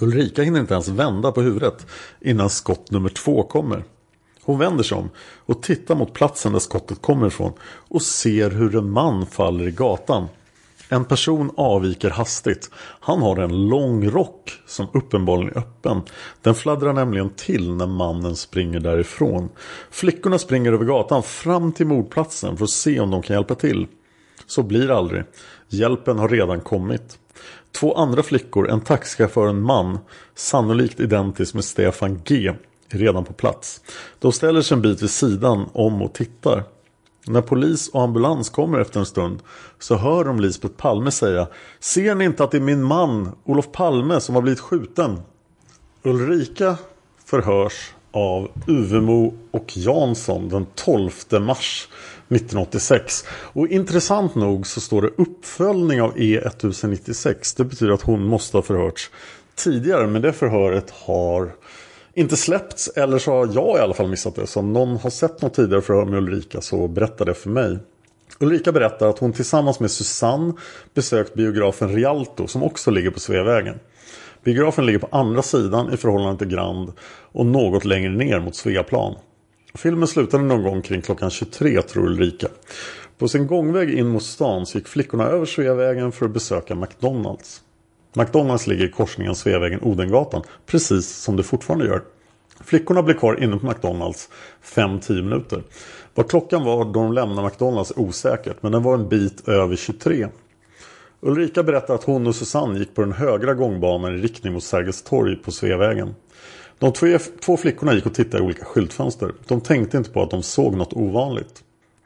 Ulrika 0.00 0.42
hinner 0.42 0.60
inte 0.60 0.74
ens 0.74 0.88
vända 0.88 1.32
på 1.32 1.40
huvudet 1.40 1.86
innan 2.20 2.50
skott 2.50 2.90
nummer 2.90 3.08
två 3.08 3.42
kommer. 3.42 3.84
Hon 4.48 4.58
vänder 4.58 4.84
sig 4.84 4.98
om 4.98 5.10
och 5.46 5.62
tittar 5.62 5.94
mot 5.94 6.12
platsen 6.12 6.52
där 6.52 6.58
skottet 6.58 7.02
kommer 7.02 7.26
ifrån 7.26 7.52
och 7.88 8.02
ser 8.02 8.50
hur 8.50 8.76
en 8.76 8.90
man 8.90 9.26
faller 9.26 9.68
i 9.68 9.70
gatan. 9.70 10.28
En 10.88 11.04
person 11.04 11.50
avviker 11.56 12.10
hastigt. 12.10 12.70
Han 13.00 13.22
har 13.22 13.36
en 13.36 13.68
lång 13.68 14.10
rock 14.10 14.52
som 14.66 14.86
uppenbarligen 14.92 15.52
är 15.52 15.58
öppen. 15.58 16.02
Den 16.42 16.54
fladdrar 16.54 16.92
nämligen 16.92 17.30
till 17.30 17.74
när 17.74 17.86
mannen 17.86 18.36
springer 18.36 18.80
därifrån. 18.80 19.48
Flickorna 19.90 20.38
springer 20.38 20.72
över 20.72 20.84
gatan 20.84 21.22
fram 21.22 21.72
till 21.72 21.86
mordplatsen 21.86 22.56
för 22.56 22.64
att 22.64 22.70
se 22.70 23.00
om 23.00 23.10
de 23.10 23.22
kan 23.22 23.36
hjälpa 23.36 23.54
till. 23.54 23.86
Så 24.46 24.62
blir 24.62 24.88
det 24.88 24.96
aldrig. 24.96 25.24
Hjälpen 25.68 26.18
har 26.18 26.28
redan 26.28 26.60
kommit. 26.60 27.18
Två 27.72 27.94
andra 27.94 28.22
flickor, 28.22 28.70
en 28.70 28.80
taxichaufför 28.80 29.42
och 29.44 29.50
en 29.50 29.62
man, 29.62 29.98
sannolikt 30.34 31.00
identisk 31.00 31.54
med 31.54 31.64
Stefan 31.64 32.20
G, 32.24 32.54
redan 32.88 33.24
på 33.24 33.32
plats. 33.32 33.80
De 34.18 34.32
ställer 34.32 34.62
sig 34.62 34.74
en 34.74 34.82
bit 34.82 35.02
vid 35.02 35.10
sidan 35.10 35.66
om 35.72 36.02
och 36.02 36.12
tittar. 36.12 36.64
När 37.26 37.42
polis 37.42 37.88
och 37.88 38.02
ambulans 38.02 38.50
kommer 38.50 38.78
efter 38.80 39.00
en 39.00 39.06
stund 39.06 39.42
så 39.78 39.96
hör 39.96 40.24
de 40.24 40.40
Lisbeth 40.40 40.74
Palme 40.74 41.10
säga 41.10 41.46
Ser 41.80 42.14
ni 42.14 42.24
inte 42.24 42.44
att 42.44 42.50
det 42.50 42.58
är 42.58 42.60
min 42.60 42.82
man 42.82 43.32
Olof 43.44 43.72
Palme 43.72 44.20
som 44.20 44.34
har 44.34 44.42
blivit 44.42 44.60
skjuten? 44.60 45.20
Ulrika 46.02 46.76
förhörs 47.24 47.92
av 48.10 48.50
Uvemo 48.66 49.34
och 49.50 49.76
Jansson 49.76 50.48
den 50.48 50.66
12 50.74 51.10
mars 51.40 51.88
1986. 52.28 53.24
Och 53.30 53.68
intressant 53.68 54.34
nog 54.34 54.66
så 54.66 54.80
står 54.80 55.02
det 55.02 55.10
uppföljning 55.16 56.02
av 56.02 56.16
E1096. 56.16 57.54
Det 57.56 57.64
betyder 57.64 57.92
att 57.92 58.02
hon 58.02 58.24
måste 58.24 58.56
ha 58.56 58.62
förhörts 58.62 59.10
tidigare 59.54 60.06
men 60.06 60.22
det 60.22 60.32
förhöret 60.32 60.90
har 60.90 61.52
inte 62.18 62.36
släppts 62.36 62.88
eller 62.88 63.18
så 63.18 63.30
har 63.30 63.50
jag 63.54 63.78
i 63.78 63.80
alla 63.80 63.94
fall 63.94 64.08
missat 64.08 64.34
det. 64.34 64.46
Så 64.46 64.60
om 64.60 64.72
någon 64.72 64.96
har 64.96 65.10
sett 65.10 65.42
något 65.42 65.54
tidigare 65.54 65.82
förhör 65.82 66.04
med 66.04 66.18
Ulrika 66.18 66.60
så 66.60 66.88
berätta 66.88 67.24
det 67.24 67.34
för 67.34 67.50
mig. 67.50 67.78
Ulrika 68.40 68.72
berättar 68.72 69.08
att 69.08 69.18
hon 69.18 69.32
tillsammans 69.32 69.80
med 69.80 69.90
Susanne 69.90 70.52
besökt 70.94 71.34
biografen 71.34 71.94
Rialto 71.94 72.46
som 72.46 72.62
också 72.62 72.90
ligger 72.90 73.10
på 73.10 73.20
Sveavägen. 73.20 73.78
Biografen 74.44 74.86
ligger 74.86 74.98
på 74.98 75.08
andra 75.10 75.42
sidan 75.42 75.92
i 75.92 75.96
förhållande 75.96 76.38
till 76.38 76.48
Grand 76.48 76.92
och 77.32 77.46
något 77.46 77.84
längre 77.84 78.10
ner 78.10 78.40
mot 78.40 78.56
Sveaplan. 78.56 79.14
Filmen 79.74 80.08
slutade 80.08 80.44
någon 80.44 80.62
gång 80.62 80.82
kring 80.82 81.02
klockan 81.02 81.30
23 81.30 81.82
tror 81.82 82.06
Ulrika. 82.06 82.48
På 83.18 83.28
sin 83.28 83.46
gångväg 83.46 83.90
in 83.90 84.08
mot 84.08 84.22
stan 84.22 84.66
så 84.66 84.78
gick 84.78 84.88
flickorna 84.88 85.24
över 85.24 85.46
Sveavägen 85.46 86.12
för 86.12 86.26
att 86.26 86.32
besöka 86.32 86.74
McDonalds. 86.74 87.62
McDonalds 88.16 88.66
ligger 88.66 88.84
i 88.84 88.90
korsningen 88.90 89.34
Sveavägen-Odengatan, 89.34 90.42
precis 90.66 91.08
som 91.08 91.36
det 91.36 91.42
fortfarande 91.42 91.86
gör. 91.86 92.02
Flickorna 92.64 93.02
blev 93.02 93.14
kvar 93.14 93.42
inne 93.42 93.56
på 93.56 93.66
McDonalds 93.66 94.28
5-10 94.64 95.22
minuter. 95.22 95.62
Vad 96.14 96.30
klockan 96.30 96.64
var 96.64 96.84
då 96.84 96.92
de 96.92 97.12
lämnade 97.12 97.48
McDonalds 97.48 97.90
är 97.90 97.98
osäkert, 97.98 98.56
men 98.60 98.72
den 98.72 98.82
var 98.82 98.94
en 98.94 99.08
bit 99.08 99.48
över 99.48 99.76
23. 99.76 100.28
Ulrika 101.20 101.62
berättar 101.62 101.94
att 101.94 102.04
hon 102.04 102.26
och 102.26 102.34
Susanne 102.34 102.78
gick 102.78 102.94
på 102.94 103.00
den 103.00 103.12
högra 103.12 103.54
gångbanan 103.54 104.14
i 104.14 104.18
riktning 104.18 104.52
mot 104.52 104.64
Sergels 104.64 105.02
torg 105.02 105.36
på 105.36 105.50
Sveavägen. 105.50 106.14
De 106.78 106.92
två 107.40 107.56
flickorna 107.56 107.94
gick 107.94 108.06
och 108.06 108.14
tittade 108.14 108.42
i 108.42 108.46
olika 108.46 108.64
skyltfönster. 108.64 109.32
De 109.46 109.60
tänkte 109.60 109.96
inte 109.96 110.10
på 110.10 110.22
att 110.22 110.30
de 110.30 110.42
såg 110.42 110.74
något 110.74 110.92
ovanligt. 110.92 111.64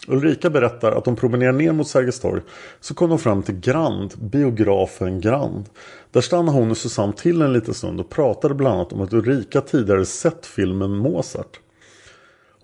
Ulrika 0.09 0.51
berättar 0.51 0.93
att 0.93 1.05
de 1.05 1.17
promenerar 1.17 1.53
ner 1.53 1.73
mot 1.73 1.89
Sergels 1.89 2.21
torg 2.21 2.43
så 2.81 2.95
kom 2.95 3.11
de 3.11 3.19
fram 3.19 3.43
till 3.43 3.61
Grand, 3.61 4.15
biografen 4.19 5.21
Grand. 5.21 5.65
Där 6.11 6.21
stannade 6.21 6.59
hon 6.59 6.71
och 6.71 6.77
Susanne 6.77 7.13
till 7.13 7.43
en 7.43 7.53
liten 7.53 7.75
stund 7.75 8.01
och 8.01 8.11
pratade 8.11 8.55
bland 8.55 8.77
annat 8.77 8.93
om 8.93 9.01
att 9.01 9.13
Ulrika 9.13 9.61
tidigare 9.61 10.05
sett 10.05 10.47
filmen 10.47 10.91
Mozart. 10.97 11.61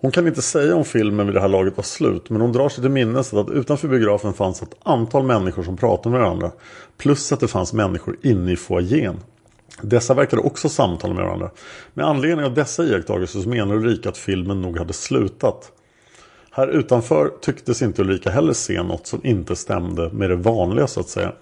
Hon 0.01 0.11
kan 0.11 0.27
inte 0.27 0.41
säga 0.41 0.75
om 0.75 0.85
filmen 0.85 1.25
vid 1.25 1.35
det 1.35 1.41
här 1.41 1.47
laget 1.47 1.77
var 1.77 1.83
slut 1.83 2.29
men 2.29 2.41
hon 2.41 2.51
drar 2.51 2.69
sig 2.69 2.81
till 2.81 2.91
minnes 2.91 3.33
att 3.33 3.49
utanför 3.49 3.87
biografen 3.87 4.33
fanns 4.33 4.61
ett 4.61 4.75
antal 4.83 5.23
människor 5.23 5.63
som 5.63 5.77
pratade 5.77 6.09
med 6.09 6.21
varandra. 6.21 6.51
Plus 6.97 7.31
att 7.31 7.39
det 7.39 7.47
fanns 7.47 7.73
människor 7.73 8.17
inne 8.21 8.51
i 8.51 8.55
foajén. 8.55 9.17
Dessa 9.81 10.13
verkade 10.13 10.41
också 10.41 10.69
samtala 10.69 11.13
med 11.13 11.23
varandra. 11.23 11.51
Med 11.93 12.05
anledning 12.05 12.45
av 12.45 12.53
dessa 12.53 12.83
iakttagelser 12.83 13.39
så 13.39 13.49
menar 13.49 13.75
Ulrika 13.75 14.09
att 14.09 14.17
filmen 14.17 14.61
nog 14.61 14.77
hade 14.77 14.93
slutat. 14.93 15.71
Här 16.59 16.67
utanför 16.67 17.31
tycktes 17.41 17.81
inte 17.81 18.01
Ulrika 18.01 18.29
heller 18.29 18.53
se 18.53 18.83
något 18.83 19.07
som 19.07 19.19
inte 19.23 19.55
stämde 19.55 20.09
med 20.09 20.29
det 20.29 20.35
vanliga 20.35 20.87
så 20.87 20.99
att 20.99 21.09
säga. 21.09 21.33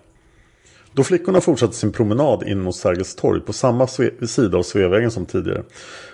Då 0.93 1.03
flickorna 1.03 1.41
fortsatte 1.41 1.73
sin 1.73 1.91
promenad 1.91 2.43
in 2.43 2.61
mot 2.61 2.75
Sergels 2.75 3.15
torg 3.15 3.41
på 3.41 3.53
samma 3.53 3.87
sida 4.27 4.57
av 4.57 4.63
Sveavägen 4.63 5.11
som 5.11 5.25
tidigare 5.25 5.63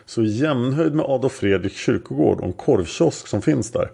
så 0.05 0.21
i 0.21 0.27
jämnhöjd 0.27 0.93
med 0.93 1.05
Adolf 1.05 1.33
Fredrik 1.33 1.73
kyrkogård 1.73 2.39
och 2.39 2.45
en 2.45 2.53
korvkiosk 2.53 3.27
som 3.27 3.41
finns 3.41 3.71
där 3.71 3.89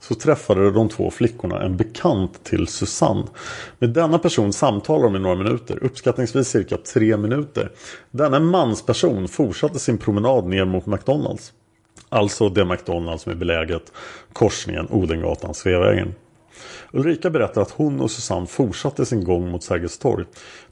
så 0.00 0.14
träffade 0.14 0.70
de 0.70 0.88
två 0.88 1.10
flickorna 1.10 1.62
en 1.62 1.76
bekant 1.76 2.44
till 2.44 2.66
Susanne. 2.66 3.26
Med 3.78 3.90
denna 3.90 4.18
person 4.18 4.52
samtalar 4.52 5.04
de 5.04 5.16
i 5.16 5.18
några 5.18 5.36
minuter, 5.36 5.84
uppskattningsvis 5.84 6.48
cirka 6.48 6.76
tre 6.76 7.16
minuter. 7.16 7.72
Denna 8.10 8.40
mansperson 8.40 9.28
fortsatte 9.28 9.78
sin 9.78 9.98
promenad 9.98 10.46
ner 10.46 10.64
mot 10.64 10.86
McDonalds. 10.86 11.52
Alltså 12.08 12.48
det 12.48 12.64
McDonalds 12.64 13.22
som 13.22 13.32
är 13.32 13.36
beläget 13.36 13.92
korsningen 14.32 14.88
Odengatan-Sveavägen. 14.90 16.14
Ulrika 16.92 17.30
berättar 17.30 17.62
att 17.62 17.70
hon 17.70 18.00
och 18.00 18.10
Susanne 18.10 18.46
fortsatte 18.46 19.06
sin 19.06 19.24
gång 19.24 19.50
mot 19.50 19.62
Sergels 19.62 19.98
torg. 19.98 20.24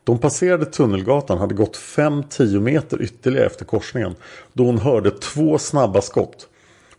De 0.05 0.19
passerade 0.19 0.65
Tunnelgatan 0.65 1.39
hade 1.39 1.55
gått 1.55 1.77
5-10 1.77 2.61
meter 2.61 3.03
ytterligare 3.03 3.47
efter 3.47 3.65
korsningen 3.65 4.15
då 4.53 4.65
hon 4.65 4.79
hörde 4.79 5.11
två 5.11 5.59
snabba 5.59 6.01
skott. 6.01 6.49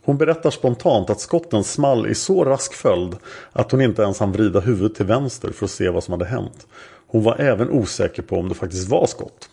Hon 0.02 0.18
berättar 0.18 0.50
spontant 0.50 1.10
att 1.10 1.20
skotten 1.20 1.64
small 1.64 2.06
i 2.06 2.14
så 2.14 2.44
rask 2.44 2.74
följd 2.74 3.16
att 3.52 3.70
hon 3.70 3.80
inte 3.80 4.02
ens 4.02 4.20
hann 4.20 4.32
vrida 4.32 4.60
huvudet 4.60 4.96
till 4.96 5.06
vänster 5.06 5.50
för 5.50 5.64
att 5.64 5.70
se 5.70 5.88
vad 5.88 6.04
som 6.04 6.12
hade 6.12 6.24
hänt. 6.24 6.66
Hon 7.06 7.22
var 7.22 7.36
även 7.40 7.70
osäker 7.70 8.22
på 8.22 8.36
om 8.36 8.48
det 8.48 8.54
faktiskt 8.54 8.88
var 8.88 9.06
skott. 9.06 9.48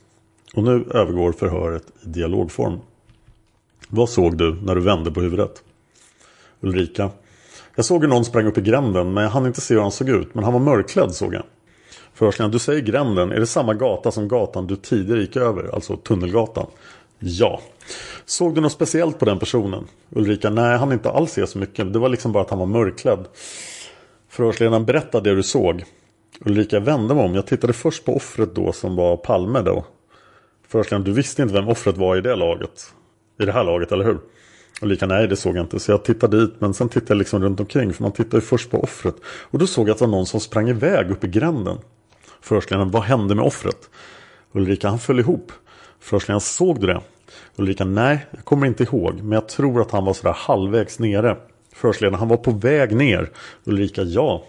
Och 0.55 0.63
nu 0.63 0.85
övergår 0.93 1.31
förhöret 1.31 1.83
i 2.01 2.07
dialogform. 2.07 2.79
Vad 3.95 4.09
såg 4.09 4.37
du 4.37 4.55
när 4.61 4.75
du 4.75 4.81
vände 4.81 5.11
på 5.11 5.21
huvudet? 5.21 5.63
Ulrika. 6.61 7.09
Jag 7.75 7.85
såg 7.85 8.01
hur 8.01 8.07
någon 8.07 8.25
sprang 8.25 8.45
upp 8.45 8.57
i 8.57 8.61
gränden 8.61 9.13
men 9.13 9.23
jag 9.23 9.31
hann 9.31 9.45
inte 9.45 9.61
se 9.61 9.73
hur 9.73 9.81
han 9.81 9.91
såg 9.91 10.09
ut. 10.09 10.35
Men 10.35 10.43
han 10.43 10.53
var 10.53 10.59
mörkklädd 10.59 11.11
såg 11.15 11.33
jag. 11.33 11.43
Förhörsledaren, 12.13 12.51
du 12.51 12.59
säger 12.59 12.81
gränden. 12.81 13.31
Är 13.31 13.39
det 13.39 13.45
samma 13.45 13.73
gata 13.73 14.11
som 14.11 14.27
gatan 14.27 14.67
du 14.67 14.75
tidigare 14.75 15.21
gick 15.21 15.35
över? 15.35 15.75
Alltså 15.75 15.97
Tunnelgatan? 15.97 16.67
Ja. 17.19 17.61
Såg 18.25 18.55
du 18.55 18.61
något 18.61 18.71
speciellt 18.71 19.19
på 19.19 19.25
den 19.25 19.39
personen? 19.39 19.87
Ulrika, 20.09 20.49
nej 20.49 20.77
han 20.77 20.91
inte 20.91 21.11
alls 21.11 21.31
se 21.31 21.47
så 21.47 21.57
mycket. 21.57 21.93
Det 21.93 21.99
var 21.99 22.09
liksom 22.09 22.31
bara 22.31 22.43
att 22.43 22.49
han 22.49 22.59
var 22.59 22.65
mörkklädd. 22.65 23.27
Förhörsledaren, 24.29 24.85
berätta 24.85 25.21
det 25.21 25.35
du 25.35 25.43
såg. 25.43 25.83
Ulrika 26.45 26.79
vände 26.79 27.15
mig 27.15 27.25
om. 27.25 27.35
Jag 27.35 27.47
tittade 27.47 27.73
först 27.73 28.05
på 28.05 28.15
offret 28.15 28.55
då 28.55 28.71
som 28.71 28.95
var 28.95 29.17
Palme 29.17 29.61
då. 29.61 29.85
Förhörsledaren, 30.67 31.05
du 31.05 31.13
visste 31.13 31.41
inte 31.41 31.53
vem 31.53 31.67
offret 31.67 31.97
var 31.97 32.17
i 32.17 32.21
det 32.21 32.35
laget? 32.35 32.93
I 33.39 33.45
det 33.45 33.51
här 33.51 33.63
laget, 33.63 33.91
eller 33.91 34.05
hur? 34.05 34.19
Ulrika, 34.81 35.05
nej 35.05 35.27
det 35.27 35.35
såg 35.35 35.57
jag 35.57 35.63
inte. 35.63 35.79
Så 35.79 35.91
jag 35.91 36.03
tittade 36.03 36.41
dit 36.41 36.53
men 36.59 36.73
sen 36.73 36.89
tittade 36.89 37.11
jag 37.11 37.17
liksom 37.17 37.43
runt 37.43 37.59
omkring. 37.59 37.93
För 37.93 38.03
man 38.03 38.11
tittar 38.11 38.37
ju 38.37 38.41
först 38.41 38.71
på 38.71 38.83
offret. 38.83 39.15
Och 39.25 39.59
då 39.59 39.67
såg 39.67 39.87
jag 39.87 39.93
att 39.93 39.99
det 39.99 40.05
var 40.05 40.11
någon 40.11 40.25
som 40.25 40.39
sprang 40.39 40.69
iväg 40.69 41.11
upp 41.11 41.23
i 41.23 41.27
gränden. 41.27 41.77
Förhörsledaren, 42.41 42.91
vad 42.91 43.03
hände 43.03 43.35
med 43.35 43.45
offret? 43.45 43.89
Ulrika, 44.51 44.89
han 44.89 44.99
föll 44.99 45.19
ihop. 45.19 45.51
Förhörsledaren, 45.99 46.41
såg 46.41 46.79
du 46.79 46.87
det? 46.87 47.01
Ulrika, 47.55 47.85
nej, 47.85 48.25
jag 48.31 48.45
kommer 48.45 48.67
inte 48.67 48.83
ihåg. 48.83 49.15
Men 49.15 49.31
jag 49.31 49.47
tror 49.47 49.81
att 49.81 49.91
han 49.91 50.05
var 50.05 50.13
sådär 50.13 50.35
halvvägs 50.37 50.99
nere. 50.99 51.37
Förhörsledaren, 51.73 52.19
han 52.19 52.27
var 52.27 52.37
på 52.37 52.51
väg 52.51 52.95
ner. 52.95 53.31
Ulrika, 53.63 54.01
ja. 54.01 54.43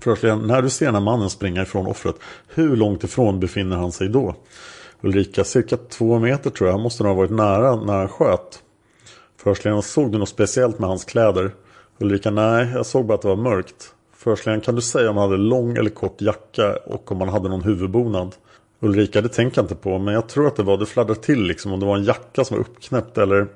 Förhörsledaren, 0.00 0.46
när 0.46 0.62
du 0.62 0.70
ser 0.70 0.86
den 0.86 0.94
här 0.94 1.02
mannen 1.02 1.30
springa 1.30 1.62
ifrån 1.62 1.86
offret. 1.86 2.16
Hur 2.54 2.76
långt 2.76 3.04
ifrån 3.04 3.40
befinner 3.40 3.76
han 3.76 3.92
sig 3.92 4.08
då? 4.08 4.34
Ulrika, 5.02 5.44
cirka 5.44 5.76
två 5.76 6.18
meter 6.18 6.50
tror 6.50 6.68
jag. 6.68 6.74
Han 6.74 6.82
måste 6.82 7.02
nog 7.02 7.10
ha 7.10 7.16
varit 7.16 7.30
nära 7.30 7.76
när 7.76 7.92
han 7.92 8.08
sköt. 8.08 8.62
Förhörsledaren, 9.36 9.82
såg 9.82 10.12
du 10.12 10.18
något 10.18 10.28
speciellt 10.28 10.78
med 10.78 10.88
hans 10.88 11.04
kläder? 11.04 11.50
Ulrika, 11.98 12.30
nej, 12.30 12.70
jag 12.74 12.86
såg 12.86 13.06
bara 13.06 13.14
att 13.14 13.22
det 13.22 13.28
var 13.28 13.36
mörkt. 13.36 13.94
Förhörsledaren, 14.16 14.60
kan 14.60 14.74
du 14.74 14.82
säga 14.82 15.10
om 15.10 15.16
han 15.16 15.30
hade 15.30 15.42
lång 15.42 15.76
eller 15.76 15.90
kort 15.90 16.20
jacka 16.20 16.76
och 16.86 17.12
om 17.12 17.20
han 17.20 17.28
hade 17.28 17.48
någon 17.48 17.62
huvudbonad? 17.62 18.34
Ulrika, 18.80 19.20
det 19.20 19.28
tänker 19.28 19.58
jag 19.58 19.64
inte 19.64 19.74
på, 19.74 19.98
men 19.98 20.14
jag 20.14 20.28
tror 20.28 20.46
att 20.46 20.56
det 20.56 20.62
var, 20.62 20.76
det 20.76 20.86
fladdrade 20.86 21.20
till 21.20 21.42
liksom 21.42 21.72
om 21.72 21.80
det 21.80 21.86
var 21.86 21.96
en 21.96 22.04
jacka 22.04 22.44
som 22.44 22.56
var 22.56 22.64
uppknäppt 22.64 23.18
eller 23.18 23.46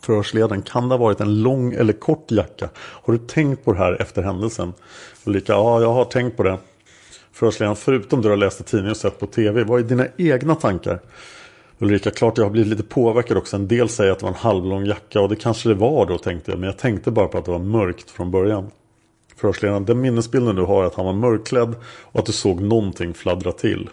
förhörsledaren, 0.00 0.62
kan 0.62 0.88
det 0.88 0.94
ha 0.94 1.04
varit 1.04 1.20
en 1.20 1.42
lång 1.42 1.72
eller 1.72 1.92
kort 1.92 2.30
jacka? 2.30 2.68
Har 2.76 3.12
du 3.12 3.18
tänkt 3.18 3.64
på 3.64 3.72
det 3.72 3.78
här 3.78 4.02
efter 4.02 4.22
händelsen? 4.22 4.72
Ulrika, 5.24 5.52
ja, 5.52 5.80
jag 5.80 5.92
har 5.92 6.04
tänkt 6.04 6.36
på 6.36 6.42
det. 6.42 6.58
Förhörsledaren, 7.32 7.76
förutom 7.76 8.22
det 8.22 8.28
du 8.28 8.30
har 8.30 8.36
läst 8.36 8.60
i 8.60 8.64
tidningen 8.64 8.90
och 8.90 8.96
sett 8.96 9.18
på 9.18 9.26
tv, 9.26 9.64
vad 9.64 9.80
är 9.80 9.84
dina 9.84 10.06
egna 10.16 10.54
tankar? 10.54 11.00
Ulrika, 11.78 12.10
klart 12.10 12.38
jag 12.38 12.44
har 12.44 12.50
blivit 12.50 12.70
lite 12.70 12.82
påverkad 12.82 13.36
också. 13.36 13.56
En 13.56 13.68
del 13.68 13.88
säger 13.88 14.12
att 14.12 14.18
det 14.18 14.24
var 14.24 14.30
en 14.30 14.38
halvlång 14.38 14.86
jacka 14.86 15.20
och 15.20 15.28
det 15.28 15.36
kanske 15.36 15.68
det 15.68 15.74
var 15.74 16.06
då 16.06 16.18
tänkte 16.18 16.50
jag. 16.50 16.60
Men 16.60 16.66
jag 16.66 16.78
tänkte 16.78 17.10
bara 17.10 17.28
på 17.28 17.38
att 17.38 17.44
det 17.44 17.50
var 17.50 17.58
mörkt 17.58 18.10
från 18.10 18.30
början. 18.30 18.70
Förhörsledaren, 19.36 19.84
den 19.84 20.00
minnesbilden 20.00 20.56
du 20.56 20.62
har 20.62 20.82
är 20.82 20.86
att 20.86 20.94
han 20.94 21.06
var 21.06 21.12
mörkklädd 21.12 21.74
och 21.84 22.20
att 22.20 22.26
du 22.26 22.32
såg 22.32 22.60
någonting 22.60 23.14
fladdra 23.14 23.52
till. 23.52 23.90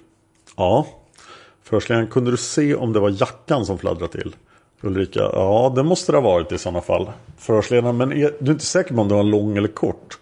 Ja. 0.58 0.88
Förhörsledaren, 1.64 2.08
kunde 2.08 2.32
du 2.32 2.38
se 2.38 2.76
om 2.76 2.94
det 2.94 3.00
var 3.00 3.10
jackan 3.10 3.66
som 3.66 3.78
fladdrade 3.78 4.12
till? 4.12 4.36
Ulrika, 4.82 5.20
ja 5.20 5.74
det 5.76 5.84
måste 5.84 6.12
det 6.12 6.18
ha 6.18 6.32
varit 6.32 6.52
i 6.52 6.58
sådana 6.58 6.82
fall. 6.82 7.10
Förhörsledaren, 7.38 7.98
men 7.98 8.14
är 8.14 8.34
du 8.40 8.52
inte 8.52 8.66
säker 8.66 8.96
på 8.96 9.02
om 9.02 9.08
det 9.08 9.14
var 9.14 9.24
lång 9.24 9.58
eller 9.58 9.68
kort? 9.68 10.20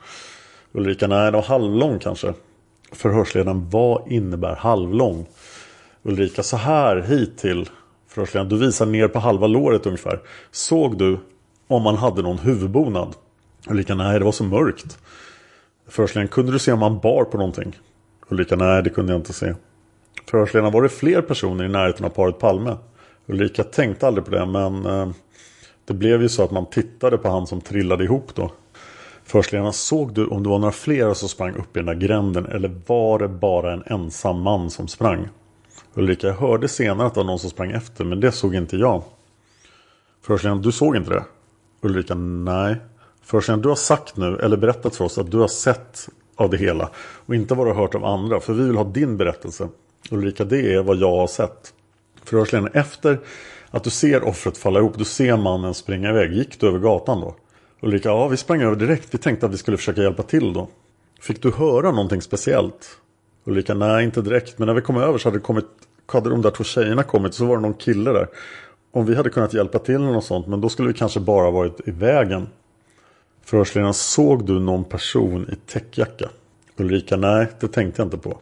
Ulrika, 0.71 1.07
nej 1.07 1.31
det 1.31 1.37
var 1.37 1.43
halvlång 1.43 1.99
kanske. 1.99 2.33
Förhörsledaren, 2.91 3.69
vad 3.69 4.11
innebär 4.11 4.55
halvlång? 4.55 5.25
Ulrika, 6.03 6.43
så 6.43 6.57
här 6.57 7.01
hit 7.01 7.37
till 7.37 7.69
förhörsledaren. 8.07 8.49
Du 8.49 8.57
visar 8.57 8.85
ner 8.85 9.07
på 9.07 9.19
halva 9.19 9.47
låret 9.47 9.85
ungefär. 9.85 10.19
Såg 10.51 10.97
du 10.97 11.19
om 11.67 11.81
man 11.81 11.95
hade 11.95 12.21
någon 12.21 12.39
huvudbonad? 12.39 13.15
Ulrika, 13.69 13.95
nej 13.95 14.19
det 14.19 14.25
var 14.25 14.31
så 14.31 14.43
mörkt. 14.43 14.97
Förhörsledaren, 15.87 16.27
kunde 16.27 16.51
du 16.51 16.59
se 16.59 16.71
om 16.71 16.79
man 16.79 16.99
bar 16.99 17.23
på 17.23 17.37
någonting? 17.37 17.79
Ulrika, 18.29 18.55
nej 18.55 18.83
det 18.83 18.89
kunde 18.89 19.13
jag 19.13 19.19
inte 19.19 19.33
se. 19.33 19.53
Förhörsledaren, 20.29 20.73
var 20.73 20.81
det 20.81 20.89
fler 20.89 21.21
personer 21.21 21.65
i 21.65 21.69
närheten 21.69 22.05
av 22.05 22.09
paret 22.09 22.39
Palme? 22.39 22.77
Ulrika 23.25 23.63
tänkte 23.63 24.07
aldrig 24.07 24.25
på 24.25 24.31
det 24.31 24.45
men 24.45 24.85
eh, 24.85 25.09
det 25.85 25.93
blev 25.93 26.21
ju 26.21 26.29
så 26.29 26.43
att 26.43 26.51
man 26.51 26.65
tittade 26.69 27.17
på 27.17 27.29
han 27.29 27.47
som 27.47 27.61
trillade 27.61 28.03
ihop 28.03 28.35
då. 28.35 28.51
Förhörsledaren, 29.27 29.73
såg 29.73 30.13
du 30.13 30.25
om 30.25 30.43
det 30.43 30.49
var 30.49 30.59
några 30.59 30.71
fler 30.71 31.13
som 31.13 31.29
sprang 31.29 31.55
upp 31.55 31.77
i 31.77 31.79
den 31.79 31.85
där 31.85 32.07
gränden 32.07 32.45
eller 32.45 32.81
var 32.87 33.19
det 33.19 33.27
bara 33.27 33.73
en 33.73 33.83
ensam 33.85 34.41
man 34.41 34.69
som 34.69 34.87
sprang? 34.87 35.29
Ulrika, 35.93 36.27
jag 36.27 36.33
hörde 36.33 36.67
senare 36.67 37.07
att 37.07 37.13
det 37.13 37.19
var 37.19 37.25
någon 37.25 37.39
som 37.39 37.49
sprang 37.49 37.71
efter 37.71 38.05
men 38.05 38.19
det 38.19 38.31
såg 38.31 38.55
inte 38.55 38.77
jag. 38.77 39.03
Förhörsledaren, 40.21 40.61
du 40.61 40.71
såg 40.71 40.95
inte 40.95 41.09
det? 41.09 41.23
Ulrika, 41.81 42.15
nej. 42.15 42.75
Förhörsledaren, 43.23 43.61
du 43.61 43.69
har 43.69 43.75
sagt 43.75 44.17
nu 44.17 44.37
eller 44.37 44.57
berättat 44.57 44.95
för 44.95 45.05
oss 45.05 45.17
att 45.17 45.31
du 45.31 45.37
har 45.37 45.47
sett 45.47 46.09
av 46.35 46.49
det 46.49 46.57
hela 46.57 46.89
och 47.25 47.35
inte 47.35 47.55
vad 47.55 47.67
du 47.67 47.71
har 47.71 47.81
hört 47.81 47.95
av 47.95 48.05
andra 48.05 48.39
för 48.39 48.53
vi 48.53 48.63
vill 48.63 48.77
ha 48.77 48.83
din 48.83 49.17
berättelse. 49.17 49.69
Ulrika, 50.11 50.45
det 50.45 50.73
är 50.73 50.83
vad 50.83 50.97
jag 50.97 51.17
har 51.17 51.27
sett. 51.27 51.73
Förhörsledaren, 52.23 52.71
efter 52.73 53.19
att 53.69 53.83
du 53.83 53.89
ser 53.89 54.23
offret 54.23 54.57
falla 54.57 54.79
ihop, 54.79 54.97
du 54.97 55.05
ser 55.05 55.37
mannen 55.37 55.73
springa 55.73 56.09
iväg. 56.09 56.33
Gick 56.33 56.59
du 56.59 56.67
över 56.67 56.79
gatan 56.79 57.21
då? 57.21 57.35
Ulrika, 57.81 58.09
ja 58.09 58.27
vi 58.27 58.37
sprang 58.37 58.61
över 58.61 58.75
direkt. 58.75 59.13
Vi 59.13 59.17
tänkte 59.17 59.45
att 59.45 59.53
vi 59.53 59.57
skulle 59.57 59.77
försöka 59.77 60.01
hjälpa 60.01 60.23
till 60.23 60.53
då. 60.53 60.67
Fick 61.21 61.41
du 61.41 61.51
höra 61.51 61.91
någonting 61.91 62.21
speciellt? 62.21 62.97
Ulrika, 63.43 63.73
nej 63.73 64.05
inte 64.05 64.21
direkt. 64.21 64.59
Men 64.59 64.65
när 64.65 64.73
vi 64.73 64.81
kom 64.81 64.97
över 64.97 65.17
så 65.17 65.29
hade, 65.29 65.37
det 65.37 65.41
kommit, 65.41 65.65
hade 66.05 66.29
de 66.29 66.41
där 66.41 66.51
två 66.51 66.63
tjejerna 66.63 67.03
kommit. 67.03 67.33
Så 67.33 67.45
var 67.45 67.55
det 67.55 67.61
någon 67.61 67.73
kille 67.73 68.11
där. 68.11 68.27
om 68.91 69.05
vi 69.05 69.15
hade 69.15 69.29
kunnat 69.29 69.53
hjälpa 69.53 69.79
till 69.79 69.99
med 69.99 70.13
något 70.13 70.25
sånt. 70.25 70.47
Men 70.47 70.61
då 70.61 70.69
skulle 70.69 70.87
vi 70.87 70.93
kanske 70.93 71.19
bara 71.19 71.51
varit 71.51 71.87
i 71.87 71.91
vägen. 71.91 72.47
Förhörsledaren, 73.45 73.93
såg 73.93 74.45
du 74.45 74.59
någon 74.59 74.83
person 74.83 75.49
i 75.51 75.55
täckjacka? 75.55 76.29
Ulrika, 76.77 77.17
nej 77.17 77.47
det 77.59 77.67
tänkte 77.67 78.01
jag 78.01 78.05
inte 78.05 78.17
på. 78.17 78.37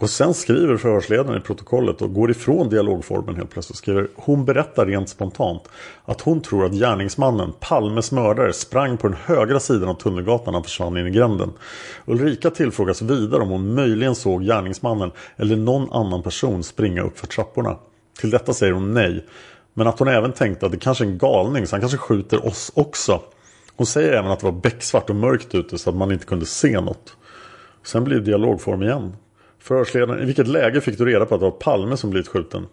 Och 0.00 0.10
sen 0.10 0.34
skriver 0.34 0.76
förhörsledaren 0.76 1.38
i 1.38 1.40
protokollet 1.40 2.02
och 2.02 2.14
går 2.14 2.30
ifrån 2.30 2.68
dialogformen 2.68 3.36
helt 3.36 3.50
plötsligt. 3.50 3.78
Skriver, 3.78 4.08
hon 4.14 4.44
berättar 4.44 4.86
rent 4.86 5.08
spontant 5.08 5.62
att 6.04 6.20
hon 6.20 6.40
tror 6.40 6.64
att 6.64 6.72
gärningsmannen, 6.72 7.52
Palmes 7.60 8.12
mördare, 8.12 8.52
sprang 8.52 8.96
på 8.96 9.08
den 9.08 9.16
högra 9.24 9.60
sidan 9.60 9.88
av 9.88 9.94
Tunnelgatan 9.94 10.44
när 10.46 10.52
han 10.52 10.62
försvann 10.62 10.96
in 10.96 11.06
i 11.06 11.10
gränden. 11.10 11.52
Ulrika 12.06 12.50
tillfrågas 12.50 13.02
vidare 13.02 13.42
om 13.42 13.48
hon 13.48 13.74
möjligen 13.74 14.14
såg 14.14 14.42
gärningsmannen 14.42 15.10
eller 15.36 15.56
någon 15.56 15.92
annan 15.92 16.22
person 16.22 16.62
springa 16.62 17.02
upp 17.02 17.18
för 17.18 17.26
trapporna. 17.26 17.76
Till 18.20 18.30
detta 18.30 18.52
säger 18.52 18.72
hon 18.72 18.94
nej. 18.94 19.26
Men 19.74 19.86
att 19.86 19.98
hon 19.98 20.08
även 20.08 20.32
tänkte 20.32 20.66
att 20.66 20.72
det 20.72 20.78
kanske 20.78 21.04
är 21.04 21.08
en 21.08 21.18
galning 21.18 21.66
så 21.66 21.74
han 21.76 21.80
kanske 21.80 21.98
skjuter 21.98 22.46
oss 22.46 22.72
också. 22.74 23.20
Hon 23.76 23.86
säger 23.86 24.12
även 24.12 24.30
att 24.30 24.40
det 24.40 24.46
var 24.46 24.60
becksvart 24.60 25.10
och 25.10 25.16
mörkt 25.16 25.54
ute 25.54 25.78
så 25.78 25.90
att 25.90 25.96
man 25.96 26.12
inte 26.12 26.26
kunde 26.26 26.46
se 26.46 26.80
något. 26.80 27.16
Sen 27.82 28.04
blir 28.04 28.16
det 28.16 28.24
dialogform 28.24 28.82
igen. 28.82 29.12
Förhörsledaren, 29.58 30.22
i 30.22 30.26
vilket 30.26 30.48
läge 30.48 30.80
fick 30.80 30.98
du 30.98 31.04
reda 31.04 31.26
på 31.26 31.34
att 31.34 31.40
det 31.40 31.44
var 31.44 31.50
Palme 31.50 31.96
som 31.96 32.10
blivit 32.10 32.28
skjuten? 32.28 32.66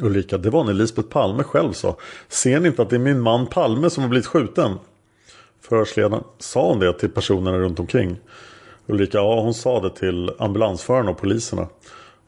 Ulrika, 0.00 0.38
det 0.38 0.50
var 0.50 0.64
när 0.64 0.72
Lisbeth 0.72 1.08
Palme 1.08 1.42
själv 1.42 1.72
sa. 1.72 1.96
Ser 2.28 2.60
ni 2.60 2.68
inte 2.68 2.82
att 2.82 2.90
det 2.90 2.96
är 2.96 3.00
min 3.00 3.20
man 3.20 3.46
Palme 3.46 3.90
som 3.90 4.02
har 4.02 4.10
blivit 4.10 4.26
skjuten? 4.26 4.78
Förhörsledaren, 5.60 6.24
sa 6.38 6.68
hon 6.68 6.78
det 6.78 6.92
till 6.92 7.10
personerna 7.10 7.58
runt 7.58 7.80
omkring? 7.80 8.16
Ulrika, 8.86 9.18
ja 9.18 9.40
hon 9.40 9.54
sa 9.54 9.80
det 9.80 9.90
till 9.90 10.30
ambulansförarna 10.38 11.10
och 11.10 11.18
poliserna. 11.18 11.66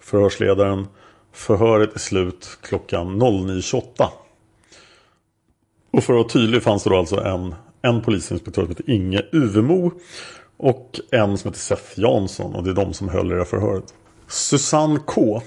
Förhörsledaren, 0.00 0.86
förhöret 1.32 1.94
är 1.94 1.98
slut 1.98 2.58
klockan 2.62 3.22
09.28. 3.22 4.08
Och 5.90 6.04
för 6.04 6.12
att 6.12 6.16
vara 6.18 6.28
tydlig 6.28 6.62
fanns 6.62 6.84
det 6.84 6.90
då 6.90 6.96
alltså 6.96 7.20
en, 7.20 7.54
en 7.82 8.02
polisinspektör 8.02 8.62
som 8.62 8.68
heter 8.68 8.90
Inge 8.90 9.22
Uvemo 9.32 9.90
och 10.56 11.00
en 11.10 11.38
som 11.38 11.48
heter 11.48 11.60
Seth 11.60 12.00
Jansson 12.00 12.54
och 12.54 12.64
det 12.64 12.70
är 12.70 12.74
de 12.74 12.92
som 12.92 13.08
höll 13.08 13.26
i 13.26 13.30
det 13.30 13.36
här 13.36 13.44
förhöret. 13.44 13.94
Susanne 14.32 14.98
K. 15.06 15.42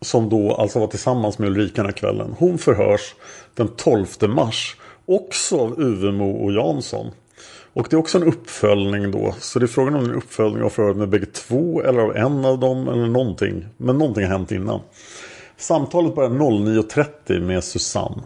Som 0.00 0.28
då 0.28 0.54
alltså 0.54 0.78
var 0.78 0.86
tillsammans 0.86 1.38
med 1.38 1.48
Ulrika 1.48 1.74
den 1.76 1.86
här 1.86 1.92
kvällen. 1.92 2.34
Hon 2.38 2.58
förhörs 2.58 3.14
den 3.54 3.68
12 3.68 4.06
mars. 4.28 4.76
Också 5.06 5.60
av 5.60 5.80
Uvemo 5.80 6.44
och 6.44 6.52
Jansson. 6.52 7.10
Och 7.72 7.86
det 7.90 7.96
är 7.96 7.98
också 7.98 8.18
en 8.18 8.24
uppföljning 8.24 9.10
då. 9.10 9.34
Så 9.40 9.58
det 9.58 9.64
är 9.64 9.66
frågan 9.66 9.94
om 9.94 10.04
en 10.04 10.14
uppföljning 10.14 10.62
av 10.62 10.68
förhöret 10.68 10.96
med 10.96 11.08
bägge 11.08 11.26
två. 11.26 11.82
Eller 11.82 12.00
av 12.00 12.16
en 12.16 12.44
av 12.44 12.58
dem. 12.58 12.88
Eller 12.88 13.06
någonting. 13.06 13.66
Men 13.76 13.98
någonting 13.98 14.24
har 14.24 14.30
hänt 14.30 14.52
innan. 14.52 14.80
Samtalet 15.56 16.14
börjar 16.14 16.30
09.30 16.30 17.40
med 17.40 17.64
Susanne. 17.64 18.22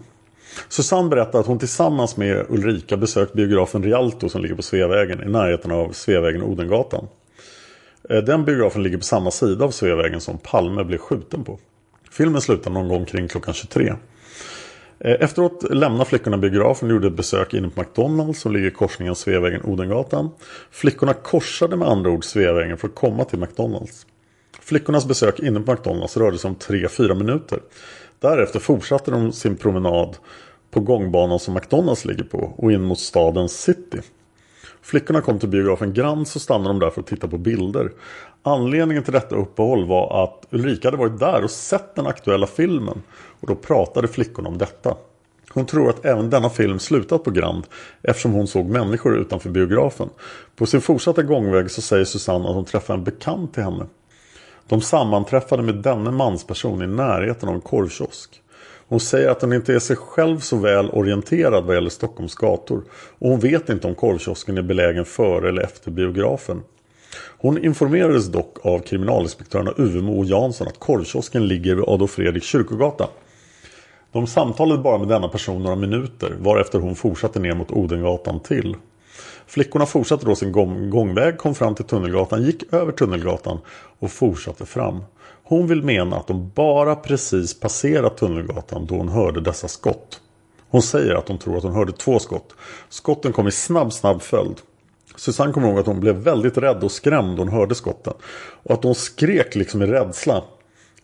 Susanne 0.69 1.09
berättar 1.09 1.41
att 1.41 1.47
hon 1.47 1.59
tillsammans 1.59 2.17
med 2.17 2.47
Ulrika 2.49 2.97
besökt 2.97 3.33
biografen 3.33 3.83
Rialto 3.83 4.29
som 4.29 4.43
ligger 4.43 4.55
på 4.55 4.63
Sveavägen 4.63 5.23
i 5.23 5.27
närheten 5.27 5.71
av 5.71 5.93
Sveavägen 5.93 6.43
och 6.43 6.51
Odengatan. 6.51 7.07
Eh, 8.11 8.25
den 8.25 8.45
biografen 8.45 8.83
ligger 8.83 8.99
på 8.99 9.05
samma 9.05 9.31
sida 9.31 9.65
av 9.65 9.71
Sveavägen 9.71 10.21
som 10.21 10.39
Palme 10.39 10.85
blev 10.85 10.99
skjuten 10.99 11.45
på. 11.45 11.59
Filmen 12.11 12.41
slutar 12.41 12.71
någon 12.71 12.89
gång 12.89 13.05
kring 13.05 13.29
klockan 13.29 13.55
23. 13.55 13.95
Eh, 15.01 15.17
efteråt 15.21 15.65
lämnar 15.71 16.05
flickorna 16.05 16.39
biografen 16.39 16.89
och 16.89 16.95
gjorde 16.95 17.07
ett 17.07 17.17
besök 17.17 17.55
inne 17.55 17.69
på 17.69 17.81
McDonalds 17.81 18.41
som 18.41 18.53
ligger 18.53 18.69
i 18.69 18.71
korsningen 18.71 19.15
Sveavägen-Odengatan. 19.15 20.31
Flickorna 20.71 21.15
korsade 21.15 21.77
med 21.77 21.89
andra 21.89 22.11
ord 22.11 22.25
Sveavägen 22.25 22.79
för 22.79 22.89
att 22.89 22.95
komma 22.95 23.25
till 23.25 23.39
McDonalds. 23.39 24.07
Flickornas 24.61 25.07
besök 25.07 25.41
inne 25.41 25.61
på 25.61 25.73
McDonalds 25.73 26.17
rörde 26.17 26.39
sig 26.39 26.49
om 26.49 26.57
3-4 26.57 27.15
minuter. 27.15 27.59
Därefter 28.21 28.59
fortsatte 28.61 29.11
de 29.11 29.33
sin 29.33 29.57
promenad 29.57 30.17
på 30.71 30.81
gångbanan 30.81 31.39
som 31.39 31.55
McDonalds 31.55 32.05
ligger 32.05 32.25
på 32.25 32.55
och 32.57 32.73
in 32.73 32.83
mot 32.83 32.99
stadens 32.99 33.61
city. 33.63 34.01
Flickorna 34.89 35.21
kom 35.21 35.39
till 35.39 35.49
biografen 35.49 35.93
Grand 35.93 36.29
så 36.29 36.41
stannade 36.41 36.69
de 36.69 36.79
där 36.79 36.91
för 36.91 37.01
att 37.01 37.07
titta 37.07 37.29
på 37.29 37.39
bilder. 37.39 37.93
Anledningen 38.43 39.05
till 39.05 39.13
detta 39.13 39.37
uppehåll 39.37 39.87
var 39.87 40.25
att 40.25 40.47
Ulrika 40.51 40.89
hade 40.89 40.97
varit 40.97 41.19
där 41.19 41.45
och 41.45 41.51
sett 41.51 41.95
den 41.95 42.07
aktuella 42.07 42.47
filmen. 42.47 43.03
Och 43.41 43.47
då 43.47 43.55
pratade 43.55 44.09
flickorna 44.09 44.49
om 44.49 44.59
detta. 44.59 44.95
Hon 45.51 45.67
tror 45.67 45.91
att 45.91 46.05
även 46.05 46.31
denna 46.31 46.51
film 46.51 46.79
slutat 46.79 47.25
på 47.25 47.31
Grand 47.31 47.67
eftersom 48.03 48.33
hon 48.33 48.47
såg 48.47 48.67
människor 48.67 49.17
utanför 49.17 49.51
biografen. 49.51 50.09
På 50.57 50.67
sin 50.67 50.81
fortsatta 50.81 51.23
gångväg 51.23 51.71
så 51.71 51.83
säger 51.83 52.05
Susanne 52.05 52.49
att 52.49 52.55
hon 52.55 52.65
träffade 52.65 52.99
en 52.99 53.05
bekant 53.05 53.55
till 53.55 53.63
henne. 53.63 53.87
De 54.69 54.81
sammanträffade 54.81 55.63
med 55.63 55.75
denne 55.75 56.11
mansperson 56.11 56.83
i 56.83 56.87
närheten 56.87 57.49
av 57.49 57.55
en 57.55 57.61
korvkiosk. 57.61 58.43
Hon 58.89 59.01
säger 59.01 59.29
att 59.29 59.43
hon 59.43 59.53
inte 59.53 59.75
är 59.75 59.79
sig 59.79 59.97
själv 59.97 60.39
så 60.39 60.57
väl 60.57 60.91
orienterad 60.91 61.65
vad 61.65 61.75
gäller 61.75 61.91
Stockholms 61.91 62.35
gator. 62.35 62.83
Och 63.19 63.31
hon 63.31 63.41
vet 63.41 63.69
inte 63.69 63.87
om 63.87 63.95
korvkiosken 63.95 64.59
är 64.59 64.63
belägen 64.63 65.05
före 65.05 65.49
eller 65.49 65.63
efter 65.63 65.91
biografen. 65.91 66.63
Hon 67.39 67.65
informerades 67.65 68.27
dock 68.27 68.67
av 68.67 68.79
kriminalinspektörerna 68.79 69.73
Uvemo 69.77 70.19
och 70.19 70.25
Jansson 70.25 70.69
att 70.69 70.79
korvkiosken 70.79 71.49
ligger 71.49 71.75
vid 71.75 71.85
Adolf 71.89 72.11
Fredrik 72.11 72.43
kyrkogata. 72.43 73.09
De 74.13 74.27
samtalade 74.27 74.83
bara 74.83 74.99
med 74.99 75.09
denna 75.09 75.29
person 75.29 75.63
några 75.63 75.77
minuter 75.77 76.35
varefter 76.41 76.79
hon 76.79 76.95
fortsatte 76.95 77.41
ner 77.41 77.55
mot 77.55 77.71
Odengatan 77.71 78.41
till. 78.41 78.77
Flickorna 79.47 79.87
fortsatte 79.87 80.27
då 80.27 80.35
sin 80.35 80.53
gångväg, 80.91 81.39
kom 81.39 81.55
fram 81.55 81.75
till 81.75 81.85
Tunnelgatan, 81.85 82.43
gick 82.43 82.73
över 82.73 82.93
Tunnelgatan 82.93 83.59
och 83.99 84.11
fortsatte 84.11 84.67
fram. 84.67 85.03
Hon 85.49 85.67
vill 85.67 85.83
mena 85.83 86.17
att 86.17 86.27
de 86.27 86.51
bara 86.55 86.97
precis 86.97 87.61
passerat 87.61 88.17
Tunnelgatan 88.17 88.87
då 88.87 88.95
hon 88.95 89.09
hörde 89.09 89.41
dessa 89.41 89.69
skott. 89.69 90.21
Hon 90.71 90.83
säger 90.83 91.15
att 91.15 91.29
hon 91.29 91.39
tror 91.39 91.57
att 91.57 91.63
hon 91.63 91.73
hörde 91.73 91.93
två 91.93 92.19
skott. 92.19 92.55
Skotten 92.89 93.33
kom 93.33 93.49
i 93.49 93.53
snabb, 93.53 93.93
snabb 93.93 94.23
följd. 94.23 94.57
Susanne 95.17 95.53
kommer 95.53 95.69
ihåg 95.69 95.79
att 95.79 95.87
hon 95.87 96.01
blev 96.01 96.15
väldigt 96.15 96.59
rädd 96.59 96.85
och 96.85 96.93
skrämd 96.93 97.37
då 97.37 97.43
hon 97.43 97.53
hörde 97.53 97.75
skotten. 97.75 98.13
Och 98.63 98.75
att 98.75 98.85
hon 98.85 98.95
skrek 98.95 99.55
liksom 99.55 99.83
i 99.83 99.87
rädsla. 99.87 100.45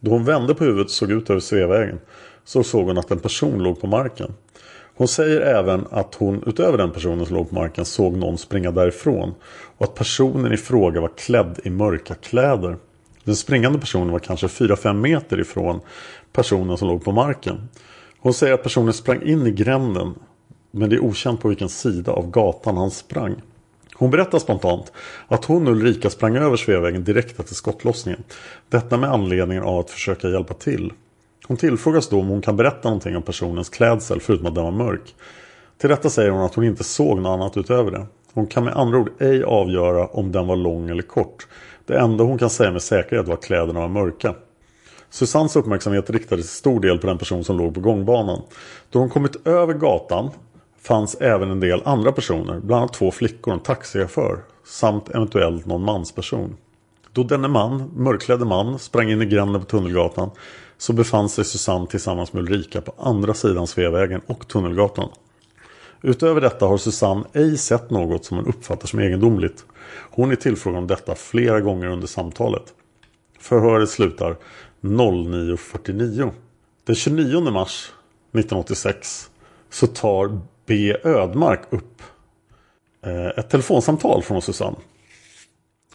Då 0.01 0.11
hon 0.11 0.25
vände 0.25 0.55
på 0.55 0.65
huvudet 0.65 0.87
och 0.87 0.91
såg 0.91 1.11
ut 1.11 1.31
över 1.31 1.41
Sveavägen 1.41 2.01
så 2.45 2.63
såg 2.63 2.87
hon 2.87 2.99
att 2.99 3.11
en 3.11 3.21
person 3.21 3.63
låg 3.63 3.81
på 3.81 3.87
marken. 3.87 4.35
Hon 4.97 5.09
säger 5.09 5.41
även 5.41 5.87
att 5.91 6.15
hon 6.15 6.45
utöver 6.47 6.79
den 6.79 6.91
personen 6.91 7.27
som 7.27 7.37
låg 7.37 7.49
på 7.49 7.55
marken 7.55 7.85
såg 7.85 8.17
någon 8.17 8.39
springa 8.39 8.71
därifrån. 8.71 9.35
Och 9.79 9.85
att 9.85 9.95
personen 9.95 10.53
i 10.53 10.57
fråga 10.57 11.01
var 11.01 11.11
klädd 11.17 11.61
i 11.65 11.71
mörka 11.71 12.15
kläder. 12.15 12.77
Den 13.25 13.37
springande 13.37 13.79
personen 13.79 14.12
var 14.12 14.18
kanske 14.18 14.47
4-5 14.47 14.95
meter 14.95 15.41
ifrån 15.41 15.81
personen 16.33 16.79
som 16.79 16.89
låg 16.89 17.05
på 17.05 17.12
marken. 17.12 17.68
Hon 18.18 18.35
säger 18.35 18.55
att 18.55 18.62
personen 18.62 18.93
sprang 18.93 19.22
in 19.22 19.47
i 19.47 19.51
gränden. 19.51 20.14
Men 20.70 20.91
det 20.91 20.97
är 20.97 21.05
okänt 21.05 21.41
på 21.41 21.49
vilken 21.49 21.68
sida 21.68 22.12
av 22.12 22.31
gatan 22.31 22.77
han 22.77 22.91
sprang. 22.91 23.35
Hon 23.95 24.11
berättar 24.11 24.39
spontant 24.39 24.93
att 25.29 25.45
hon 25.45 25.66
och 25.66 25.72
Ulrika 25.72 26.11
sprang 26.11 26.37
över 26.37 26.57
Sveavägen 26.57 27.05
direkt 27.05 27.41
efter 27.41 27.55
skottlossningen. 27.55 28.22
Detta 28.68 28.97
med 28.97 29.11
anledningen 29.11 29.64
av 29.64 29.79
att 29.79 29.91
försöka 29.91 30.29
hjälpa 30.29 30.55
till. 30.55 30.93
Hon 31.47 31.57
tillfrågas 31.57 32.09
då 32.09 32.20
om 32.20 32.27
hon 32.27 32.43
kan 32.43 32.57
berätta 32.57 32.89
någonting 32.89 33.16
om 33.16 33.22
personens 33.22 33.68
klädsel 33.68 34.20
förutom 34.20 34.47
att 34.47 34.55
den 34.55 34.64
var 34.64 34.70
mörk. 34.70 35.14
Till 35.79 35.91
detta 35.91 36.11
säger 36.11 36.31
hon 36.31 36.45
att 36.45 36.55
hon 36.55 36.64
inte 36.64 36.85
såg 36.85 37.20
något 37.20 37.31
annat 37.31 37.57
utöver 37.57 37.91
det. 37.91 38.07
Hon 38.33 38.47
kan 38.47 38.64
med 38.64 38.77
andra 38.77 38.99
ord 38.99 39.11
ej 39.18 39.45
avgöra 39.45 40.07
om 40.07 40.33
den 40.33 40.47
var 40.47 40.57
lång 40.57 40.91
eller 40.91 41.03
kort. 41.03 41.47
Det 41.87 41.99
enda 41.99 42.24
hon 42.24 42.39
kan 42.39 42.51
säga 42.51 42.70
med 42.70 42.82
säkerhet 42.82 43.28
var 43.28 43.35
att 43.35 43.45
kläderna 43.45 43.80
var 43.80 43.89
mörka. 43.89 44.35
Susannes 45.11 45.57
uppmärksamhet 45.57 46.11
riktades 46.11 46.47
till 46.47 46.57
stor 46.57 46.80
del 46.80 46.99
på 46.99 47.07
den 47.07 47.18
person 47.18 47.45
som 47.45 47.59
låg 47.59 47.74
på 47.74 47.80
gångbanan. 47.80 48.43
Då 48.91 48.99
hon 48.99 49.11
kommit 49.11 49.47
över 49.47 49.74
gatan 49.74 50.30
fanns 50.82 51.14
även 51.14 51.51
en 51.51 51.61
del 51.61 51.82
andra 51.85 52.12
personer, 52.12 52.61
bland 52.61 52.82
annat 52.82 52.93
två 52.93 53.11
flickor 53.11 53.53
och 53.53 53.59
en 53.59 53.62
taxichaufför 53.62 54.39
samt 54.64 55.09
eventuellt 55.09 55.66
någon 55.66 55.85
mansperson. 55.85 56.57
Då 57.12 57.22
denne 57.22 57.49
man, 57.49 57.91
mörkklädde 57.97 58.45
man, 58.45 58.78
sprang 58.78 59.11
in 59.11 59.22
i 59.22 59.26
gränden 59.26 59.61
på 59.61 59.66
Tunnelgatan 59.66 60.30
så 60.78 60.93
befann 60.93 61.28
sig 61.28 61.45
Susanne 61.45 61.87
tillsammans 61.87 62.32
med 62.32 62.43
Ulrika 62.43 62.80
på 62.80 62.95
andra 62.99 63.35
sidan 63.35 63.66
Sveavägen 63.66 64.20
och 64.26 64.49
Tunnelgatan. 64.49 65.09
Utöver 66.03 66.41
detta 66.41 66.66
har 66.66 66.78
Susanne 66.78 67.24
ej 67.32 67.57
sett 67.57 67.91
något 67.91 68.24
som 68.24 68.37
hon 68.37 68.47
uppfattar 68.47 68.87
som 68.87 68.99
egendomligt. 68.99 69.64
Hon 69.97 70.31
är 70.31 70.37
tillfrågad 70.37 70.79
om 70.79 70.87
detta 70.87 71.15
flera 71.15 71.61
gånger 71.61 71.87
under 71.87 72.07
samtalet. 72.07 72.75
Förhöret 73.39 73.91
slutar 73.91 74.37
09.49. 74.81 76.31
Den 76.87 76.95
29 76.95 77.41
mars 77.41 77.93
1986 78.33 79.31
så 79.71 79.87
tar 79.87 80.41
B. 80.67 80.97
Ödmark 81.05 81.61
upp 81.71 82.03
eh, 83.07 83.27
ett 83.27 83.51
telefonsamtal 83.51 84.23
från 84.23 84.43
Susanne. 84.43 84.77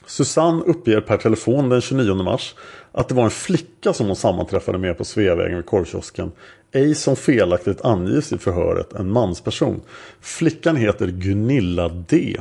Susanne 0.06 0.64
uppger 0.64 1.02
per 1.02 1.18
telefon 1.18 1.70
den 1.70 1.82
29 1.82 2.14
mars 2.14 2.56
att 2.92 3.08
det 3.08 3.16
var 3.16 3.24
en 3.24 3.30
flicka 3.30 3.94
som 3.94 4.08
hon 4.08 4.16
sammanträffade 4.16 4.78
med 4.78 4.98
på 4.98 5.06
Sveavägen 5.06 5.56
vid 5.56 5.66
korvkiosken. 5.66 6.32
Ej 6.72 6.96
som 6.96 7.16
felaktigt 7.16 7.82
anges 7.82 8.34
i 8.34 8.38
förhöret 8.38 8.94
en 8.94 9.12
mansperson. 9.12 9.82
Flickan 10.22 10.76
heter 10.76 11.08
Gunilla 11.08 11.90
D 11.90 12.38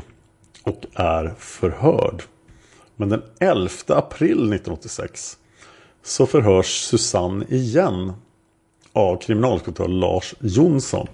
och 0.63 0.87
är 0.95 1.35
förhörd. 1.39 2.23
Men 2.97 3.09
den 3.09 3.23
11 3.41 3.71
april 3.89 4.31
1986 4.31 5.39
så 6.03 6.27
förhörs 6.27 6.81
Susanne 6.81 7.45
igen 7.49 8.13
av 8.93 9.17
kriminalinspektör 9.17 9.89
Lars 9.89 10.35
Jonsson. 10.41 11.07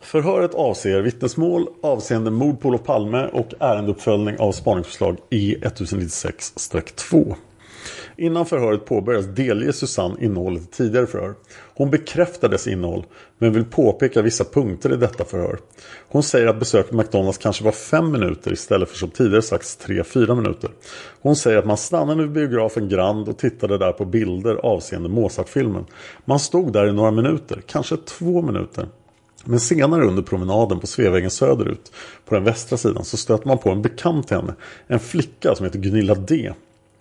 Förhöret 0.00 0.54
avser 0.54 1.00
vittnesmål 1.00 1.68
avseende 1.82 2.30
mord 2.30 2.60
på 2.60 2.68
Olof 2.68 2.82
Palme 2.82 3.26
och 3.26 3.54
ärendeuppföljning 3.60 4.38
av 4.38 4.52
spaningsförslag 4.52 5.16
E1096-2. 5.30 7.36
Innan 8.16 8.46
förhöret 8.46 8.84
påbörjas 8.84 9.26
delger 9.26 9.72
Susanne 9.72 10.14
innehållet 10.20 10.62
i 10.62 10.66
tidigare 10.66 11.06
förhör. 11.06 11.34
Hon 11.74 11.90
bekräftar 11.90 12.48
dess 12.48 12.66
innehåll 12.66 13.04
men 13.38 13.52
vill 13.52 13.64
påpeka 13.64 14.22
vissa 14.22 14.44
punkter 14.44 14.92
i 14.92 14.96
detta 14.96 15.24
förhör. 15.24 15.58
Hon 16.08 16.22
säger 16.22 16.46
att 16.46 16.58
besöket 16.58 16.92
McDonalds 16.92 17.38
kanske 17.38 17.64
var 17.64 17.72
fem 17.72 18.12
minuter 18.12 18.52
istället 18.52 18.88
för 18.88 18.96
som 18.96 19.10
tidigare 19.10 19.42
sagts 19.42 19.76
tre 19.76 20.04
fyra 20.04 20.34
minuter. 20.34 20.70
Hon 21.20 21.36
säger 21.36 21.58
att 21.58 21.66
man 21.66 21.76
stannade 21.76 22.22
vid 22.22 22.32
biografen 22.32 22.88
Grand 22.88 23.28
och 23.28 23.38
tittade 23.38 23.78
där 23.78 23.92
på 23.92 24.04
bilder 24.04 24.54
avseende 24.54 25.08
Mozart-filmen. 25.08 25.84
Man 26.24 26.38
stod 26.38 26.72
där 26.72 26.86
i 26.86 26.92
några 26.92 27.10
minuter, 27.10 27.62
kanske 27.66 27.96
två 27.96 28.42
minuter. 28.42 28.88
Men 29.44 29.60
senare 29.60 30.06
under 30.06 30.22
promenaden 30.22 30.80
på 30.80 30.86
Sveavägen 30.86 31.30
söderut 31.30 31.92
på 32.24 32.34
den 32.34 32.44
västra 32.44 32.78
sidan 32.78 33.04
så 33.04 33.16
stöter 33.16 33.48
man 33.48 33.58
på 33.58 33.70
en 33.70 33.82
bekant 33.82 34.28
till 34.28 34.36
henne. 34.36 34.54
En 34.86 35.00
flicka 35.00 35.54
som 35.54 35.64
heter 35.66 35.78
Gunilla 35.78 36.14
D. 36.14 36.52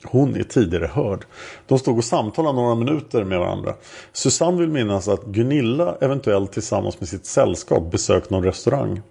Hon 0.03 0.35
är 0.35 0.43
tidigare 0.43 0.87
hörd. 0.93 1.25
De 1.67 1.79
stod 1.79 1.97
och 1.97 2.03
samtalade 2.03 2.55
några 2.55 2.75
minuter 2.75 3.23
med 3.23 3.39
varandra. 3.39 3.73
Susanne 4.13 4.59
vill 4.59 4.69
minnas 4.69 5.07
att 5.07 5.25
Gunilla 5.25 5.97
eventuellt 6.01 6.51
tillsammans 6.51 6.99
med 6.99 7.09
sitt 7.09 7.25
sällskap 7.25 7.91
besökt 7.91 8.29
någon 8.29 8.43
restaurang. 8.43 9.01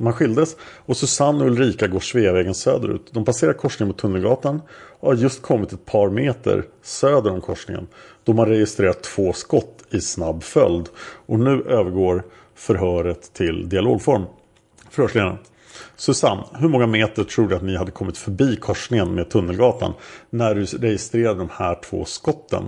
Man 0.00 0.12
skildes 0.12 0.56
och 0.60 0.96
Susanne 0.96 1.44
och 1.44 1.50
Ulrika 1.50 1.86
går 1.86 2.00
Sveavägen 2.00 2.54
söderut. 2.54 3.10
De 3.10 3.24
passerar 3.24 3.52
korsningen 3.52 3.88
mot 3.88 3.98
Tunnelgatan 3.98 4.62
och 5.00 5.08
har 5.08 5.14
just 5.14 5.42
kommit 5.42 5.72
ett 5.72 5.86
par 5.86 6.10
meter 6.10 6.64
söder 6.82 7.30
om 7.30 7.40
korsningen. 7.40 7.86
Då 8.24 8.32
man 8.32 8.46
registrerat 8.46 9.02
två 9.02 9.32
skott 9.32 9.84
i 9.90 10.00
snabb 10.00 10.42
följd. 10.42 10.88
Och 11.26 11.38
nu 11.38 11.62
övergår 11.62 12.24
förhöret 12.54 13.32
till 13.32 13.68
dialogform. 13.68 14.24
Förhörsledaren. 14.90 15.38
Susanne, 15.96 16.42
hur 16.58 16.68
många 16.68 16.86
meter 16.86 17.24
tror 17.24 17.48
du 17.48 17.56
att 17.56 17.62
ni 17.62 17.76
hade 17.76 17.90
kommit 17.90 18.18
förbi 18.18 18.56
korsningen 18.56 19.14
med 19.14 19.30
Tunnelgatan 19.30 19.92
när 20.30 20.54
du 20.54 20.64
registrerade 20.64 21.38
de 21.38 21.48
här 21.52 21.78
två 21.84 22.04
skotten? 22.04 22.64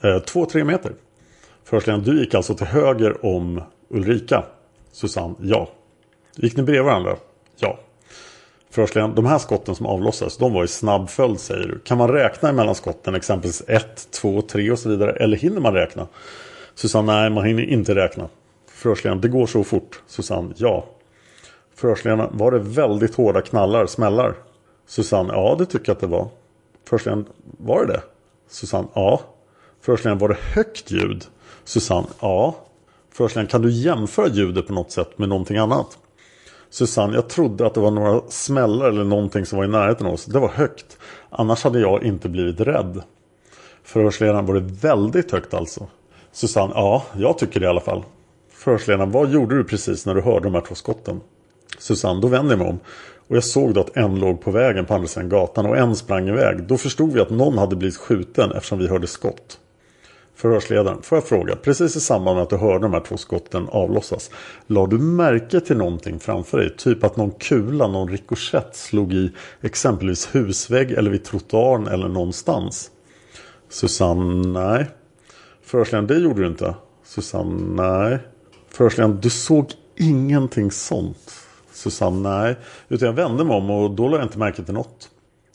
Eh, 0.00 0.18
två, 0.18 0.46
tre 0.46 0.64
meter. 0.64 0.92
Förhörsledaren, 1.64 2.04
du 2.04 2.20
gick 2.20 2.34
alltså 2.34 2.54
till 2.54 2.66
höger 2.66 3.26
om 3.26 3.62
Ulrika? 3.88 4.44
Susanne, 4.92 5.34
ja. 5.40 5.68
Gick 6.36 6.56
ni 6.56 6.62
bredvid 6.62 6.84
varandra? 6.84 7.16
Ja. 7.58 7.78
Förhörsledaren, 8.70 9.14
de 9.14 9.26
här 9.26 9.38
skotten 9.38 9.74
som 9.74 9.86
avlossades, 9.86 10.36
de 10.36 10.52
var 10.52 10.64
i 10.64 10.68
snabb 10.68 11.10
följd 11.10 11.40
säger 11.40 11.68
du. 11.68 11.78
Kan 11.78 11.98
man 11.98 12.08
räkna 12.08 12.52
mellan 12.52 12.74
skotten, 12.74 13.14
exempelvis 13.14 13.62
1, 13.68 14.10
2, 14.10 14.42
3 14.42 14.70
och 14.70 14.78
så 14.78 14.88
vidare? 14.88 15.12
Eller 15.12 15.36
hinner 15.36 15.60
man 15.60 15.74
räkna? 15.74 16.06
Susanne, 16.74 17.12
nej 17.12 17.30
man 17.30 17.44
hinner 17.44 17.62
inte 17.62 17.94
räkna. 17.94 18.28
Förhörsledaren, 18.68 19.20
det 19.20 19.28
går 19.28 19.46
så 19.46 19.64
fort. 19.64 20.02
Susanne, 20.06 20.54
ja. 20.56 20.86
Förhörsledaren, 21.76 22.38
var 22.38 22.50
det 22.50 22.58
väldigt 22.58 23.14
hårda 23.14 23.42
knallar, 23.42 23.86
smällar? 23.86 24.34
Susanne, 24.86 25.32
ja 25.32 25.56
det 25.58 25.66
tycker 25.66 25.88
jag 25.88 25.94
att 25.94 26.00
det 26.00 26.06
var. 26.06 26.28
Förhörsledaren, 26.88 27.26
var 27.58 27.86
det 27.86 27.92
det? 27.92 28.02
Susanne, 28.48 28.88
ja. 28.94 29.20
Förhörsledaren, 29.80 30.18
var 30.18 30.28
det 30.28 30.36
högt 30.54 30.90
ljud? 30.90 31.24
Susanne, 31.64 32.06
ja. 32.20 32.56
Förhörsledaren, 33.12 33.48
kan 33.48 33.62
du 33.62 33.70
jämföra 33.70 34.28
ljudet 34.28 34.66
på 34.66 34.72
något 34.72 34.90
sätt 34.90 35.18
med 35.18 35.28
någonting 35.28 35.56
annat? 35.56 35.98
Susanne, 36.70 37.14
jag 37.14 37.28
trodde 37.28 37.66
att 37.66 37.74
det 37.74 37.80
var 37.80 37.90
några 37.90 38.20
smällar 38.28 38.88
eller 38.88 39.04
någonting 39.04 39.46
som 39.46 39.58
var 39.58 39.64
i 39.64 39.68
närheten 39.68 40.06
av 40.06 40.12
oss. 40.12 40.24
Det 40.24 40.38
var 40.38 40.48
högt. 40.48 40.98
Annars 41.30 41.64
hade 41.64 41.80
jag 41.80 42.02
inte 42.02 42.28
blivit 42.28 42.60
rädd. 42.60 43.02
Förhörsledaren, 43.82 44.46
var 44.46 44.54
det 44.54 44.60
väldigt 44.60 45.32
högt 45.32 45.54
alltså? 45.54 45.86
Susanne, 46.32 46.72
ja, 46.74 47.04
jag 47.16 47.38
tycker 47.38 47.60
det 47.60 47.66
i 47.66 47.68
alla 47.68 47.80
fall. 47.80 48.04
Förhörsledaren, 48.50 49.10
vad 49.10 49.30
gjorde 49.30 49.56
du 49.56 49.64
precis 49.64 50.06
när 50.06 50.14
du 50.14 50.20
hörde 50.20 50.44
de 50.44 50.54
här 50.54 50.60
två 50.60 50.74
skotten? 50.74 51.20
Susanne, 51.78 52.20
då 52.20 52.28
vände 52.28 52.52
jag 52.52 52.58
mig 52.58 52.68
om. 52.68 52.78
Och 53.28 53.36
jag 53.36 53.44
såg 53.44 53.74
då 53.74 53.80
att 53.80 53.96
en 53.96 54.14
låg 54.14 54.40
på 54.40 54.50
vägen 54.50 54.84
på 54.84 54.94
andra 54.94 55.08
sidan 55.08 55.28
gatan 55.28 55.66
och 55.66 55.76
en 55.76 55.96
sprang 55.96 56.28
iväg. 56.28 56.62
Då 56.62 56.76
förstod 56.76 57.12
vi 57.12 57.20
att 57.20 57.30
någon 57.30 57.58
hade 57.58 57.76
blivit 57.76 57.96
skjuten 57.96 58.52
eftersom 58.52 58.78
vi 58.78 58.88
hörde 58.88 59.06
skott. 59.06 59.58
Förhörsledaren, 60.34 61.02
får 61.02 61.16
jag 61.16 61.24
fråga, 61.24 61.56
precis 61.56 61.96
i 61.96 62.00
samband 62.00 62.36
med 62.36 62.42
att 62.42 62.50
du 62.50 62.56
hörde 62.56 62.78
de 62.78 62.92
här 62.92 63.00
två 63.00 63.16
skotten 63.16 63.68
avlossas. 63.68 64.30
La 64.66 64.86
du 64.86 64.98
märke 64.98 65.60
till 65.60 65.76
någonting 65.76 66.18
framför 66.18 66.58
dig? 66.58 66.76
Typ 66.76 67.04
att 67.04 67.16
någon 67.16 67.30
kula, 67.30 67.86
någon 67.86 68.08
rikoschett 68.08 68.76
slog 68.76 69.12
i 69.12 69.32
exempelvis 69.60 70.34
husvägg 70.34 70.92
eller 70.92 71.10
vid 71.10 71.24
trottoaren 71.24 71.86
eller 71.86 72.08
någonstans? 72.08 72.90
Susanne, 73.68 74.48
nej. 74.48 74.86
Förhörsledaren, 75.62 76.06
det 76.06 76.18
gjorde 76.18 76.40
du 76.40 76.46
inte. 76.46 76.74
Susanne, 77.04 77.82
nej. 77.82 78.18
Förhörsledaren, 78.68 79.18
du 79.20 79.30
såg 79.30 79.72
ingenting 79.96 80.70
sånt. 80.70 81.45
Susanne, 81.76 82.28
nej. 82.28 82.56
Utan 82.88 83.06
jag 83.06 83.12
vände 83.12 83.44
mig 83.44 83.56
om 83.56 83.70
och 83.70 83.90
då 83.90 84.08
lade 84.08 84.16
jag 84.16 84.24
inte 84.26 84.38
märke 84.38 84.62
till 84.62 84.74
något. 84.74 85.10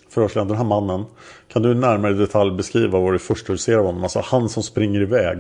Förhörsledaren, 0.09 0.47
den 0.47 0.57
här 0.57 0.63
mannen. 0.63 1.05
Kan 1.47 1.61
du 1.61 1.73
närmare 1.73 2.11
i 2.11 2.15
detalj 2.15 2.51
beskriva 2.51 2.99
vad 2.99 3.13
det 3.13 3.19
första 3.19 3.51
du 3.51 3.57
ser 3.57 3.77
av 3.77 3.85
honom? 3.85 4.03
Alltså 4.03 4.19
han 4.25 4.49
som 4.49 4.63
springer 4.63 5.01
iväg. 5.01 5.39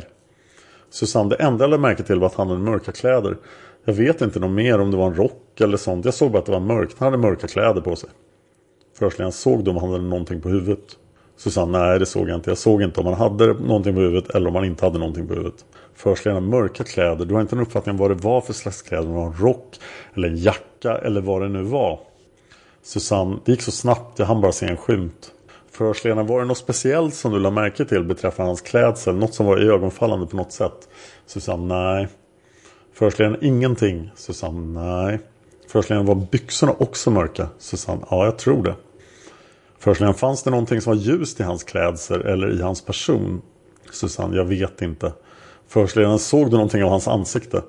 Susanne, 0.89 1.29
det 1.29 1.35
enda 1.35 1.63
jag 1.63 1.69
lade 1.69 1.81
märke 1.81 2.03
till 2.03 2.19
var 2.19 2.27
att 2.27 2.35
han 2.35 2.47
hade 2.47 2.59
mörka 2.59 2.91
kläder. 2.91 3.37
Jag 3.85 3.93
vet 3.93 4.21
inte 4.21 4.39
något 4.39 4.51
mer 4.51 4.79
om 4.79 4.91
det 4.91 4.97
var 4.97 5.07
en 5.07 5.15
rock 5.15 5.61
eller 5.61 5.77
sånt. 5.77 6.05
Jag 6.05 6.13
såg 6.13 6.31
bara 6.31 6.39
att 6.39 6.45
det 6.45 6.51
var 6.51 6.59
mörkt. 6.59 6.95
Han 6.99 7.05
hade 7.05 7.17
mörka 7.17 7.47
kläder 7.47 7.81
på 7.81 7.95
sig. 7.95 8.09
Förhörsledaren, 8.97 9.31
såg 9.31 9.63
du 9.63 9.71
om 9.71 9.77
han 9.77 9.91
hade 9.91 10.03
någonting 10.03 10.41
på 10.41 10.49
huvudet? 10.49 10.97
Susanne, 11.43 11.79
nej 11.79 11.99
det 11.99 12.05
såg 12.05 12.29
jag 12.29 12.35
inte. 12.37 12.51
Jag 12.51 12.57
såg 12.57 12.81
inte 12.81 12.99
om 12.99 13.05
han 13.05 13.15
hade 13.15 13.53
någonting 13.53 13.93
på 13.93 13.99
huvudet 13.99 14.35
eller 14.35 14.49
om 14.49 14.55
han 14.55 14.65
inte 14.65 14.85
hade 14.85 14.99
någonting 14.99 15.27
på 15.27 15.33
huvudet. 15.33 15.65
Förhörsledaren, 15.95 16.49
mörka 16.49 16.83
kläder. 16.83 17.25
Du 17.25 17.33
har 17.33 17.41
inte 17.41 17.55
en 17.55 17.61
uppfattning 17.61 17.93
om 17.93 17.97
vad 17.97 18.11
det 18.11 18.15
var 18.15 18.41
för 18.41 18.53
slags 18.53 18.81
kläder. 18.81 19.03
Om 19.07 19.09
det 19.09 19.17
var 19.17 19.25
en 19.25 19.37
rock 19.37 19.79
eller 20.13 20.27
en 20.27 20.37
jacka 20.37 20.97
eller 20.97 21.21
vad 21.21 21.41
det 21.41 21.49
nu 21.49 21.61
var. 21.63 21.99
Susanne, 22.83 23.37
det 23.45 23.51
gick 23.51 23.61
så 23.61 23.71
snabbt. 23.71 24.19
Jag 24.19 24.25
hann 24.25 24.41
bara 24.41 24.51
se 24.51 24.65
en 24.65 24.77
skymt. 24.77 25.31
Förhörsledaren, 25.71 26.27
var 26.27 26.39
det 26.39 26.45
något 26.45 26.57
speciellt 26.57 27.15
som 27.15 27.31
du 27.31 27.39
lade 27.39 27.55
märke 27.55 27.85
till 27.85 28.03
beträffande 28.03 28.49
hans 28.49 28.61
klädsel? 28.61 29.15
Något 29.15 29.33
som 29.33 29.45
var 29.45 29.57
ögonfallande 29.57 30.27
på 30.27 30.35
något 30.35 30.51
sätt? 30.51 30.89
Susanne, 31.25 31.75
nej. 31.75 32.07
Förhörsledaren, 32.93 33.37
ingenting. 33.41 34.11
Susanne, 34.15 34.81
nej. 34.81 35.19
Förhörsledaren, 35.67 36.05
var 36.05 36.15
byxorna 36.15 36.73
också 36.77 37.11
mörka? 37.11 37.47
Susanne, 37.57 38.01
ja 38.09 38.25
jag 38.25 38.37
tror 38.37 38.63
det. 38.63 38.75
Förhörsledaren, 39.81 40.15
fanns 40.15 40.43
det 40.43 40.51
någonting 40.51 40.81
som 40.81 40.95
var 40.95 41.01
ljust 41.01 41.39
i 41.39 41.43
hans 41.43 41.63
klädsel 41.63 42.21
eller 42.21 42.59
i 42.59 42.61
hans 42.61 42.85
person? 42.85 43.41
Susanne, 43.91 44.37
jag 44.37 44.45
vet 44.45 44.81
inte. 44.81 45.13
Förhörsledaren, 45.67 46.19
såg 46.19 46.45
du 46.45 46.51
någonting 46.51 46.83
av 46.83 46.89
hans 46.89 47.07
ansikte? 47.07 47.61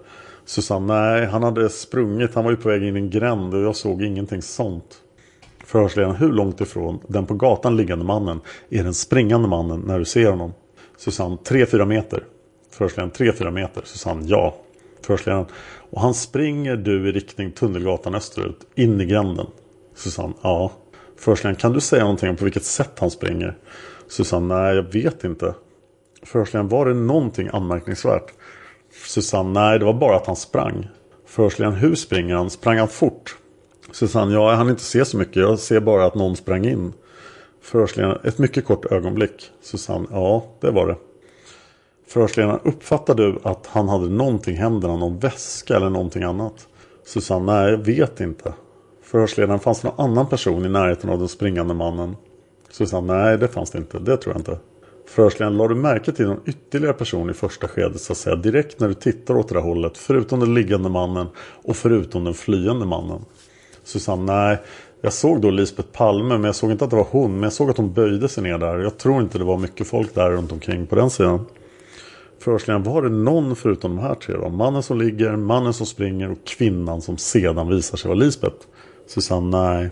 Susanne, 0.44 0.94
nej, 0.94 1.26
han 1.26 1.42
hade 1.42 1.68
sprungit. 1.68 2.34
Han 2.34 2.44
var 2.44 2.50
ju 2.50 2.56
på 2.56 2.68
väg 2.68 2.82
in 2.82 2.96
i 2.96 2.98
en 2.98 3.10
gränd 3.10 3.54
och 3.54 3.60
jag 3.60 3.76
såg 3.76 4.02
ingenting 4.02 4.42
sånt. 4.42 4.94
Förhörsledaren, 5.64 6.16
hur 6.16 6.32
långt 6.32 6.60
ifrån 6.60 7.00
den 7.08 7.26
på 7.26 7.34
gatan 7.34 7.76
liggande 7.76 8.04
mannen 8.04 8.40
är 8.70 8.84
den 8.84 8.94
springande 8.94 9.48
mannen 9.48 9.80
när 9.86 9.98
du 9.98 10.04
ser 10.04 10.30
honom? 10.30 10.52
Susanne, 10.96 11.36
3-4 11.44 11.84
meter. 11.84 12.24
Förhörsledaren, 12.70 13.12
3-4 13.12 13.50
meter. 13.50 13.82
Susanne, 13.84 14.22
ja. 14.26 14.54
Förhörsledaren, 15.02 15.46
och 15.90 16.00
han 16.00 16.14
springer 16.14 16.76
du 16.76 17.08
i 17.08 17.12
riktning 17.12 17.52
Tunnelgatan 17.52 18.14
österut, 18.14 18.58
in 18.74 19.00
i 19.00 19.04
gränden? 19.04 19.46
Susanne, 19.94 20.34
ja. 20.42 20.72
Förhörsledaren, 21.22 21.56
kan 21.56 21.72
du 21.72 21.80
säga 21.80 22.02
någonting 22.02 22.30
om 22.30 22.36
på 22.36 22.44
vilket 22.44 22.64
sätt 22.64 22.98
han 22.98 23.10
springer? 23.10 23.56
Susanne, 24.08 24.54
nej 24.54 24.76
jag 24.76 24.92
vet 24.92 25.24
inte. 25.24 25.54
Förhörsledaren, 26.22 26.68
var 26.68 26.86
det 26.86 26.94
någonting 26.94 27.48
anmärkningsvärt? 27.52 28.32
Susanne, 29.06 29.60
nej 29.60 29.78
det 29.78 29.84
var 29.84 29.92
bara 29.92 30.16
att 30.16 30.26
han 30.26 30.36
sprang. 30.36 30.88
Förhörsledaren, 31.26 31.76
hur 31.76 31.94
springer 31.94 32.34
han? 32.34 32.50
Sprang 32.50 32.78
han 32.78 32.88
fort? 32.88 33.36
Susanne, 33.92 34.34
ja 34.34 34.50
jag 34.50 34.56
hann 34.56 34.70
inte 34.70 34.82
se 34.82 35.04
så 35.04 35.16
mycket. 35.16 35.36
Jag 35.36 35.58
ser 35.58 35.80
bara 35.80 36.06
att 36.06 36.14
någon 36.14 36.36
sprang 36.36 36.66
in. 36.66 36.92
Förhörsledaren, 37.60 38.18
ett 38.24 38.38
mycket 38.38 38.64
kort 38.64 38.92
ögonblick. 38.92 39.50
Susanne, 39.62 40.06
ja 40.10 40.44
det 40.60 40.70
var 40.70 40.86
det. 40.86 40.96
Förhörsledaren, 42.08 42.60
uppfattar 42.64 43.14
du 43.14 43.38
att 43.42 43.66
han 43.66 43.88
hade 43.88 44.08
någonting 44.08 44.54
i 44.54 44.58
händerna? 44.58 44.96
Någon 44.96 45.18
väska 45.18 45.76
eller 45.76 45.90
någonting 45.90 46.22
annat? 46.22 46.68
Susanne, 47.04 47.52
nej 47.52 47.70
jag 47.70 47.78
vet 47.78 48.20
inte. 48.20 48.52
Förhörsledaren, 49.12 49.60
fanns 49.60 49.80
det 49.80 49.88
någon 49.88 50.10
annan 50.10 50.28
person 50.28 50.66
i 50.66 50.68
närheten 50.68 51.10
av 51.10 51.18
den 51.18 51.28
springande 51.28 51.74
mannen? 51.74 52.16
Susanne, 52.70 53.12
nej 53.12 53.38
det 53.38 53.48
fanns 53.48 53.70
det 53.70 53.78
inte. 53.78 53.98
Det 53.98 54.16
tror 54.16 54.34
jag 54.34 54.40
inte. 54.40 54.58
Förhörsledaren, 55.08 55.56
la 55.56 55.68
du 55.68 55.74
märke 55.74 56.12
till 56.12 56.26
någon 56.26 56.40
ytterligare 56.46 56.94
person 56.94 57.30
i 57.30 57.32
första 57.32 57.68
skedet 57.68 58.00
så 58.00 58.12
att 58.12 58.18
säga 58.18 58.36
direkt 58.36 58.80
när 58.80 58.88
du 58.88 58.94
tittar 58.94 59.36
åt 59.36 59.48
det 59.48 59.54
där 59.54 59.60
hållet 59.60 59.98
förutom 59.98 60.40
den 60.40 60.54
liggande 60.54 60.88
mannen 60.88 61.26
och 61.64 61.76
förutom 61.76 62.24
den 62.24 62.34
flyende 62.34 62.86
mannen? 62.86 63.24
Susanne, 63.84 64.32
nej. 64.32 64.58
Jag 65.00 65.12
såg 65.12 65.40
då 65.40 65.50
Lisbeth 65.50 65.88
Palme 65.92 66.34
men 66.34 66.44
jag 66.44 66.54
såg 66.54 66.70
inte 66.70 66.84
att 66.84 66.90
det 66.90 66.96
var 66.96 67.06
hon 67.10 67.32
men 67.32 67.42
jag 67.42 67.52
såg 67.52 67.70
att 67.70 67.76
hon 67.76 67.92
böjde 67.92 68.28
sig 68.28 68.42
ner 68.42 68.58
där. 68.58 68.78
Jag 68.78 68.98
tror 68.98 69.22
inte 69.22 69.38
det 69.38 69.44
var 69.44 69.58
mycket 69.58 69.86
folk 69.86 70.14
där 70.14 70.30
runt 70.30 70.52
omkring 70.52 70.86
på 70.86 70.94
den 70.94 71.10
sidan. 71.10 71.46
Förhörsledaren, 72.38 72.82
var 72.82 73.02
det 73.02 73.08
någon 73.08 73.56
förutom 73.56 73.96
de 73.96 74.02
här 74.02 74.14
tre 74.14 74.34
då? 74.34 74.48
Mannen 74.48 74.82
som 74.82 74.98
ligger, 74.98 75.36
mannen 75.36 75.72
som 75.72 75.86
springer 75.86 76.30
och 76.30 76.44
kvinnan 76.44 77.00
som 77.00 77.18
sedan 77.18 77.68
visar 77.68 77.96
sig 77.96 78.08
vara 78.08 78.18
Lisbeth? 78.18 78.66
Susanne, 79.06 79.56
nej. 79.62 79.90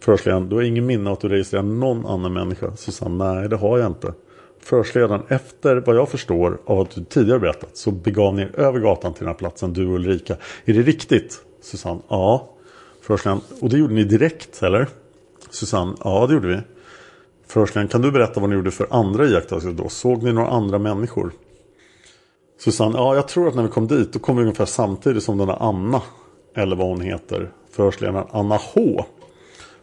Förhörsledaren, 0.00 0.48
du 0.48 0.56
har 0.56 0.62
ingen 0.62 0.86
minne 0.86 1.10
av 1.10 1.12
att 1.12 1.20
du 1.20 1.28
registrerar 1.28 1.62
någon 1.62 2.06
annan 2.06 2.32
människa? 2.32 2.76
Susanne, 2.76 3.34
nej 3.34 3.48
det 3.48 3.56
har 3.56 3.78
jag 3.78 3.86
inte. 3.86 4.12
Förhörsledaren, 4.60 5.22
efter 5.28 5.76
vad 5.76 5.96
jag 5.96 6.08
förstår 6.08 6.58
av 6.64 6.80
att 6.80 6.90
du 6.90 7.04
tidigare 7.04 7.38
berättat 7.38 7.76
så 7.76 7.90
begav 7.90 8.34
ni 8.34 8.42
er 8.42 8.60
över 8.60 8.80
gatan 8.80 9.12
till 9.12 9.20
den 9.20 9.28
här 9.28 9.38
platsen, 9.38 9.72
du 9.72 9.86
och 9.86 9.94
Ulrika. 9.94 10.36
Är 10.64 10.72
det 10.72 10.82
riktigt? 10.82 11.42
Susanne, 11.60 12.00
ja. 12.08 12.48
Förhörsledaren, 13.02 13.42
och 13.60 13.68
det 13.68 13.78
gjorde 13.78 13.94
ni 13.94 14.04
direkt 14.04 14.62
eller? 14.62 14.88
Susanne, 15.50 15.96
ja 16.04 16.26
det 16.26 16.34
gjorde 16.34 16.48
vi. 16.48 16.58
Förhörsledaren, 17.46 17.88
kan 17.88 18.02
du 18.02 18.10
berätta 18.10 18.40
vad 18.40 18.50
ni 18.50 18.56
gjorde 18.56 18.70
för 18.70 18.86
andra 18.90 19.26
iakttagelser 19.26 19.72
då? 19.72 19.88
Såg 19.88 20.22
ni 20.22 20.32
några 20.32 20.48
andra 20.48 20.78
människor? 20.78 21.32
Susanne, 22.60 22.98
ja 22.98 23.14
jag 23.14 23.28
tror 23.28 23.48
att 23.48 23.54
när 23.54 23.62
vi 23.62 23.68
kom 23.68 23.86
dit 23.86 24.12
då 24.12 24.18
kom 24.18 24.36
vi 24.36 24.42
ungefär 24.42 24.64
samtidigt 24.64 25.22
som 25.22 25.38
den 25.38 25.48
där 25.48 25.56
Anna. 25.60 26.02
Eller 26.54 26.76
vad 26.76 26.86
hon 26.86 27.00
heter. 27.00 27.50
Förhörsledaren 27.78 28.26
Anna 28.30 28.56
H. 28.56 29.04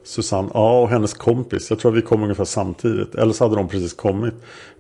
Susanne, 0.03 0.49
ja 0.53 0.81
och 0.81 0.89
hennes 0.89 1.13
kompis. 1.13 1.69
Jag 1.69 1.79
tror 1.79 1.91
att 1.91 1.97
vi 1.97 2.01
kom 2.01 2.23
ungefär 2.23 2.45
samtidigt. 2.45 3.15
Eller 3.15 3.33
så 3.33 3.43
hade 3.43 3.55
de 3.55 3.67
precis 3.67 3.93
kommit. 3.93 4.33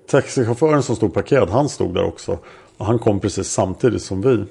Taxichauffören 0.07 0.83
som 0.83 0.95
stod 0.95 1.13
parkerad, 1.13 1.49
han 1.49 1.69
stod 1.69 1.93
där 1.93 2.03
också. 2.03 2.39
Och 2.77 2.85
han 2.85 2.99
kom 2.99 3.19
precis 3.19 3.47
samtidigt 3.47 4.01
som 4.01 4.21
vi. 4.21 4.45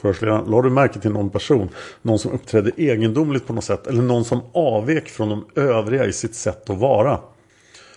Förhörsledaren, 0.00 0.44
la 0.50 0.62
du 0.62 0.70
märke 0.70 1.00
till 1.00 1.10
någon 1.10 1.30
person? 1.30 1.68
Någon 2.02 2.18
som 2.18 2.32
uppträdde 2.32 2.70
egendomligt 2.76 3.46
på 3.46 3.52
något 3.52 3.64
sätt? 3.64 3.86
Eller 3.86 4.02
någon 4.02 4.24
som 4.24 4.40
avvek 4.52 5.08
från 5.08 5.28
de 5.28 5.44
övriga 5.60 6.06
i 6.06 6.12
sitt 6.12 6.34
sätt 6.34 6.70
att 6.70 6.78
vara? 6.78 7.20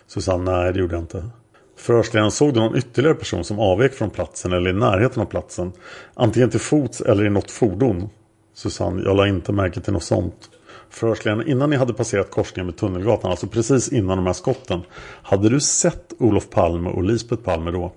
Susanne, 0.07 0.51
nej 0.51 0.74
det 0.74 0.80
gjorde 0.80 0.95
jag 0.95 1.03
inte. 1.03 1.30
Förhörsledaren 1.78 2.32
såg 2.32 2.53
du 2.53 2.59
någon 2.59 2.78
ytterligare 2.78 3.15
person 3.15 3.43
som 3.43 3.59
avvek 3.59 3.93
från 3.93 4.09
platsen 4.09 4.53
eller 4.53 4.70
i 4.70 4.74
närheten 4.74 5.22
av 5.22 5.26
platsen? 5.26 5.72
Antingen 6.13 6.49
till 6.49 6.59
fots 6.59 7.01
eller 7.01 7.26
i 7.26 7.30
något 7.30 7.51
fordon? 7.51 8.09
Susanne, 8.58 9.01
jag 9.05 9.18
la 9.18 9.28
inte 9.28 9.51
märke 9.51 9.82
till 9.82 9.93
något 9.93 10.03
sånt. 10.03 10.49
Förhörsledaren, 10.89 11.47
innan 11.47 11.70
ni 11.70 11.76
hade 11.76 11.93
passerat 11.93 12.32
korsningen 12.32 12.66
med 12.66 12.78
Tunnelgatan, 12.78 13.32
alltså 13.32 13.47
precis 13.47 13.91
innan 13.91 14.18
de 14.18 14.26
här 14.26 14.34
skotten. 14.34 14.82
Hade 15.24 15.49
du 15.49 15.60
sett 15.60 16.14
Olof 16.20 16.49
Palme 16.49 16.89
och 16.89 17.03
Lisbeth 17.03 17.43
Palme 17.43 17.72
då? 17.72 17.91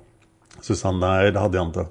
Susanne, 0.60 1.06
nej 1.06 1.32
det 1.32 1.38
hade 1.38 1.58
jag 1.58 1.66
inte. 1.66 1.86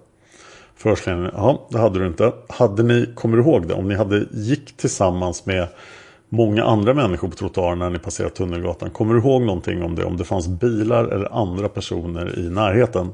Förhörsledaren, 0.75 1.31
ja 1.33 1.67
det 1.71 1.79
hade 1.79 1.99
du 1.99 2.07
inte. 2.07 2.33
Hade 2.49 2.83
ni, 2.83 3.09
kommer 3.15 3.37
du 3.37 3.43
ihåg 3.43 3.67
det, 3.67 3.73
om 3.73 3.87
ni 3.87 3.95
hade 3.95 4.25
gick 4.31 4.77
tillsammans 4.77 5.45
med 5.45 5.67
många 6.29 6.63
andra 6.63 6.93
människor 6.93 7.27
på 7.27 7.35
trottoaren 7.35 7.79
när 7.79 7.89
ni 7.89 7.99
passerat 7.99 8.35
Tunnelgatan. 8.35 8.89
Kommer 8.89 9.13
du 9.13 9.19
ihåg 9.19 9.41
någonting 9.41 9.83
om 9.83 9.95
det? 9.95 10.05
Om 10.05 10.17
det 10.17 10.23
fanns 10.23 10.47
bilar 10.47 11.05
eller 11.05 11.41
andra 11.41 11.69
personer 11.69 12.39
i 12.39 12.49
närheten? 12.49 13.09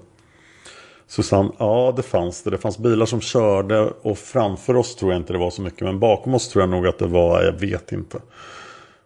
Susanne, 1.07 1.51
ja 1.57 1.93
det 1.95 2.03
fanns 2.03 2.43
det. 2.43 2.49
Det 2.49 2.57
fanns 2.57 2.77
bilar 2.77 3.05
som 3.05 3.21
körde 3.21 3.79
och 4.01 4.17
framför 4.17 4.75
oss 4.75 4.95
tror 4.95 5.11
jag 5.11 5.21
inte 5.21 5.33
det 5.33 5.39
var 5.39 5.49
så 5.49 5.61
mycket. 5.61 5.81
Men 5.81 5.99
bakom 5.99 6.33
oss 6.33 6.49
tror 6.49 6.61
jag 6.61 6.69
nog 6.69 6.87
att 6.87 6.99
det 6.99 7.07
var, 7.07 7.43
jag 7.43 7.51
vet 7.51 7.91
inte. 7.91 8.19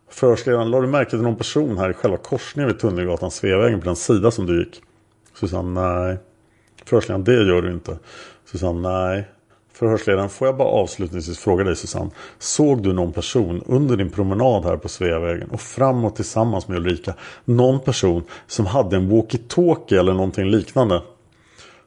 Förhörsledaren, 0.10 0.72
la 0.72 0.82
du 0.82 0.88
märke 0.88 1.10
till 1.10 1.22
någon 1.22 1.36
person 1.36 1.78
här 1.78 1.89
i 1.89 1.93
själva 1.93 2.18
korsningen 2.18 2.68
vid 2.68 2.80
Tunnelgatan, 2.80 3.32
Sveavägen 3.32 3.80
på 3.80 3.86
den 3.86 3.95
sida 3.95 4.32
som 4.32 4.45
du 4.45 4.60
gick? 4.60 4.82
Susanne, 5.39 5.82
nej. 5.82 6.18
Förhörsledaren, 6.86 7.24
det 7.24 7.34
gör 7.34 7.62
du 7.62 7.72
inte. 7.72 7.97
Susanne, 8.45 8.89
nej. 8.89 9.28
Förhörsledaren, 9.74 10.30
får 10.30 10.47
jag 10.47 10.58
bara 10.58 10.68
avslutningsvis 10.68 11.39
fråga 11.39 11.64
dig 11.64 11.76
Susanne. 11.76 12.10
Såg 12.39 12.84
du 12.84 12.93
någon 12.93 13.14
person 13.14 13.64
under 13.66 13.97
din 13.97 14.10
promenad 14.10 14.66
här 14.66 14.78
på 14.78 14.89
Sveavägen 14.89 15.50
och 15.50 15.62
framåt 15.62 16.16
tillsammans 16.16 16.68
med 16.68 16.78
Ulrika? 16.78 17.14
Någon 17.45 17.80
person 17.80 18.24
som 18.47 18.66
hade 18.66 18.95
en 18.95 19.12
walkie-talkie 19.12 20.00
eller 20.00 20.14
någonting 20.14 20.45
liknande? 20.45 21.02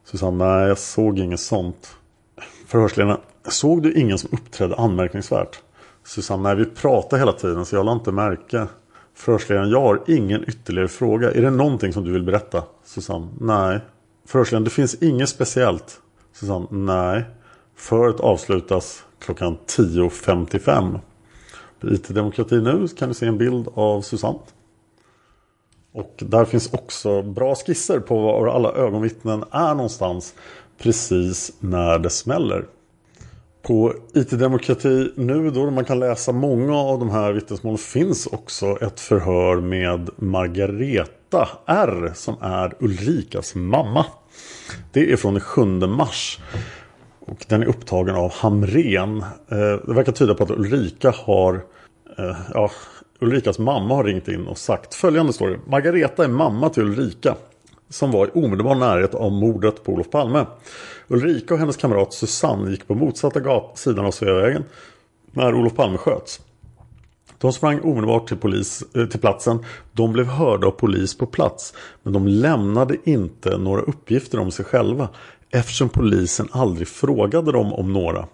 Susanne, 0.05 0.45
nej 0.45 0.69
jag 0.69 0.79
såg 0.79 1.19
inget 1.19 1.41
sånt. 1.41 1.97
Förhörsledaren, 2.67 3.21
såg 3.49 3.83
du 3.83 3.93
ingen 3.93 4.19
som 4.19 4.31
uppträdde 4.33 4.77
anmärkningsvärt? 4.77 5.63
Susanne, 6.05 6.43
nej 6.43 6.57
vi 6.57 6.65
pratade 6.65 7.21
hela 7.21 7.33
tiden 7.33 7.67
så 7.67 7.77
jag 7.77 7.87
lade 7.87 7.99
inte 7.99 8.13
märke. 8.13 8.67
Förhörsledaren, 9.15 9.71
jag 9.71 9.81
har 9.81 10.03
ingen 10.07 10.49
ytterligare 10.49 10.89
fråga. 10.89 11.33
Är 11.33 11.43
det 11.43 11.51
någonting 11.51 11.93
som 11.93 12.05
du 12.05 12.13
vill 12.13 12.23
berätta? 12.23 12.63
Susanne, 12.85 13.29
nej. 13.41 13.81
Förhörsledaren, 14.27 14.65
det 14.65 14.71
finns 14.71 14.95
inget 14.95 15.29
speciellt. 15.29 16.01
Susanne, 16.33 16.67
nej. 16.71 17.25
Föret 17.77 18.21
avslutas 18.21 19.05
klockan 19.19 19.59
10.55. 19.67 20.99
På 21.81 21.89
IT-demokrati 21.89 22.61
nu 22.61 22.89
kan 22.89 23.09
du 23.09 23.15
se 23.15 23.27
en 23.27 23.39
bild 23.39 23.69
av 23.75 24.03
Susanne. 24.03 24.39
Och 25.93 26.15
där 26.17 26.45
finns 26.45 26.73
också 26.73 27.23
bra 27.23 27.55
skisser 27.55 28.01
på 28.01 28.21
var 28.21 28.47
alla 28.47 28.73
ögonvittnen 28.73 29.45
är 29.51 29.75
någonstans 29.75 30.35
precis 30.79 31.53
när 31.61 31.99
det 31.99 32.11
smäller. 32.11 32.65
På 33.63 33.95
IT-demokrati 34.15 35.13
nu 35.17 35.51
då 35.51 35.71
man 35.71 35.85
kan 35.85 36.01
läsa 36.01 36.33
många 36.33 36.77
av 36.77 36.99
de 36.99 37.11
här 37.11 37.33
vittnesmålen 37.33 37.79
finns 37.79 38.27
också 38.27 38.79
ett 38.81 39.01
förhör 39.01 39.61
med 39.61 40.11
Margareta 40.17 41.49
R 41.67 42.13
som 42.15 42.37
är 42.41 42.75
Ulrikas 42.79 43.55
mamma. 43.55 44.07
Det 44.93 45.13
är 45.13 45.17
från 45.17 45.35
den 45.35 45.41
7 45.41 45.65
mars. 45.87 46.41
Och 47.27 47.47
den 47.49 47.63
är 47.63 47.67
upptagen 47.67 48.15
av 48.15 48.33
Hamren. 48.33 49.19
Eh, 49.49 49.87
det 49.87 49.95
verkar 49.95 50.13
tyda 50.13 50.35
på 50.35 50.45
att 50.45 50.51
Ulrika 50.51 51.15
har 51.17 51.55
eh, 52.19 52.37
ja, 52.55 52.71
Ulrikas 53.23 53.59
mamma 53.59 53.95
har 53.95 54.05
ringt 54.05 54.29
in 54.29 54.47
och 54.47 54.59
sagt 54.59 54.95
följande 54.95 55.33
story. 55.33 55.57
Margareta 55.67 56.25
är 56.25 56.29
mamma 56.29 56.69
till 56.69 56.83
Ulrika. 56.83 57.37
Som 57.89 58.11
var 58.11 58.27
i 58.27 58.31
omedelbar 58.35 58.75
närhet 58.75 59.15
av 59.15 59.33
mordet 59.33 59.85
på 59.85 59.93
Olof 59.93 60.11
Palme. 60.11 60.47
Ulrika 61.09 61.55
och 61.55 61.61
hennes 61.61 61.77
kamrat 61.77 62.13
Susanne 62.13 62.71
gick 62.71 62.89
på 62.89 62.95
motsatta 62.95 63.63
sidan 63.75 64.07
av 64.07 64.11
Sveavägen. 64.11 64.65
När 65.33 65.55
Olof 65.55 65.75
Palme 65.75 65.99
sköts. 65.99 66.41
De 67.39 67.53
sprang 67.53 67.81
omedelbart 67.81 68.29
till, 68.29 68.37
polis, 68.37 68.83
eh, 68.95 69.07
till 69.07 69.21
platsen. 69.21 69.65
De 69.93 70.13
blev 70.13 70.27
hörda 70.27 70.67
av 70.67 70.71
polis 70.71 71.19
på 71.19 71.27
plats. 71.27 71.75
Men 72.03 72.13
de 72.13 72.29
lämnade 72.29 72.97
inte 73.05 73.59
några 73.59 73.83
uppgifter 73.83 74.41
om 74.41 74.51
sig 74.51 74.65
själva. 74.65 75.09
Eftersom 75.51 75.89
polisen 75.89 76.49
aldrig 76.51 76.89
frågade 76.89 77.53
dem 77.53 77.73
om 77.73 77.93
några. 77.93 78.27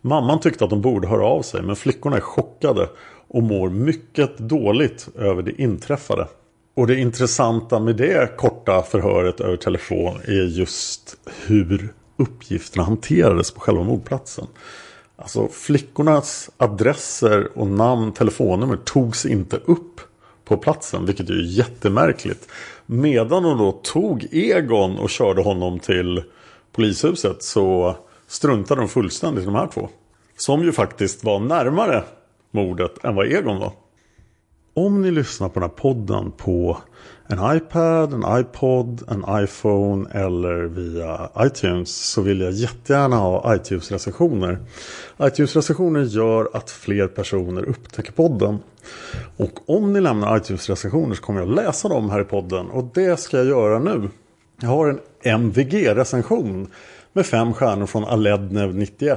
Mamman 0.00 0.40
tyckte 0.40 0.64
att 0.64 0.70
de 0.70 0.80
borde 0.80 1.08
höra 1.08 1.26
av 1.26 1.42
sig 1.42 1.62
men 1.62 1.76
flickorna 1.76 2.16
är 2.16 2.20
chockade 2.20 2.88
och 3.28 3.42
mår 3.42 3.70
mycket 3.70 4.38
dåligt 4.38 5.08
över 5.18 5.42
det 5.42 5.62
inträffade. 5.62 6.28
Och 6.74 6.86
det 6.86 6.96
intressanta 6.96 7.78
med 7.78 7.96
det 7.96 8.36
korta 8.36 8.82
förhöret 8.82 9.40
över 9.40 9.56
telefon 9.56 10.20
är 10.24 10.58
just 10.58 11.16
hur 11.46 11.92
uppgifterna 12.16 12.84
hanterades 12.84 13.50
på 13.50 13.60
själva 13.60 13.82
mordplatsen. 13.82 14.46
Alltså 15.16 15.48
flickornas 15.48 16.50
adresser 16.56 17.58
och 17.58 17.66
namn, 17.66 18.12
telefonnummer 18.12 18.76
togs 18.76 19.26
inte 19.26 19.56
upp 19.56 20.00
på 20.44 20.56
platsen, 20.56 21.06
vilket 21.06 21.30
är 21.30 21.58
jättemärkligt. 21.58 22.48
Medan 22.86 23.42
de 23.42 23.58
då 23.58 23.72
tog 23.72 24.26
Egon 24.32 24.98
och 24.98 25.10
körde 25.10 25.42
honom 25.42 25.78
till 25.78 26.22
polishuset 26.72 27.42
så 27.42 27.96
struntade 28.26 28.80
de 28.80 28.88
fullständigt 28.88 29.42
i 29.42 29.46
de 29.46 29.54
här 29.54 29.66
två. 29.66 29.88
Som 30.36 30.62
ju 30.62 30.72
faktiskt 30.72 31.24
var 31.24 31.40
närmare 31.40 32.04
mordet 32.50 33.04
än 33.04 33.14
vad 33.14 33.26
Egon 33.26 33.58
var. 33.58 33.72
Om 34.74 35.02
ni 35.02 35.10
lyssnar 35.10 35.48
på 35.48 35.60
den 35.60 35.70
här 35.70 35.76
podden 35.76 36.30
på 36.30 36.78
en 37.28 37.56
iPad, 37.56 38.12
en 38.12 38.40
iPod, 38.40 39.02
en 39.08 39.44
iPhone 39.44 40.10
eller 40.10 40.62
via 40.62 41.30
iTunes 41.38 42.10
så 42.10 42.22
vill 42.22 42.40
jag 42.40 42.52
jättegärna 42.52 43.16
ha 43.16 43.54
iTunes-recensioner. 43.54 44.58
iTunes-recensioner 45.22 46.02
gör 46.04 46.48
att 46.52 46.70
fler 46.70 47.06
personer 47.06 47.62
upptäcker 47.62 48.12
podden. 48.12 48.58
Och 49.36 49.70
om 49.70 49.92
ni 49.92 50.00
lämnar 50.00 50.36
iTunes-recensioner 50.36 51.14
så 51.14 51.22
kommer 51.22 51.40
jag 51.40 51.48
läsa 51.48 51.88
dem 51.88 52.10
här 52.10 52.20
i 52.20 52.24
podden 52.24 52.70
och 52.70 52.90
det 52.94 53.20
ska 53.20 53.36
jag 53.36 53.46
göra 53.46 53.78
nu. 53.78 54.08
Jag 54.60 54.68
har 54.68 54.88
en 54.88 55.00
MVG-recension 55.40 56.66
med 57.12 57.26
fem 57.26 57.54
stjärnor 57.54 57.86
från 57.86 58.04
Alednev91. 58.04 59.16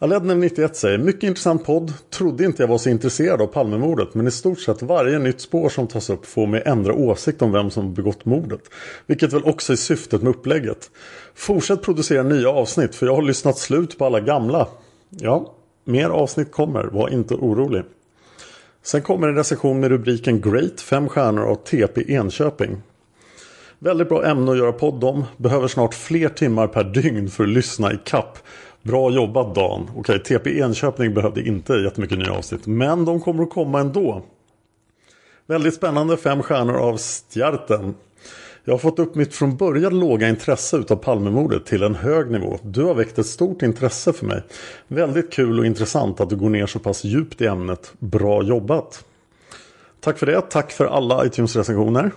Alednev91 0.00 0.72
säger 0.72 0.98
Mycket 0.98 1.22
intressant 1.22 1.64
podd. 1.64 1.92
Trodde 2.10 2.44
inte 2.44 2.62
jag 2.62 2.68
var 2.68 2.78
så 2.78 2.90
intresserad 2.90 3.40
av 3.40 3.46
Palmemordet 3.46 4.14
men 4.14 4.26
i 4.26 4.30
stort 4.30 4.60
sett 4.60 4.82
varje 4.82 5.18
nytt 5.18 5.40
spår 5.40 5.68
som 5.68 5.86
tas 5.86 6.10
upp 6.10 6.26
får 6.26 6.46
mig 6.46 6.62
ändra 6.66 6.94
åsikt 6.94 7.42
om 7.42 7.52
vem 7.52 7.70
som 7.70 7.94
begått 7.94 8.24
mordet. 8.24 8.60
Vilket 9.06 9.32
väl 9.32 9.44
också 9.44 9.72
är 9.72 9.76
syftet 9.76 10.22
med 10.22 10.30
upplägget. 10.30 10.90
Fortsätt 11.34 11.82
producera 11.82 12.22
nya 12.22 12.48
avsnitt 12.48 12.94
för 12.94 13.06
jag 13.06 13.14
har 13.14 13.22
lyssnat 13.22 13.58
slut 13.58 13.98
på 13.98 14.06
alla 14.06 14.20
gamla. 14.20 14.68
Ja, 15.10 15.54
mer 15.84 16.08
avsnitt 16.08 16.52
kommer. 16.52 16.84
Var 16.84 17.08
inte 17.08 17.34
orolig. 17.34 17.82
Sen 18.82 19.02
kommer 19.02 19.28
en 19.28 19.36
recension 19.36 19.80
med 19.80 19.90
rubriken 19.90 20.40
Great, 20.40 20.80
fem 20.80 21.08
stjärnor 21.08 21.44
av 21.44 21.54
TP 21.54 22.12
Enköping. 22.12 22.82
Väldigt 23.78 24.08
bra 24.08 24.24
ämne 24.24 24.50
att 24.52 24.58
göra 24.58 24.72
podd 24.72 25.04
om. 25.04 25.24
Behöver 25.36 25.68
snart 25.68 25.94
fler 25.94 26.28
timmar 26.28 26.66
per 26.66 26.84
dygn 26.84 27.30
för 27.30 27.44
att 27.44 27.50
lyssna 27.50 27.92
i 27.92 27.98
kapp. 28.04 28.38
Bra 28.82 29.10
jobbat 29.10 29.54
Dan. 29.54 29.90
Okej, 29.96 30.22
TP 30.22 30.60
Enköping 30.60 31.14
behövde 31.14 31.42
inte 31.48 31.72
jättemycket 31.72 32.18
nya 32.18 32.32
avsnitt. 32.32 32.66
Men 32.66 33.04
de 33.04 33.20
kommer 33.20 33.42
att 33.42 33.50
komma 33.50 33.80
ändå. 33.80 34.22
Väldigt 35.46 35.74
spännande 35.74 36.16
fem 36.16 36.42
stjärnor 36.42 36.76
av 36.76 36.98
Stjärten. 36.98 37.94
Jag 38.64 38.72
har 38.72 38.78
fått 38.78 38.98
upp 38.98 39.14
mitt 39.14 39.34
från 39.34 39.56
början 39.56 40.00
låga 40.00 40.28
intresse 40.28 40.76
utav 40.76 40.96
Palmemordet 40.96 41.66
till 41.66 41.82
en 41.82 41.94
hög 41.94 42.30
nivå. 42.30 42.58
Du 42.62 42.82
har 42.82 42.94
väckt 42.94 43.18
ett 43.18 43.26
stort 43.26 43.62
intresse 43.62 44.12
för 44.12 44.26
mig. 44.26 44.42
Väldigt 44.88 45.32
kul 45.32 45.58
och 45.58 45.66
intressant 45.66 46.20
att 46.20 46.30
du 46.30 46.36
går 46.36 46.50
ner 46.50 46.66
så 46.66 46.78
pass 46.78 47.04
djupt 47.04 47.40
i 47.40 47.46
ämnet. 47.46 47.92
Bra 47.98 48.42
jobbat! 48.42 49.04
Tack 50.00 50.18
för 50.18 50.26
det. 50.26 50.40
Tack 50.40 50.70
för 50.70 50.84
alla 50.84 51.26
iTunes-recensioner. 51.26 52.10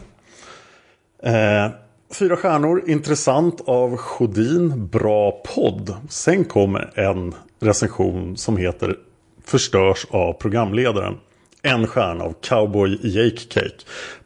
Eh, 1.23 1.71
fyra 2.13 2.37
stjärnor, 2.37 2.83
intressant 2.87 3.61
av 3.65 3.97
Sjödin, 3.97 4.87
bra 4.87 5.31
podd. 5.55 5.95
Sen 6.09 6.45
kommer 6.45 6.91
en 6.95 7.35
recension 7.59 8.37
som 8.37 8.57
heter 8.57 8.95
Förstörs 9.45 10.05
av 10.09 10.33
programledaren. 10.33 11.17
En 11.61 11.87
stjärna 11.87 12.23
av 12.23 12.33
Cowboy 12.41 12.99
Jake 13.03 13.37
Cake. 13.49 13.75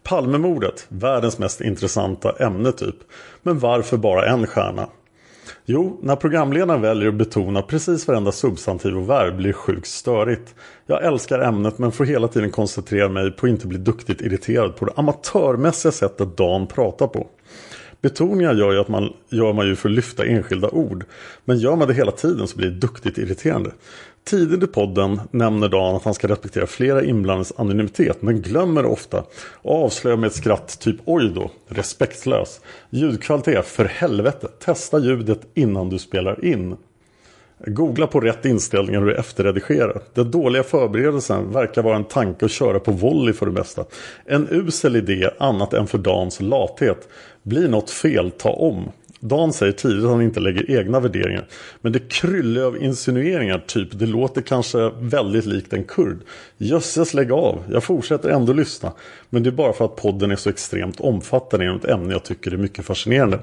Palmemordet, 0.04 0.86
världens 0.90 1.40
mest 1.40 1.62
intressanta 1.62 2.32
ämne 2.32 2.72
typ. 2.72 2.96
Men 3.44 3.60
varför 3.60 3.98
bara 3.98 4.26
en 4.26 4.48
stjärna? 4.48 4.88
Jo, 5.66 6.00
när 6.02 6.16
programledaren 6.16 6.82
väljer 6.82 7.10
att 7.10 7.16
betona 7.16 7.62
precis 7.62 8.08
varenda 8.08 8.32
substantiv 8.32 8.98
och 8.98 9.10
verb 9.10 9.38
blir 9.38 9.54
sjukt 9.54 9.88
störigt. 9.88 10.56
Jag 10.86 11.04
älskar 11.04 11.40
ämnet 11.40 11.78
men 11.78 11.92
får 11.92 12.06
hela 12.06 12.28
tiden 12.28 12.52
koncentrera 12.52 13.10
mig 13.10 13.32
på 13.32 13.46
att 13.46 13.50
inte 13.50 13.68
bli 13.68 13.78
duktigt 13.78 14.22
irriterad 14.22 14.76
på 14.76 14.86
det 14.86 14.94
amatörmässiga 14.96 15.92
sättet 15.92 16.38
Dan 16.38 16.68
pratar 16.68 17.08
på. 17.08 17.28
Betoningar 18.06 18.54
gör, 18.54 18.72
ju 18.72 18.80
att 18.80 18.88
man, 18.88 19.14
gör 19.30 19.54
man 19.54 19.68
ju 19.68 19.76
för 19.76 19.90
att 19.90 19.96
lyfta 19.96 20.26
enskilda 20.26 20.70
ord. 20.70 21.06
Men 21.46 21.58
gör 21.58 21.76
man 21.76 21.88
det 21.88 21.94
hela 21.94 22.12
tiden 22.12 22.48
så 22.48 22.58
blir 22.58 22.70
det 22.70 22.76
duktigt 22.76 23.18
irriterande. 23.18 23.72
Tidigt 24.24 24.64
i 24.64 24.68
podden 24.68 25.22
nämner 25.32 25.70
Dan 25.70 25.96
att 25.96 26.04
han 26.04 26.14
ska 26.14 26.28
respektera 26.28 26.68
flera 26.68 27.04
inblandades 27.04 27.54
anonymitet 27.58 28.22
men 28.22 28.42
glömmer 28.42 28.86
ofta 28.86 29.24
och 29.54 29.84
avslöjar 29.84 30.18
med 30.18 30.28
ett 30.28 30.36
skratt 30.36 30.80
typ 30.80 30.96
oj 31.06 31.32
då, 31.36 31.52
respektlös. 31.68 32.62
Ljudkvalitet, 32.90 33.66
för 33.66 33.86
helvete, 33.86 34.48
testa 34.60 35.00
ljudet 35.00 35.42
innan 35.54 35.90
du 35.90 36.00
spelar 36.00 36.46
in. 36.46 36.76
Googla 37.68 38.08
på 38.08 38.20
rätt 38.20 38.46
inställningar 38.46 39.02
och 39.02 39.12
efterredigera. 39.12 40.00
Den 40.14 40.32
dåliga 40.32 40.64
förberedelsen 40.64 41.52
verkar 41.52 41.84
vara 41.84 41.96
en 41.96 42.04
tanke 42.04 42.46
att 42.46 42.52
köra 42.52 42.80
på 42.80 42.92
volley 42.92 43.34
för 43.34 43.46
det 43.46 43.52
mesta. 43.52 43.86
En 44.26 44.48
usel 44.52 44.96
idé 44.96 45.30
annat 45.38 45.74
än 45.74 45.88
för 45.88 45.98
Dans 45.98 46.42
lathet. 46.42 47.08
Blir 47.46 47.68
något 47.68 47.90
fel, 47.90 48.32
ta 48.32 48.50
om. 48.50 48.92
Dan 49.20 49.54
säger 49.54 49.72
tidigt 49.72 50.04
att 50.04 50.10
han 50.10 50.22
inte 50.22 50.40
lägger 50.40 50.72
egna 50.72 51.00
värderingar. 51.00 51.48
Men 51.82 51.92
det 51.92 52.00
kryllar 52.00 52.62
av 52.62 52.84
insinueringar 52.84 53.64
typ 53.68 53.90
det 53.92 54.06
låter 54.06 54.42
kanske 54.42 54.92
väldigt 55.00 55.46
likt 55.46 55.74
en 55.74 55.84
kurd. 55.84 56.18
Jösses 56.58 57.14
lägg 57.14 57.32
av, 57.32 57.64
jag 57.72 57.84
fortsätter 57.84 58.30
ändå 58.30 58.54
lyssna. 58.54 58.92
Men 59.30 59.44
det 59.44 59.50
är 59.50 59.52
bara 59.52 59.74
för 59.74 59.86
att 59.86 59.96
podden 59.96 60.32
är 60.32 60.36
så 60.36 60.50
extremt 60.50 61.00
omfattande 61.00 61.66
inom 61.66 61.78
ett 61.78 61.86
ämne 61.86 62.14
jag 62.14 62.24
tycker 62.24 62.52
är 62.52 62.58
mycket 62.58 62.86
fascinerande. 62.86 63.40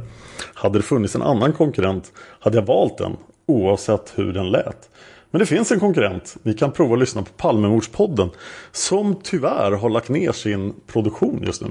Hade 0.54 0.78
det 0.78 0.82
funnits 0.82 1.14
en 1.14 1.22
annan 1.22 1.52
konkurrent 1.52 2.12
hade 2.16 2.56
jag 2.56 2.66
valt 2.66 2.98
den 2.98 3.16
oavsett 3.46 4.12
hur 4.14 4.32
den 4.32 4.50
lät. 4.50 4.90
Men 5.30 5.38
det 5.38 5.46
finns 5.46 5.72
en 5.72 5.80
konkurrent. 5.80 6.36
Ni 6.42 6.54
kan 6.54 6.72
prova 6.72 6.94
att 6.94 7.00
lyssna 7.00 7.22
på 7.22 7.32
Palmemordspodden 7.36 8.30
som 8.72 9.20
tyvärr 9.22 9.72
har 9.72 9.90
lagt 9.90 10.08
ner 10.08 10.32
sin 10.32 10.74
produktion 10.86 11.42
just 11.46 11.62
nu. 11.62 11.68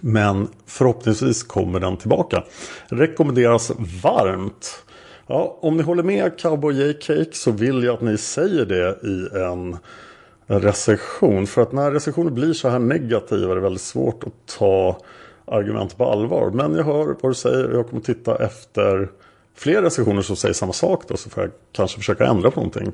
Men 0.00 0.48
förhoppningsvis 0.66 1.42
kommer 1.42 1.80
den 1.80 1.96
tillbaka. 1.96 2.44
Rekommenderas 2.86 3.72
varmt. 4.02 4.84
Ja, 5.26 5.58
om 5.60 5.76
ni 5.76 5.82
håller 5.82 6.02
med 6.02 6.38
Cowboy 6.38 6.74
J-Cake 6.74 7.30
så 7.32 7.50
vill 7.50 7.84
jag 7.84 7.94
att 7.94 8.00
ni 8.00 8.18
säger 8.18 8.66
det 8.66 8.98
i 9.02 9.28
en 9.38 9.76
recension. 10.46 11.46
För 11.46 11.62
att 11.62 11.72
när 11.72 11.90
recensioner 11.90 12.30
blir 12.30 12.52
så 12.52 12.68
här 12.68 12.78
negativa 12.78 13.52
är 13.52 13.54
det 13.54 13.60
väldigt 13.60 13.82
svårt 13.82 14.24
att 14.24 14.56
ta 14.58 14.98
argument 15.44 15.96
på 15.96 16.10
allvar. 16.10 16.50
Men 16.50 16.74
jag 16.74 16.84
hör 16.84 17.16
vad 17.20 17.30
du 17.30 17.34
säger 17.34 17.70
och 17.70 17.78
jag 17.78 17.88
kommer 17.88 18.02
titta 18.02 18.44
efter 18.44 19.08
fler 19.54 19.82
recensioner 19.82 20.22
som 20.22 20.36
säger 20.36 20.54
samma 20.54 20.72
sak. 20.72 21.02
Då, 21.08 21.16
så 21.16 21.30
får 21.30 21.42
jag 21.42 21.52
kanske 21.72 21.98
försöka 21.98 22.26
ändra 22.26 22.50
på 22.50 22.60
någonting. 22.60 22.92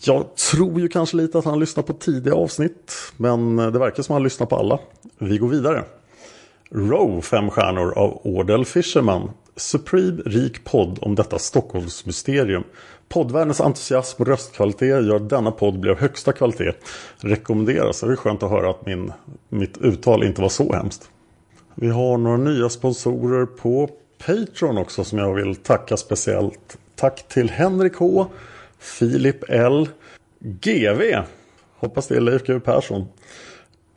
Jag 0.00 0.36
tror 0.36 0.80
ju 0.80 0.88
kanske 0.88 1.16
lite 1.16 1.38
att 1.38 1.44
han 1.44 1.60
lyssnar 1.60 1.82
på 1.82 1.92
tidiga 1.92 2.34
avsnitt. 2.34 2.92
Men 3.16 3.56
det 3.56 3.78
verkar 3.78 4.02
som 4.02 4.12
att 4.12 4.16
han 4.16 4.22
lyssnar 4.22 4.46
på 4.46 4.56
alla. 4.56 4.78
Vi 5.18 5.38
går 5.38 5.48
vidare. 5.48 5.84
Row 6.70 7.20
5 7.20 7.50
stjärnor 7.50 7.98
av 7.98 8.20
Ordel 8.24 8.64
Fisherman. 8.64 9.30
Supreme 9.56 10.22
rik 10.26 10.64
podd 10.64 10.98
om 11.02 11.14
detta 11.14 11.38
Stockholmsmysterium. 11.38 12.64
Poddvärldens 13.08 13.60
entusiasm 13.60 14.22
och 14.22 14.28
röstkvalitet 14.28 15.06
gör 15.06 15.16
att 15.16 15.28
denna 15.28 15.50
podd 15.50 15.80
blir 15.80 15.92
av 15.92 15.98
högsta 15.98 16.32
kvalitet. 16.32 16.72
Rekommenderas. 17.18 18.00
Det 18.00 18.12
är 18.12 18.16
skönt 18.16 18.42
att 18.42 18.50
höra 18.50 18.70
att 18.70 18.86
min, 18.86 19.12
mitt 19.48 19.78
uttal 19.78 20.24
inte 20.24 20.42
var 20.42 20.48
så 20.48 20.72
hemskt. 20.72 21.10
Vi 21.74 21.88
har 21.88 22.18
några 22.18 22.36
nya 22.36 22.68
sponsorer 22.68 23.46
på 23.46 23.90
Patreon 24.26 24.78
också 24.78 25.04
som 25.04 25.18
jag 25.18 25.34
vill 25.34 25.56
tacka 25.56 25.96
speciellt. 25.96 26.78
Tack 26.96 27.28
till 27.28 27.50
Henrik 27.50 27.96
H, 27.96 28.26
Filip 28.78 29.44
L, 29.48 29.88
GV, 30.38 31.02
hoppas 31.76 32.06
det 32.06 32.16
är 32.16 32.20
Leif 32.20 32.42
GW 32.42 32.60
Persson, 32.60 33.06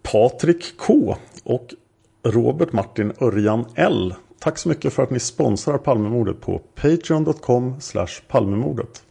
Patrik 0.03 0.77
K 0.77 1.15
och 1.43 1.73
Robert 2.23 2.73
Martin 2.73 3.13
Örjan 3.21 3.65
L. 3.75 4.13
Tack 4.39 4.57
så 4.57 4.69
mycket 4.69 4.93
för 4.93 5.03
att 5.03 5.09
ni 5.09 5.19
sponsrar 5.19 5.77
Palmemordet 5.77 6.41
på 6.41 6.61
patreon.com 6.75 7.75
palmemordet. 8.27 9.03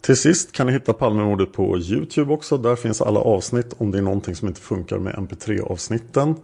Till 0.00 0.16
sist 0.16 0.52
kan 0.52 0.66
ni 0.66 0.72
hitta 0.72 0.92
Palmemordet 0.92 1.52
på 1.52 1.78
Youtube 1.78 2.32
också. 2.32 2.58
Där 2.58 2.76
finns 2.76 3.02
alla 3.02 3.20
avsnitt 3.20 3.74
om 3.78 3.90
det 3.90 3.98
är 3.98 4.02
någonting 4.02 4.34
som 4.34 4.48
inte 4.48 4.60
funkar 4.60 4.98
med 4.98 5.14
mp3-avsnitten. 5.14 6.34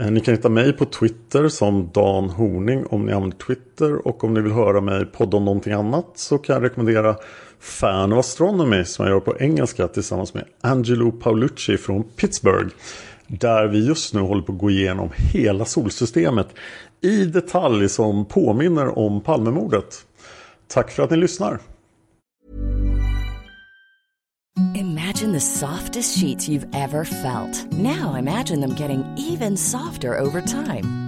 Eh, 0.00 0.10
ni 0.10 0.20
kan 0.20 0.34
hitta 0.34 0.48
mig 0.48 0.72
på 0.72 0.84
Twitter 0.84 1.48
som 1.48 1.90
Dan 1.94 2.30
Horning 2.30 2.86
om 2.86 3.06
ni 3.06 3.12
använder 3.12 3.36
Twitter. 3.36 4.06
Och 4.06 4.24
om 4.24 4.34
ni 4.34 4.40
vill 4.40 4.52
höra 4.52 4.80
mig 4.80 5.06
podda 5.06 5.36
om 5.36 5.44
någonting 5.44 5.72
annat 5.72 6.06
så 6.14 6.38
kan 6.38 6.54
jag 6.54 6.64
rekommendera 6.64 7.16
Fan 7.60 8.12
of 8.12 8.18
Astronomy 8.18 8.84
som 8.84 9.04
jag 9.04 9.14
gör 9.14 9.20
på 9.20 9.38
engelska 9.38 9.88
tillsammans 9.88 10.34
med 10.34 10.44
Angelo 10.60 11.12
Paolucci 11.12 11.76
från 11.76 12.04
Pittsburgh. 12.04 12.74
Där 13.28 13.66
vi 13.66 13.86
just 13.86 14.14
nu 14.14 14.20
håller 14.20 14.42
på 14.42 14.52
att 14.52 14.58
gå 14.58 14.70
igenom 14.70 15.10
hela 15.32 15.64
solsystemet 15.64 16.48
i 17.00 17.24
detalj 17.24 17.88
som 17.88 18.24
påminner 18.24 18.98
om 18.98 19.20
Palmemordet. 19.20 20.06
Tack 20.66 20.90
för 20.90 21.02
att 21.02 21.10
ni 21.10 21.16
lyssnar. 21.16 21.58
Imagine 24.74 25.32
the 25.32 25.40
softest 25.40 26.20
sheets 26.20 26.48
you've 26.48 26.68
ever 26.74 27.04
felt. 27.04 27.72
Now 27.72 28.18
imagine 28.18 28.60
them 28.60 28.76
getting 28.78 29.04
even 29.18 29.56
softer 29.56 30.20
over 30.20 30.40
time. 30.40 31.07